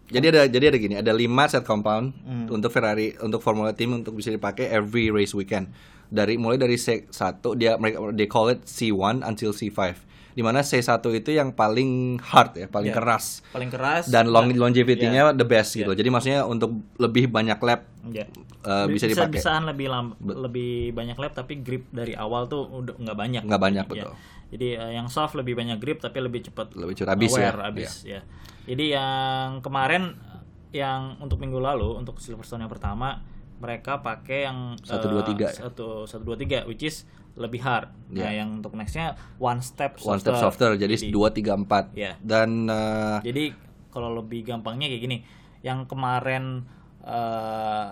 jadi 0.09 0.25
ada 0.27 0.41
jadi 0.45 0.65
ada 0.67 0.77
gini, 0.77 0.95
ada 0.95 1.11
5 1.11 1.23
set 1.47 1.63
compound 1.63 2.11
Hmm. 2.19 2.45
untuk 2.49 2.69
Ferrari 2.69 3.13
untuk 3.17 3.39
Formula 3.39 3.71
Team 3.71 3.93
untuk 3.95 4.13
bisa 4.13 4.27
dipakai 4.27 4.67
every 4.67 5.07
race 5.07 5.31
weekend. 5.31 5.69
Dari 6.07 6.35
mulai 6.35 6.57
dari 6.57 6.73
C1 6.73 7.13
dia 7.53 7.77
mereka 7.77 8.01
they 8.11 8.25
call 8.25 8.49
it 8.49 8.63
C1 8.63 9.21
until 9.21 9.49
C5. 9.51 9.93
Di 10.29 10.41
mana 10.41 10.61
C1 10.61 10.87
itu 11.13 11.29
yang 11.31 11.51
paling 11.51 12.17
hard 12.17 12.55
ya, 12.55 12.65
paling 12.65 12.89
Ya. 12.89 12.95
keras 12.95 13.45
paling 13.49 13.67
keras 13.67 14.07
dan 14.07 14.25
long 14.27 14.49
longevity-nya 14.49 15.23
Ya. 15.23 15.31
the 15.31 15.43
best 15.43 15.73
gitu. 15.73 15.89
Jadi 15.89 16.07
maksudnya 16.07 16.43
untuk 16.43 16.69
lebih 16.95 17.27
banyak 17.27 17.59
lap 17.59 17.85
Ya. 18.07 18.25
eh, 18.59 18.85
bisa 18.87 19.05
dipakai. 19.05 19.37
Bisaan 19.37 19.65
lebih 19.65 19.87
lam- 19.87 20.15
lebih 20.19 20.91
banyak 20.91 21.15
lap 21.15 21.33
tapi 21.35 21.59
grip 21.59 21.85
dari 21.89 22.13
awal 22.13 22.45
tuh 22.45 22.63
udah 22.63 22.95
nggak 22.95 23.17
banyak. 23.17 23.41
Nggak 23.43 23.61
banyak, 23.61 23.85
Ya. 23.85 23.91
betul. 23.91 24.13
Jadi 24.49 24.67
eh, 24.73 24.91
yang 24.93 25.07
soft 25.07 25.33
lebih 25.33 25.53
banyak 25.53 25.77
grip 25.77 25.99
tapi 25.99 26.17
lebih 26.19 26.41
cepat. 26.43 26.73
Lebih 26.73 26.95
cepat 26.97 27.09
habis 27.13 27.31
ya. 27.31 27.37
aware, 27.39 27.59
habis 27.63 27.91
ya. 28.03 28.21
Jadi 28.65 28.85
yang 28.93 29.61
kemarin 29.61 30.13
yang 30.69 31.17
untuk 31.17 31.37
minggu 31.37 31.57
lalu 31.57 31.97
untuk 31.97 32.17
Silverstone 32.17 32.61
yang 32.61 32.71
pertama 32.71 33.21
mereka 33.57 33.99
pakai 33.99 34.45
yang 34.45 34.77
Satu, 34.79 35.09
dua, 35.09 35.21
eh, 35.21 35.27
tiga. 35.27 35.47
satu 35.49 36.05
satu 36.05 36.23
dua 36.23 36.37
tiga 36.37 36.63
which 36.63 36.81
is 36.81 37.03
lebih 37.33 37.59
hard. 37.59 37.89
Nah 38.09 38.27
Ya. 38.27 38.41
yang 38.41 38.59
untuk 38.59 38.73
nextnya 38.73 39.13
one 39.37 39.59
step 39.59 39.97
one 40.01 40.17
step 40.17 40.35
softer 40.35 40.75
jadi 40.75 40.91
2 40.91 41.11
3 41.11 41.55
4. 41.55 41.93
Ya. 41.93 42.15
Dan 42.19 42.65
eh, 42.67 43.17
Jadi 43.21 43.43
kalau 43.89 44.13
lebih 44.13 44.45
gampangnya 44.45 44.85
kayak 44.85 45.01
gini, 45.01 45.17
yang 45.61 45.85
kemarin 45.85 46.65
eh 47.01 47.87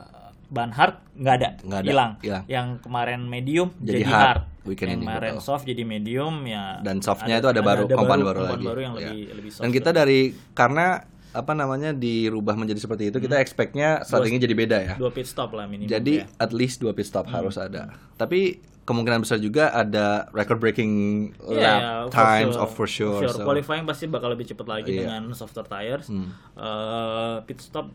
ban 0.47 0.71
hard 0.71 0.95
nggak 1.13 1.35
ada, 1.35 1.49
Nggak 1.59 1.79
ada, 1.81 1.87
hilang. 1.87 2.11
hilang. 2.23 2.43
Yang 2.47 2.67
kemarin 2.79 3.19
medium 3.27 3.69
Jadi 3.77 3.99
jadi, 3.99 4.03
hard 4.07 4.23
hard. 4.23 4.41
Weekend 4.67 4.89
yang 4.89 4.99
ini, 4.99 5.07
kemarin 5.07 5.33
betul. 5.33 5.47
soft 5.47 5.63
jadi 5.63 5.83
medium 5.83 6.35
ya. 6.43 6.77
dan 6.79 6.99
softnya 6.99 7.39
itu 7.39 7.47
ada, 7.47 7.61
baru 7.61 7.83
kompan 7.85 8.19
baru, 8.19 8.37
kompan 8.37 8.53
lagi 8.53 8.65
baru 8.65 8.79
yang 8.81 8.93
Ya. 8.93 9.07
lebih 9.07 9.21
lebih 9.33 9.49
soft. 9.49 9.61
dan 9.63 9.69
kita 9.71 9.89
dari 9.91 10.19
karena 10.51 10.87
apa 11.29 11.53
namanya 11.53 11.91
dirubah 11.91 12.53
menjadi 12.53 12.79
seperti 12.79 13.03
itu 13.07 13.17
kita 13.19 13.37
expectnya 13.37 14.01
strateginya 14.01 14.41
jadi 14.41 14.55
beda 14.57 14.77
ya 14.79 14.93
dua 14.95 15.09
pit 15.09 15.25
stop 15.25 15.53
lah 15.53 15.65
minimal. 15.65 15.87
jadi 15.87 16.13
ya. 16.15 16.25
Hmm. 16.25 16.43
at 16.43 16.51
least 16.51 16.77
dua 16.77 16.91
pit 16.91 17.05
stop 17.05 17.25
harus 17.27 17.55
ada 17.55 17.89
tapi 18.15 18.57
kemungkinan 18.83 19.19
besar 19.19 19.37
juga 19.37 19.69
ada 19.69 20.31
record 20.31 20.57
breaking 20.57 20.91
Iya, 21.45 21.59
lap 21.59 21.81
for 22.07 22.15
times 22.15 22.55
sure. 22.55 22.63
of 22.63 22.69
for 22.71 22.87
sure, 22.87 23.19
For 23.19 23.27
So, 23.29 23.43
Qualifying 23.43 23.83
pasti 23.83 24.07
bakal 24.07 24.31
lebih 24.31 24.47
cepat 24.47 24.63
lagi 24.65 24.95
Iya. 24.95 24.99
dengan 25.03 25.35
softer 25.35 25.61
tires. 25.61 26.07
Hmm. 26.07 26.31
Eh, 26.55 27.35
pit 27.43 27.59
stop, 27.59 27.91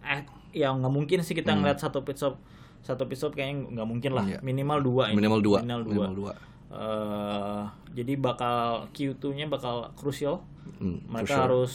eh, 0.00 0.24
ya 0.52 0.72
nggak 0.72 0.88
mungkin 0.88 1.20
sih 1.20 1.32
kita 1.32 1.52
ngeliat 1.52 1.76
satu 1.78 2.00
pit 2.00 2.16
stop, 2.16 2.40
satu 2.80 3.04
stop 3.10 3.32
kayaknya 3.32 3.70
nggak 3.70 3.86
mungkin 3.86 4.10
lah. 4.12 4.24
Hmm. 4.24 4.32
Iya. 4.34 4.38
Minimal 4.40 4.78
dua. 4.80 5.02
ini. 5.08 5.16
minimal 5.16 5.40
dua 5.40 5.58
Minimal 5.60 5.82
dua. 5.82 5.92
minimal 5.92 6.14
dua 6.16 6.32
Eh, 6.70 7.62
jadi 7.92 8.14
bakal 8.14 8.86
Q2-nya 8.90 9.46
bakal 9.46 9.90
krusial. 9.94 10.38
Hmm, 10.78 11.02
for 11.02 11.18
Mereka 11.18 11.34
sure. 11.34 11.42
harus 11.42 11.74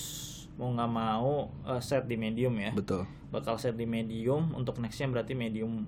mau 0.55 0.71
nggak 0.71 0.87
mau 0.89 1.31
eh, 1.67 1.79
set 1.79 2.07
di 2.07 2.15
medium 2.15 2.55
ya. 2.55 2.71
betul 2.71 3.03
Bakal 3.27 3.59
set 3.59 3.75
di 3.75 3.83
medium 3.83 4.55
untuk 4.55 4.79
nextnya 4.79 5.11
berarti 5.11 5.35
medium. 5.35 5.83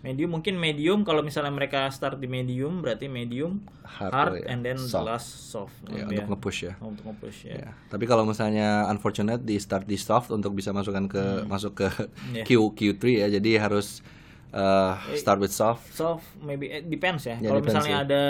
Medium 0.00 0.30
mungkin 0.30 0.54
medium 0.54 1.00
kalau 1.00 1.18
misalnya 1.18 1.48
mereka 1.48 1.88
start 1.88 2.20
di 2.20 2.28
medium 2.28 2.78
berarti 2.78 3.08
medium 3.08 3.64
Hard, 3.82 4.12
hard, 4.12 4.32
ya. 4.38 4.52
and 4.52 4.60
then 4.60 4.76
Soft. 4.76 4.92
the 4.92 5.00
last 5.02 5.28
soft. 5.48 5.76
ya, 5.88 5.96
Ya. 5.96 6.06
untuk 6.06 6.26
nge-push 6.30 6.60
ya 6.62 6.72
Untuk 6.78 7.04
nge-push 7.04 7.38
ya. 7.48 7.54
Ya, 7.58 7.68
tapi 7.88 8.04
kalau 8.04 8.22
misalnya 8.22 8.84
unfortunate 8.86 9.40
di 9.40 9.56
start 9.56 9.84
di 9.84 9.96
soft 9.96 10.28
untuk 10.28 10.52
bisa 10.52 10.70
masukkan 10.70 11.08
ke 11.08 11.22
masuk 11.44 11.72
ke 11.74 11.88
Hmm. 11.90 12.36
Iya. 12.36 12.44
Q 12.44 12.50
Q3 12.70 13.02
ya, 13.18 13.26
jadi 13.32 13.50
harus 13.58 14.04
uh, 14.54 14.94
start 15.14 15.36
with 15.36 15.50
soft. 15.50 15.82
Soft 15.90 16.22
maybe 16.40 16.70
it 16.70 16.86
depends 16.86 17.26
ya. 17.26 17.36
Ya, 17.36 17.50
kalau 17.50 17.60
misalnya 17.60 17.90
ya. 17.92 18.06
ada 18.06 18.22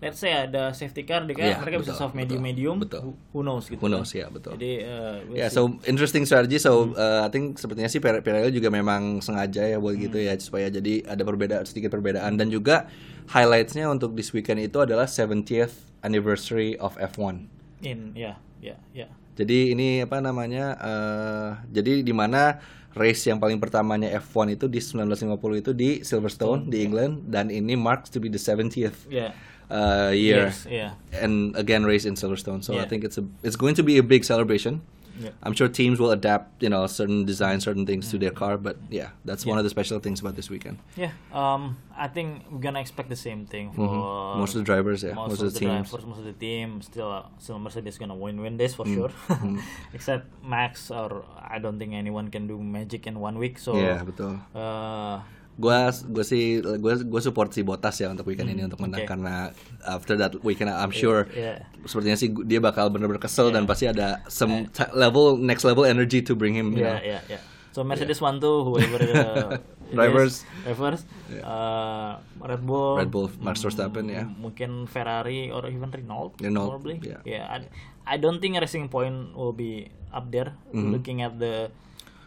let's 0.00 0.16
say 0.16 0.32
ada 0.32 0.72
safety 0.72 1.04
car 1.04 1.28
di 1.28 1.36
Iya, 1.36 1.60
mereka 1.60 1.76
bisa 1.76 1.92
betul, 1.92 2.00
soft 2.00 2.14
medium 2.16 2.40
betul, 2.40 2.48
medium. 2.48 2.76
betul. 2.80 3.00
Who, 3.34 3.44
knows 3.44 3.68
gitu. 3.68 3.76
Who 3.76 3.92
knows, 3.92 4.08
kan. 4.08 4.16
ya, 4.16 4.26
betul. 4.32 4.50
Jadi 4.56 4.72
uh, 4.80 5.16
we'll 5.28 5.36
Ya, 5.36 5.46
see. 5.46 5.60
Hmm. 5.60 5.76
so 5.76 5.84
interesting 5.84 6.24
strategy. 6.24 6.56
So 6.56 6.72
uh, 6.94 7.20
I 7.20 7.28
think 7.28 7.60
sepertinya 7.60 7.84
sih 7.84 8.00
Pirelli 8.00 8.48
juga 8.48 8.72
memang 8.72 9.20
sengaja 9.20 9.60
ya 9.66 9.76
buat 9.76 9.92
gitu 9.94 10.16
Hmm. 10.16 10.24
ya 10.24 10.40
supaya 10.40 10.72
jadi 10.72 11.04
ada 11.04 11.20
perbedaan 11.20 11.68
sedikit 11.68 11.92
perbedaan 11.92 12.40
dan 12.40 12.48
juga 12.48 12.88
highlightsnya 13.28 13.86
untuk 13.86 14.16
this 14.16 14.32
weekend 14.32 14.58
itu 14.58 14.80
adalah 14.80 15.04
70th 15.04 15.84
anniversary 16.00 16.74
of 16.76 16.96
F1. 16.96 17.44
in 17.80 18.12
ya 18.12 18.36
ya 18.60 18.76
ya. 18.92 19.08
Jadi 19.36 19.72
ini 19.72 20.00
apa 20.00 20.20
namanya? 20.20 20.76
eh 20.76 21.48
jadi 21.72 22.00
di 22.00 22.12
mana 22.12 22.60
race 22.94 23.22
yang 23.26 23.38
paling 23.38 23.62
pertamanya 23.62 24.10
F1 24.18 24.58
itu 24.58 24.66
di 24.66 24.82
1950 24.82 25.62
itu 25.62 25.70
di 25.70 25.90
Silverstone 26.02 26.66
di 26.66 26.82
England 26.82 27.30
dan 27.30 27.46
ini 27.48 27.78
marks 27.78 28.10
to 28.10 28.18
be 28.18 28.26
the 28.26 28.40
70th 28.40 29.06
Ya. 29.06 29.30
uh, 29.70 30.10
year 30.10 30.50
Yes, 30.50 30.66
yeah. 30.66 30.98
and 31.14 31.54
again 31.54 31.86
race 31.86 32.02
in 32.02 32.18
Silverstone. 32.18 32.66
So 32.66 32.74
I 32.74 32.82
Yeah. 32.82 32.90
think 32.90 33.06
it's 33.06 33.18
a 33.18 33.24
it's 33.46 33.54
going 33.54 33.78
to 33.78 33.84
be 33.86 33.98
a 33.98 34.02
big 34.02 34.26
celebration. 34.26 34.82
Yeah. 35.20 35.36
I'm 35.44 35.52
sure 35.52 35.68
teams 35.68 36.00
will 36.00 36.16
adapt, 36.16 36.64
you 36.64 36.72
know, 36.72 36.88
certain 36.88 37.28
design, 37.28 37.60
certain 37.60 37.84
things 37.84 38.08
to 38.08 38.16
Mm. 38.16 38.20
their 38.24 38.32
car. 38.32 38.56
But 38.56 38.80
yeah, 38.88 39.12
that's 39.28 39.44
one 39.44 39.60
of 39.60 39.64
the 39.68 39.70
special 39.70 40.00
things 40.00 40.24
about 40.24 40.32
this 40.32 40.48
weekend. 40.48 40.80
Yeah, 40.96 41.12
um, 41.28 41.76
I 41.92 42.08
think 42.08 42.48
we're 42.48 42.64
gonna 42.64 42.80
expect 42.80 43.12
the 43.12 43.20
same 43.20 43.44
thing 43.44 43.76
for 43.76 43.84
Mhm. 43.84 44.40
Most 44.40 44.56
of 44.56 44.64
the 44.64 44.68
drivers, 44.72 45.04
yeah, 45.04 45.12
most, 45.12 45.36
of 45.44 45.52
the, 45.52 45.60
teams. 45.60 45.92
drivers, 45.92 46.06
most 46.08 46.20
of 46.24 46.26
the 46.26 46.32
team. 46.32 46.80
Still, 46.80 47.12
uh, 47.12 47.28
still 47.36 47.60
Mercedes 47.60 48.00
gonna 48.00 48.16
win 48.16 48.40
win 48.40 48.56
this 48.56 48.72
for 48.72 48.88
Mm. 48.88 48.94
sure. 48.96 49.12
Except 49.92 50.24
Max, 50.40 50.88
or 50.90 51.28
I 51.36 51.60
don't 51.60 51.76
think 51.76 51.92
anyone 51.92 52.32
can 52.32 52.48
do 52.48 52.56
magic 52.56 53.04
in 53.04 53.20
one 53.20 53.36
week. 53.36 53.60
So, 53.60 53.76
Iya 53.76 54.00
betul. 54.08 54.40
uh, 54.56 55.20
Gua 55.60 55.92
gue 55.92 56.24
sih 56.24 56.64
gue 56.64 56.92
gue 57.04 57.20
support 57.20 57.52
si 57.52 57.60
Botas 57.60 58.00
ya 58.00 58.08
untuk 58.08 58.24
weekend 58.24 58.48
ini 58.48 58.64
untuk 58.64 58.80
menang 58.80 59.04
oke. 59.04 59.10
karena 59.12 59.52
after 59.84 60.16
that 60.16 60.32
weekend 60.40 60.72
I'm 60.72 60.88
sure 60.88 61.28
yeah. 61.36 61.60
sepertinya 61.84 62.16
sih 62.16 62.32
dia 62.48 62.64
bakal 62.64 62.88
bener-bener 62.88 63.20
kesel 63.20 63.52
dan 63.52 63.68
pasti 63.68 63.84
ada 63.84 64.24
some 64.32 64.72
t- 64.72 64.88
level 64.96 65.36
next 65.36 65.68
level 65.68 65.84
energy 65.84 66.24
to 66.24 66.32
bring 66.32 66.56
him. 66.56 66.72
You 66.72 66.88
yeah, 66.88 66.96
know. 66.96 67.00
yeah, 67.04 67.22
yeah. 67.36 67.42
So 67.76 67.84
Mercedes 67.84 68.18
one 68.18 68.40
two 68.40 68.64
whoever 68.66 68.98
uh, 68.98 69.60
it 69.60 69.94
Drivers. 69.94 70.42
is, 70.42 70.66
drivers, 70.66 71.02
uh, 71.42 72.18
Red 72.38 72.62
Bull, 72.62 72.98
Red 72.98 73.10
Bull, 73.10 73.26
Max 73.42 73.58
Verstappen, 73.62 74.06
ya. 74.06 74.22
mungkin 74.22 74.86
Ferrari 74.86 75.50
or 75.50 75.66
even 75.66 75.90
Renault, 75.90 76.38
Renault, 76.38 76.78
probably. 76.78 77.02
yeah. 77.02 77.18
Yeah, 77.26 77.44
I, 77.50 77.66
I 78.06 78.16
don't 78.22 78.38
think 78.38 78.54
Racing 78.54 78.86
Point 78.86 79.34
will 79.34 79.50
be 79.50 79.90
up 80.14 80.30
there. 80.30 80.54
Mm-hmm. 80.70 80.90
Looking 80.94 81.22
at 81.26 81.38
the 81.42 81.74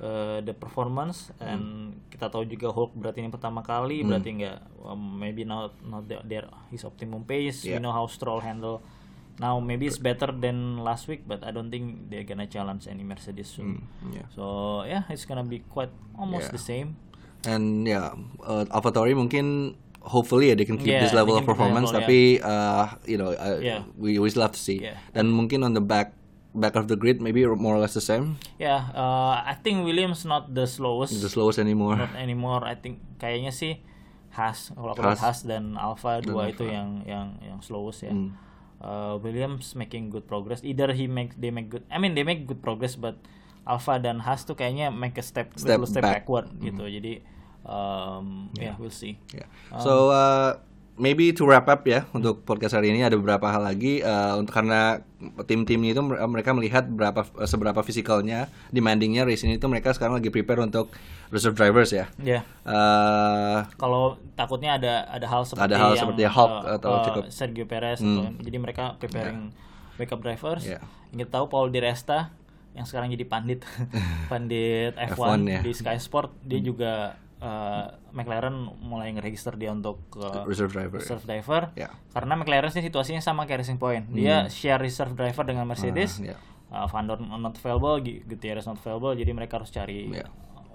uh, 0.01 0.39
the 0.41 0.55
performance 0.55 1.29
and 1.37 1.93
kita 2.09 2.31
tahu 2.31 2.47
juga 2.47 2.71
Hulk 2.73 2.95
berarti 2.97 3.21
ini 3.21 3.29
pertama 3.29 3.61
kali 3.61 4.01
berarti 4.01 4.29
nggak 4.41 4.57
um, 4.81 5.19
maybe 5.19 5.43
not 5.45 5.75
not 5.85 6.07
the, 6.09 6.17
their 6.25 6.47
his 6.73 6.81
optimum 6.87 7.27
pace. 7.27 7.61
Yeah. 7.67 7.77
We 7.77 7.83
know 7.83 7.93
how 7.93 8.07
Stroll 8.09 8.41
handle. 8.41 8.81
Now 9.41 9.57
maybe 9.57 9.89
it's 9.89 9.97
better 9.97 10.29
than 10.29 10.85
last 10.85 11.09
week, 11.09 11.25
but 11.25 11.41
I 11.41 11.49
don't 11.49 11.73
think 11.73 12.09
they're 12.13 12.25
gonna 12.25 12.45
challenge 12.45 12.85
any 12.85 13.01
Mercedes 13.01 13.49
soon. 13.49 13.89
yeah. 14.13 14.29
So 14.33 14.85
yeah, 14.85 15.09
it's 15.09 15.25
gonna 15.25 15.45
be 15.45 15.65
quite 15.65 15.89
almost 16.13 16.49
Yeah. 16.49 16.55
the 16.55 16.61
same. 16.61 16.89
And 17.43 17.83
ya 17.83 18.13
uh, 18.45 18.63
AlphaTauri 18.69 19.17
mungkin 19.17 19.75
hopefully 20.05 20.51
ya 20.51 20.55
they 20.55 20.69
can 20.69 20.77
keep 20.77 20.93
Yeah, 20.93 21.01
this 21.01 21.17
level 21.17 21.33
of 21.33 21.43
performance 21.49 21.89
level, 21.89 22.05
tapi 22.05 22.37
uh, 22.45 22.93
you 23.09 23.17
know 23.17 23.33
uh, 23.33 23.57
Yeah. 23.57 23.89
we 23.97 24.15
still 24.29 24.45
have 24.45 24.53
to 24.53 24.61
see. 24.61 24.85
Yeah. 24.85 25.01
Dan 25.11 25.33
mungkin 25.33 25.65
on 25.65 25.73
the 25.73 25.81
back 25.83 26.13
back 26.53 26.77
of 26.77 26.85
the 26.85 26.93
grid 26.93 27.17
maybe 27.17 27.41
more 27.45 27.73
or 27.75 27.81
less 27.81 27.97
the 27.97 28.01
same. 28.01 28.37
Yeah, 28.61 28.93
uh, 28.93 29.41
I 29.41 29.57
think 29.57 29.83
Williams 29.83 30.21
not 30.23 30.53
the 30.53 30.69
slowest, 30.69 31.17
The 31.17 31.29
slowest 31.29 31.57
anymore. 31.57 31.97
not 31.97 32.13
anymore. 32.13 32.61
I 32.63 32.77
think 32.77 33.01
kayaknya 33.17 33.49
sih 33.49 33.81
Haas, 34.33 34.73
kalau 34.73 34.97
aku 34.97 35.01
lihat 35.05 35.21
Haas. 35.21 35.45
Haas 35.45 35.49
dan 35.49 35.77
Alfa 35.77 36.17
dua 36.21 36.49
Alfa. 36.49 36.53
itu 36.57 36.65
yang 36.69 37.05
yang 37.05 37.37
yang 37.41 37.59
slowest 37.61 38.05
ya. 38.05 38.13
Hmm. 38.13 38.33
Uh, 38.83 39.15
Williams 39.21 39.77
making 39.77 40.09
good 40.09 40.25
progress. 40.25 40.59
Either 40.65 40.89
he 40.91 41.05
make 41.05 41.37
they 41.37 41.53
make 41.53 41.69
good. 41.69 41.85
I 41.89 42.01
mean 42.01 42.17
they 42.17 42.25
make 42.25 42.49
good 42.49 42.59
progress, 42.59 42.97
but 42.97 43.15
Alfa 43.63 44.01
dan 44.01 44.19
Haas 44.21 44.43
tuh 44.43 44.57
kayaknya 44.57 44.91
make 44.91 45.15
a 45.15 45.23
step, 45.23 45.53
Step 45.55 45.79
little 45.79 45.87
step 45.87 46.03
back. 46.03 46.25
Hmm. 46.25 46.43
backward 46.43 46.47
gitu. 46.59 46.83
Jadi 46.89 47.13
um, 47.63 48.49
yeah. 48.59 48.75
we'll 48.75 48.91
see. 48.91 49.17
Yeah. 49.31 49.47
Um, 49.71 49.81
so 49.81 49.91
uh, 50.11 50.59
maybe 50.93 51.29
to 51.29 51.43
wrap 51.43 51.65
up 51.65 51.81
ya 51.83 52.05
untuk 52.11 52.41
podcast 52.41 52.73
hari 52.73 52.89
ini 52.89 53.01
ada 53.01 53.13
beberapa 53.13 53.47
hal 53.47 53.63
lagi 53.63 53.99
uh, 53.99 54.37
untuk 54.37 54.53
karena 54.53 55.01
tim-tim 55.43 55.81
itu 55.81 55.97
mereka 56.03 56.51
melihat 56.51 56.85
berapa 56.85 57.21
seberapa 57.43 57.81
fisikalnya 57.81 58.45
demandingnya 58.69 59.23
race 59.23 59.41
ini 59.41 59.55
itu 59.55 59.65
mereka 59.65 59.89
sekarang 59.89 60.17
lagi 60.17 60.29
prepare 60.29 60.61
untuk 60.61 60.93
reserve 61.29 61.55
drivers 61.55 61.89
ya. 61.89 62.05
Iya. 62.17 62.45
Uh, 62.61 63.65
Kalau 63.73 64.21
takutnya 64.33 64.77
ada 64.77 65.07
ada 65.07 65.25
hal 65.25 65.41
seperti 65.43 65.65
Ada 65.65 65.75
hal 65.75 65.89
yang, 65.89 66.01
seperti 66.05 66.21
Hulk 66.27 66.51
uh, 66.51 66.75
atau 66.77 66.91
uh, 66.91 67.03
cukup- 67.03 67.27
Sergio 67.29 67.65
Perez 67.65 67.97
Hmm. 67.97 68.29
atau- 68.29 68.43
jadi 68.43 68.57
mereka 68.57 68.83
preparing 68.97 69.49
backup 69.95 70.21
drivers. 70.21 70.63
Yang 71.09 71.17
kita 71.19 71.31
tahu 71.31 71.45
Paul 71.47 71.69
Di 71.69 71.79
Resta 71.79 72.29
yang 72.73 72.85
sekarang 72.85 73.09
jadi 73.09 73.25
pandit 73.25 73.61
pandit 74.31 74.93
F1, 74.93 75.13
F1 75.13 75.39
ya. 75.47 75.59
di 75.61 75.71
Sky 75.71 75.97
Sport 75.97 76.41
dia 76.41 76.57
juga 76.59 77.17
uh, 77.43 77.85
McLaren 78.09 78.55
mulai 78.79 79.11
ngeregister 79.11 79.53
dia 79.53 79.69
untuk 79.69 79.99
uh, 80.15 80.41
reserve 80.43 80.71
driver. 80.71 80.97
reserve 80.97 81.21
driver 81.21 81.61
Ya. 81.75 81.91
karena 82.09 82.33
McLaren 82.33 82.69
sih 82.69 82.79
situasinya 82.79 83.19
sama 83.19 83.43
kayak 83.43 83.61
Racing 83.61 83.77
Point 83.77 84.07
dia 84.09 84.47
share 84.47 84.79
reserve 84.79 85.11
driver 85.11 85.43
dengan 85.43 85.65
Mercedes 85.65 86.17
Hmm. 86.17 86.25
Ah, 86.25 86.31
ya. 86.31 86.37
uh, 86.73 86.87
Van 86.87 87.03
Dorn 87.03 87.21
not 87.27 87.55
available 87.55 87.99
Gu- 87.99 88.23
Gutierrez 88.25 88.63
not 88.63 88.77
available 88.77 89.13
jadi 89.13 89.29
mereka 89.29 89.57
harus 89.57 89.69
cari 89.69 90.07
Ya. 90.09 90.25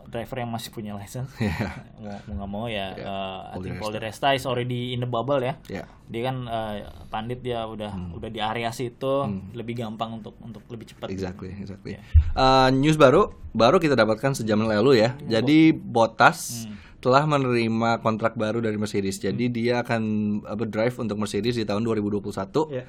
Driver 0.08 0.36
yang 0.36 0.48
masih 0.48 0.68
punya 0.68 0.92
license 0.92 1.28
Ya. 1.38 1.84
mau 1.94 2.16
mau 2.24 2.34
nggak 2.34 2.50
mau 2.50 2.66
ya 2.66 2.86
Ya, 2.92 3.04
uh, 3.04 3.40
I 3.52 3.56
think 3.60 3.76
Di 3.76 3.78
Paul 3.78 3.92
Di 3.92 4.00
Resta 4.00 4.32
is 4.32 4.42
already 4.42 4.90
in 4.90 5.00
the 5.00 5.06
bubble 5.06 5.38
ya 5.38 5.60
Ya. 5.68 5.84
dia 6.04 6.22
kan 6.24 6.44
uh, 6.44 6.74
pandit 7.06 7.40
dia 7.40 7.62
udah 7.62 7.90
Hmm. 7.90 8.12
udah 8.12 8.26
di 8.26 8.40
area 8.40 8.68
situ 8.70 9.14
lebih 9.52 9.76
gampang 9.76 10.16
untuk 10.16 10.34
untuk 10.38 10.64
lebih 10.66 10.88
cepat 10.88 11.08
Exactly, 11.08 11.52
exactly. 11.54 11.94
Ya. 11.94 12.00
Uh, 12.32 12.68
news 12.70 12.96
baru, 12.96 13.28
baru 13.50 13.76
kita 13.76 13.92
dapatkan 13.94 14.32
sejam 14.34 14.56
yang 14.58 14.72
lalu 14.74 15.00
ya. 15.00 15.12
Jadi 15.22 15.70
Bottas 15.72 16.64
Hmm. 16.64 16.76
telah 16.98 17.22
menerima 17.24 18.00
kontrak 18.00 18.34
baru 18.34 18.58
dari 18.58 18.74
Mercedes. 18.74 19.18
Jadi 19.18 19.46
dia 19.46 19.80
akan 19.80 20.02
apa, 20.42 20.64
drive 20.64 20.96
untuk 20.96 21.14
Mercedes 21.14 21.54
di 21.54 21.62
tahun 21.62 21.80
2021. 21.80 22.66
Ya. 22.72 22.82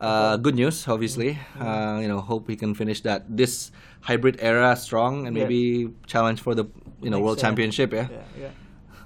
Uh, 0.00 0.40
good 0.40 0.56
news, 0.56 0.88
obviously. 0.88 1.36
Uh, 1.60 2.00
you 2.00 2.08
know, 2.08 2.24
hope 2.24 2.48
we 2.48 2.56
can 2.56 2.72
finish 2.72 3.04
that 3.04 3.28
this 3.28 3.68
hybrid 4.00 4.40
era 4.40 4.72
strong 4.72 5.28
and 5.28 5.36
Yeah. 5.36 5.44
maybe 5.44 5.92
challenge 6.08 6.40
for 6.40 6.56
the 6.56 6.64
you 7.04 7.12
know 7.12 7.20
Next, 7.20 7.24
world 7.28 7.38
yeah. 7.38 7.44
championship 7.44 7.92
ya. 7.92 8.08
Ya, 8.08 8.48
ya. 8.48 8.50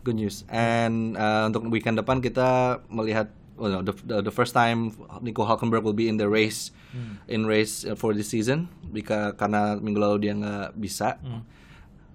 Good 0.06 0.14
news. 0.14 0.46
And 0.46 1.18
uh, 1.18 1.50
untuk 1.50 1.66
weekend 1.66 1.98
depan 1.98 2.22
kita 2.22 2.78
melihat 2.86 3.34
well, 3.58 3.70
no, 3.70 3.80
the, 3.82 3.94
the 4.06 4.16
the 4.30 4.34
first 4.34 4.54
time 4.54 4.94
Nico 5.18 5.42
Hulkenberg 5.42 5.82
will 5.82 5.96
be 5.96 6.06
in 6.06 6.18
the 6.18 6.30
race 6.30 6.70
in 7.26 7.42
race 7.42 7.82
uh, 7.82 7.98
for 7.98 8.14
this 8.14 8.30
season 8.30 8.70
Bika, 8.94 9.34
karena 9.34 9.74
minggu 9.82 9.98
lalu 9.98 10.30
dia 10.30 10.32
nggak 10.38 10.78
bisa. 10.78 11.18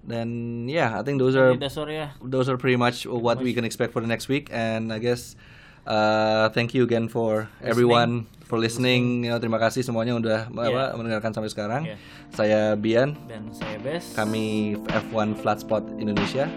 Dan 0.00 0.64
yeah, 0.64 0.96
I 0.96 1.04
think 1.04 1.20
those 1.20 1.36
are 1.36 1.52
Jadi 1.52 1.68
dasar 1.68 1.84
those 2.24 2.48
are 2.48 2.56
pretty 2.56 2.80
much 2.80 3.04
what 3.04 3.44
we 3.44 3.52
can 3.52 3.68
expect 3.68 3.92
for 3.92 4.00
the 4.00 4.08
next 4.08 4.32
week. 4.32 4.48
And 4.48 4.88
I 4.88 4.96
guess 4.96 5.36
uh, 5.84 6.48
thank 6.56 6.72
you 6.72 6.80
again 6.88 7.12
for 7.12 7.52
everyone 7.60 8.24
for 8.50 8.58
listening. 8.58 9.22
Know, 9.30 9.38
terima 9.38 9.62
kasih 9.62 9.86
semuanya 9.86 10.18
udah 10.18 10.50
apa, 10.50 10.98
mendengarkan 10.98 11.30
sampai 11.30 11.54
sekarang. 11.54 11.82
Yeah. 11.86 11.98
Saya 12.34 12.60
Bian, 12.74 13.14
dan 13.30 13.46
saya 13.54 13.78
Bes 13.78 14.10
kami 14.18 14.74
F1 15.14 15.38
Flat 15.38 15.62
Spot 15.62 15.86
Indonesia. 16.02 16.50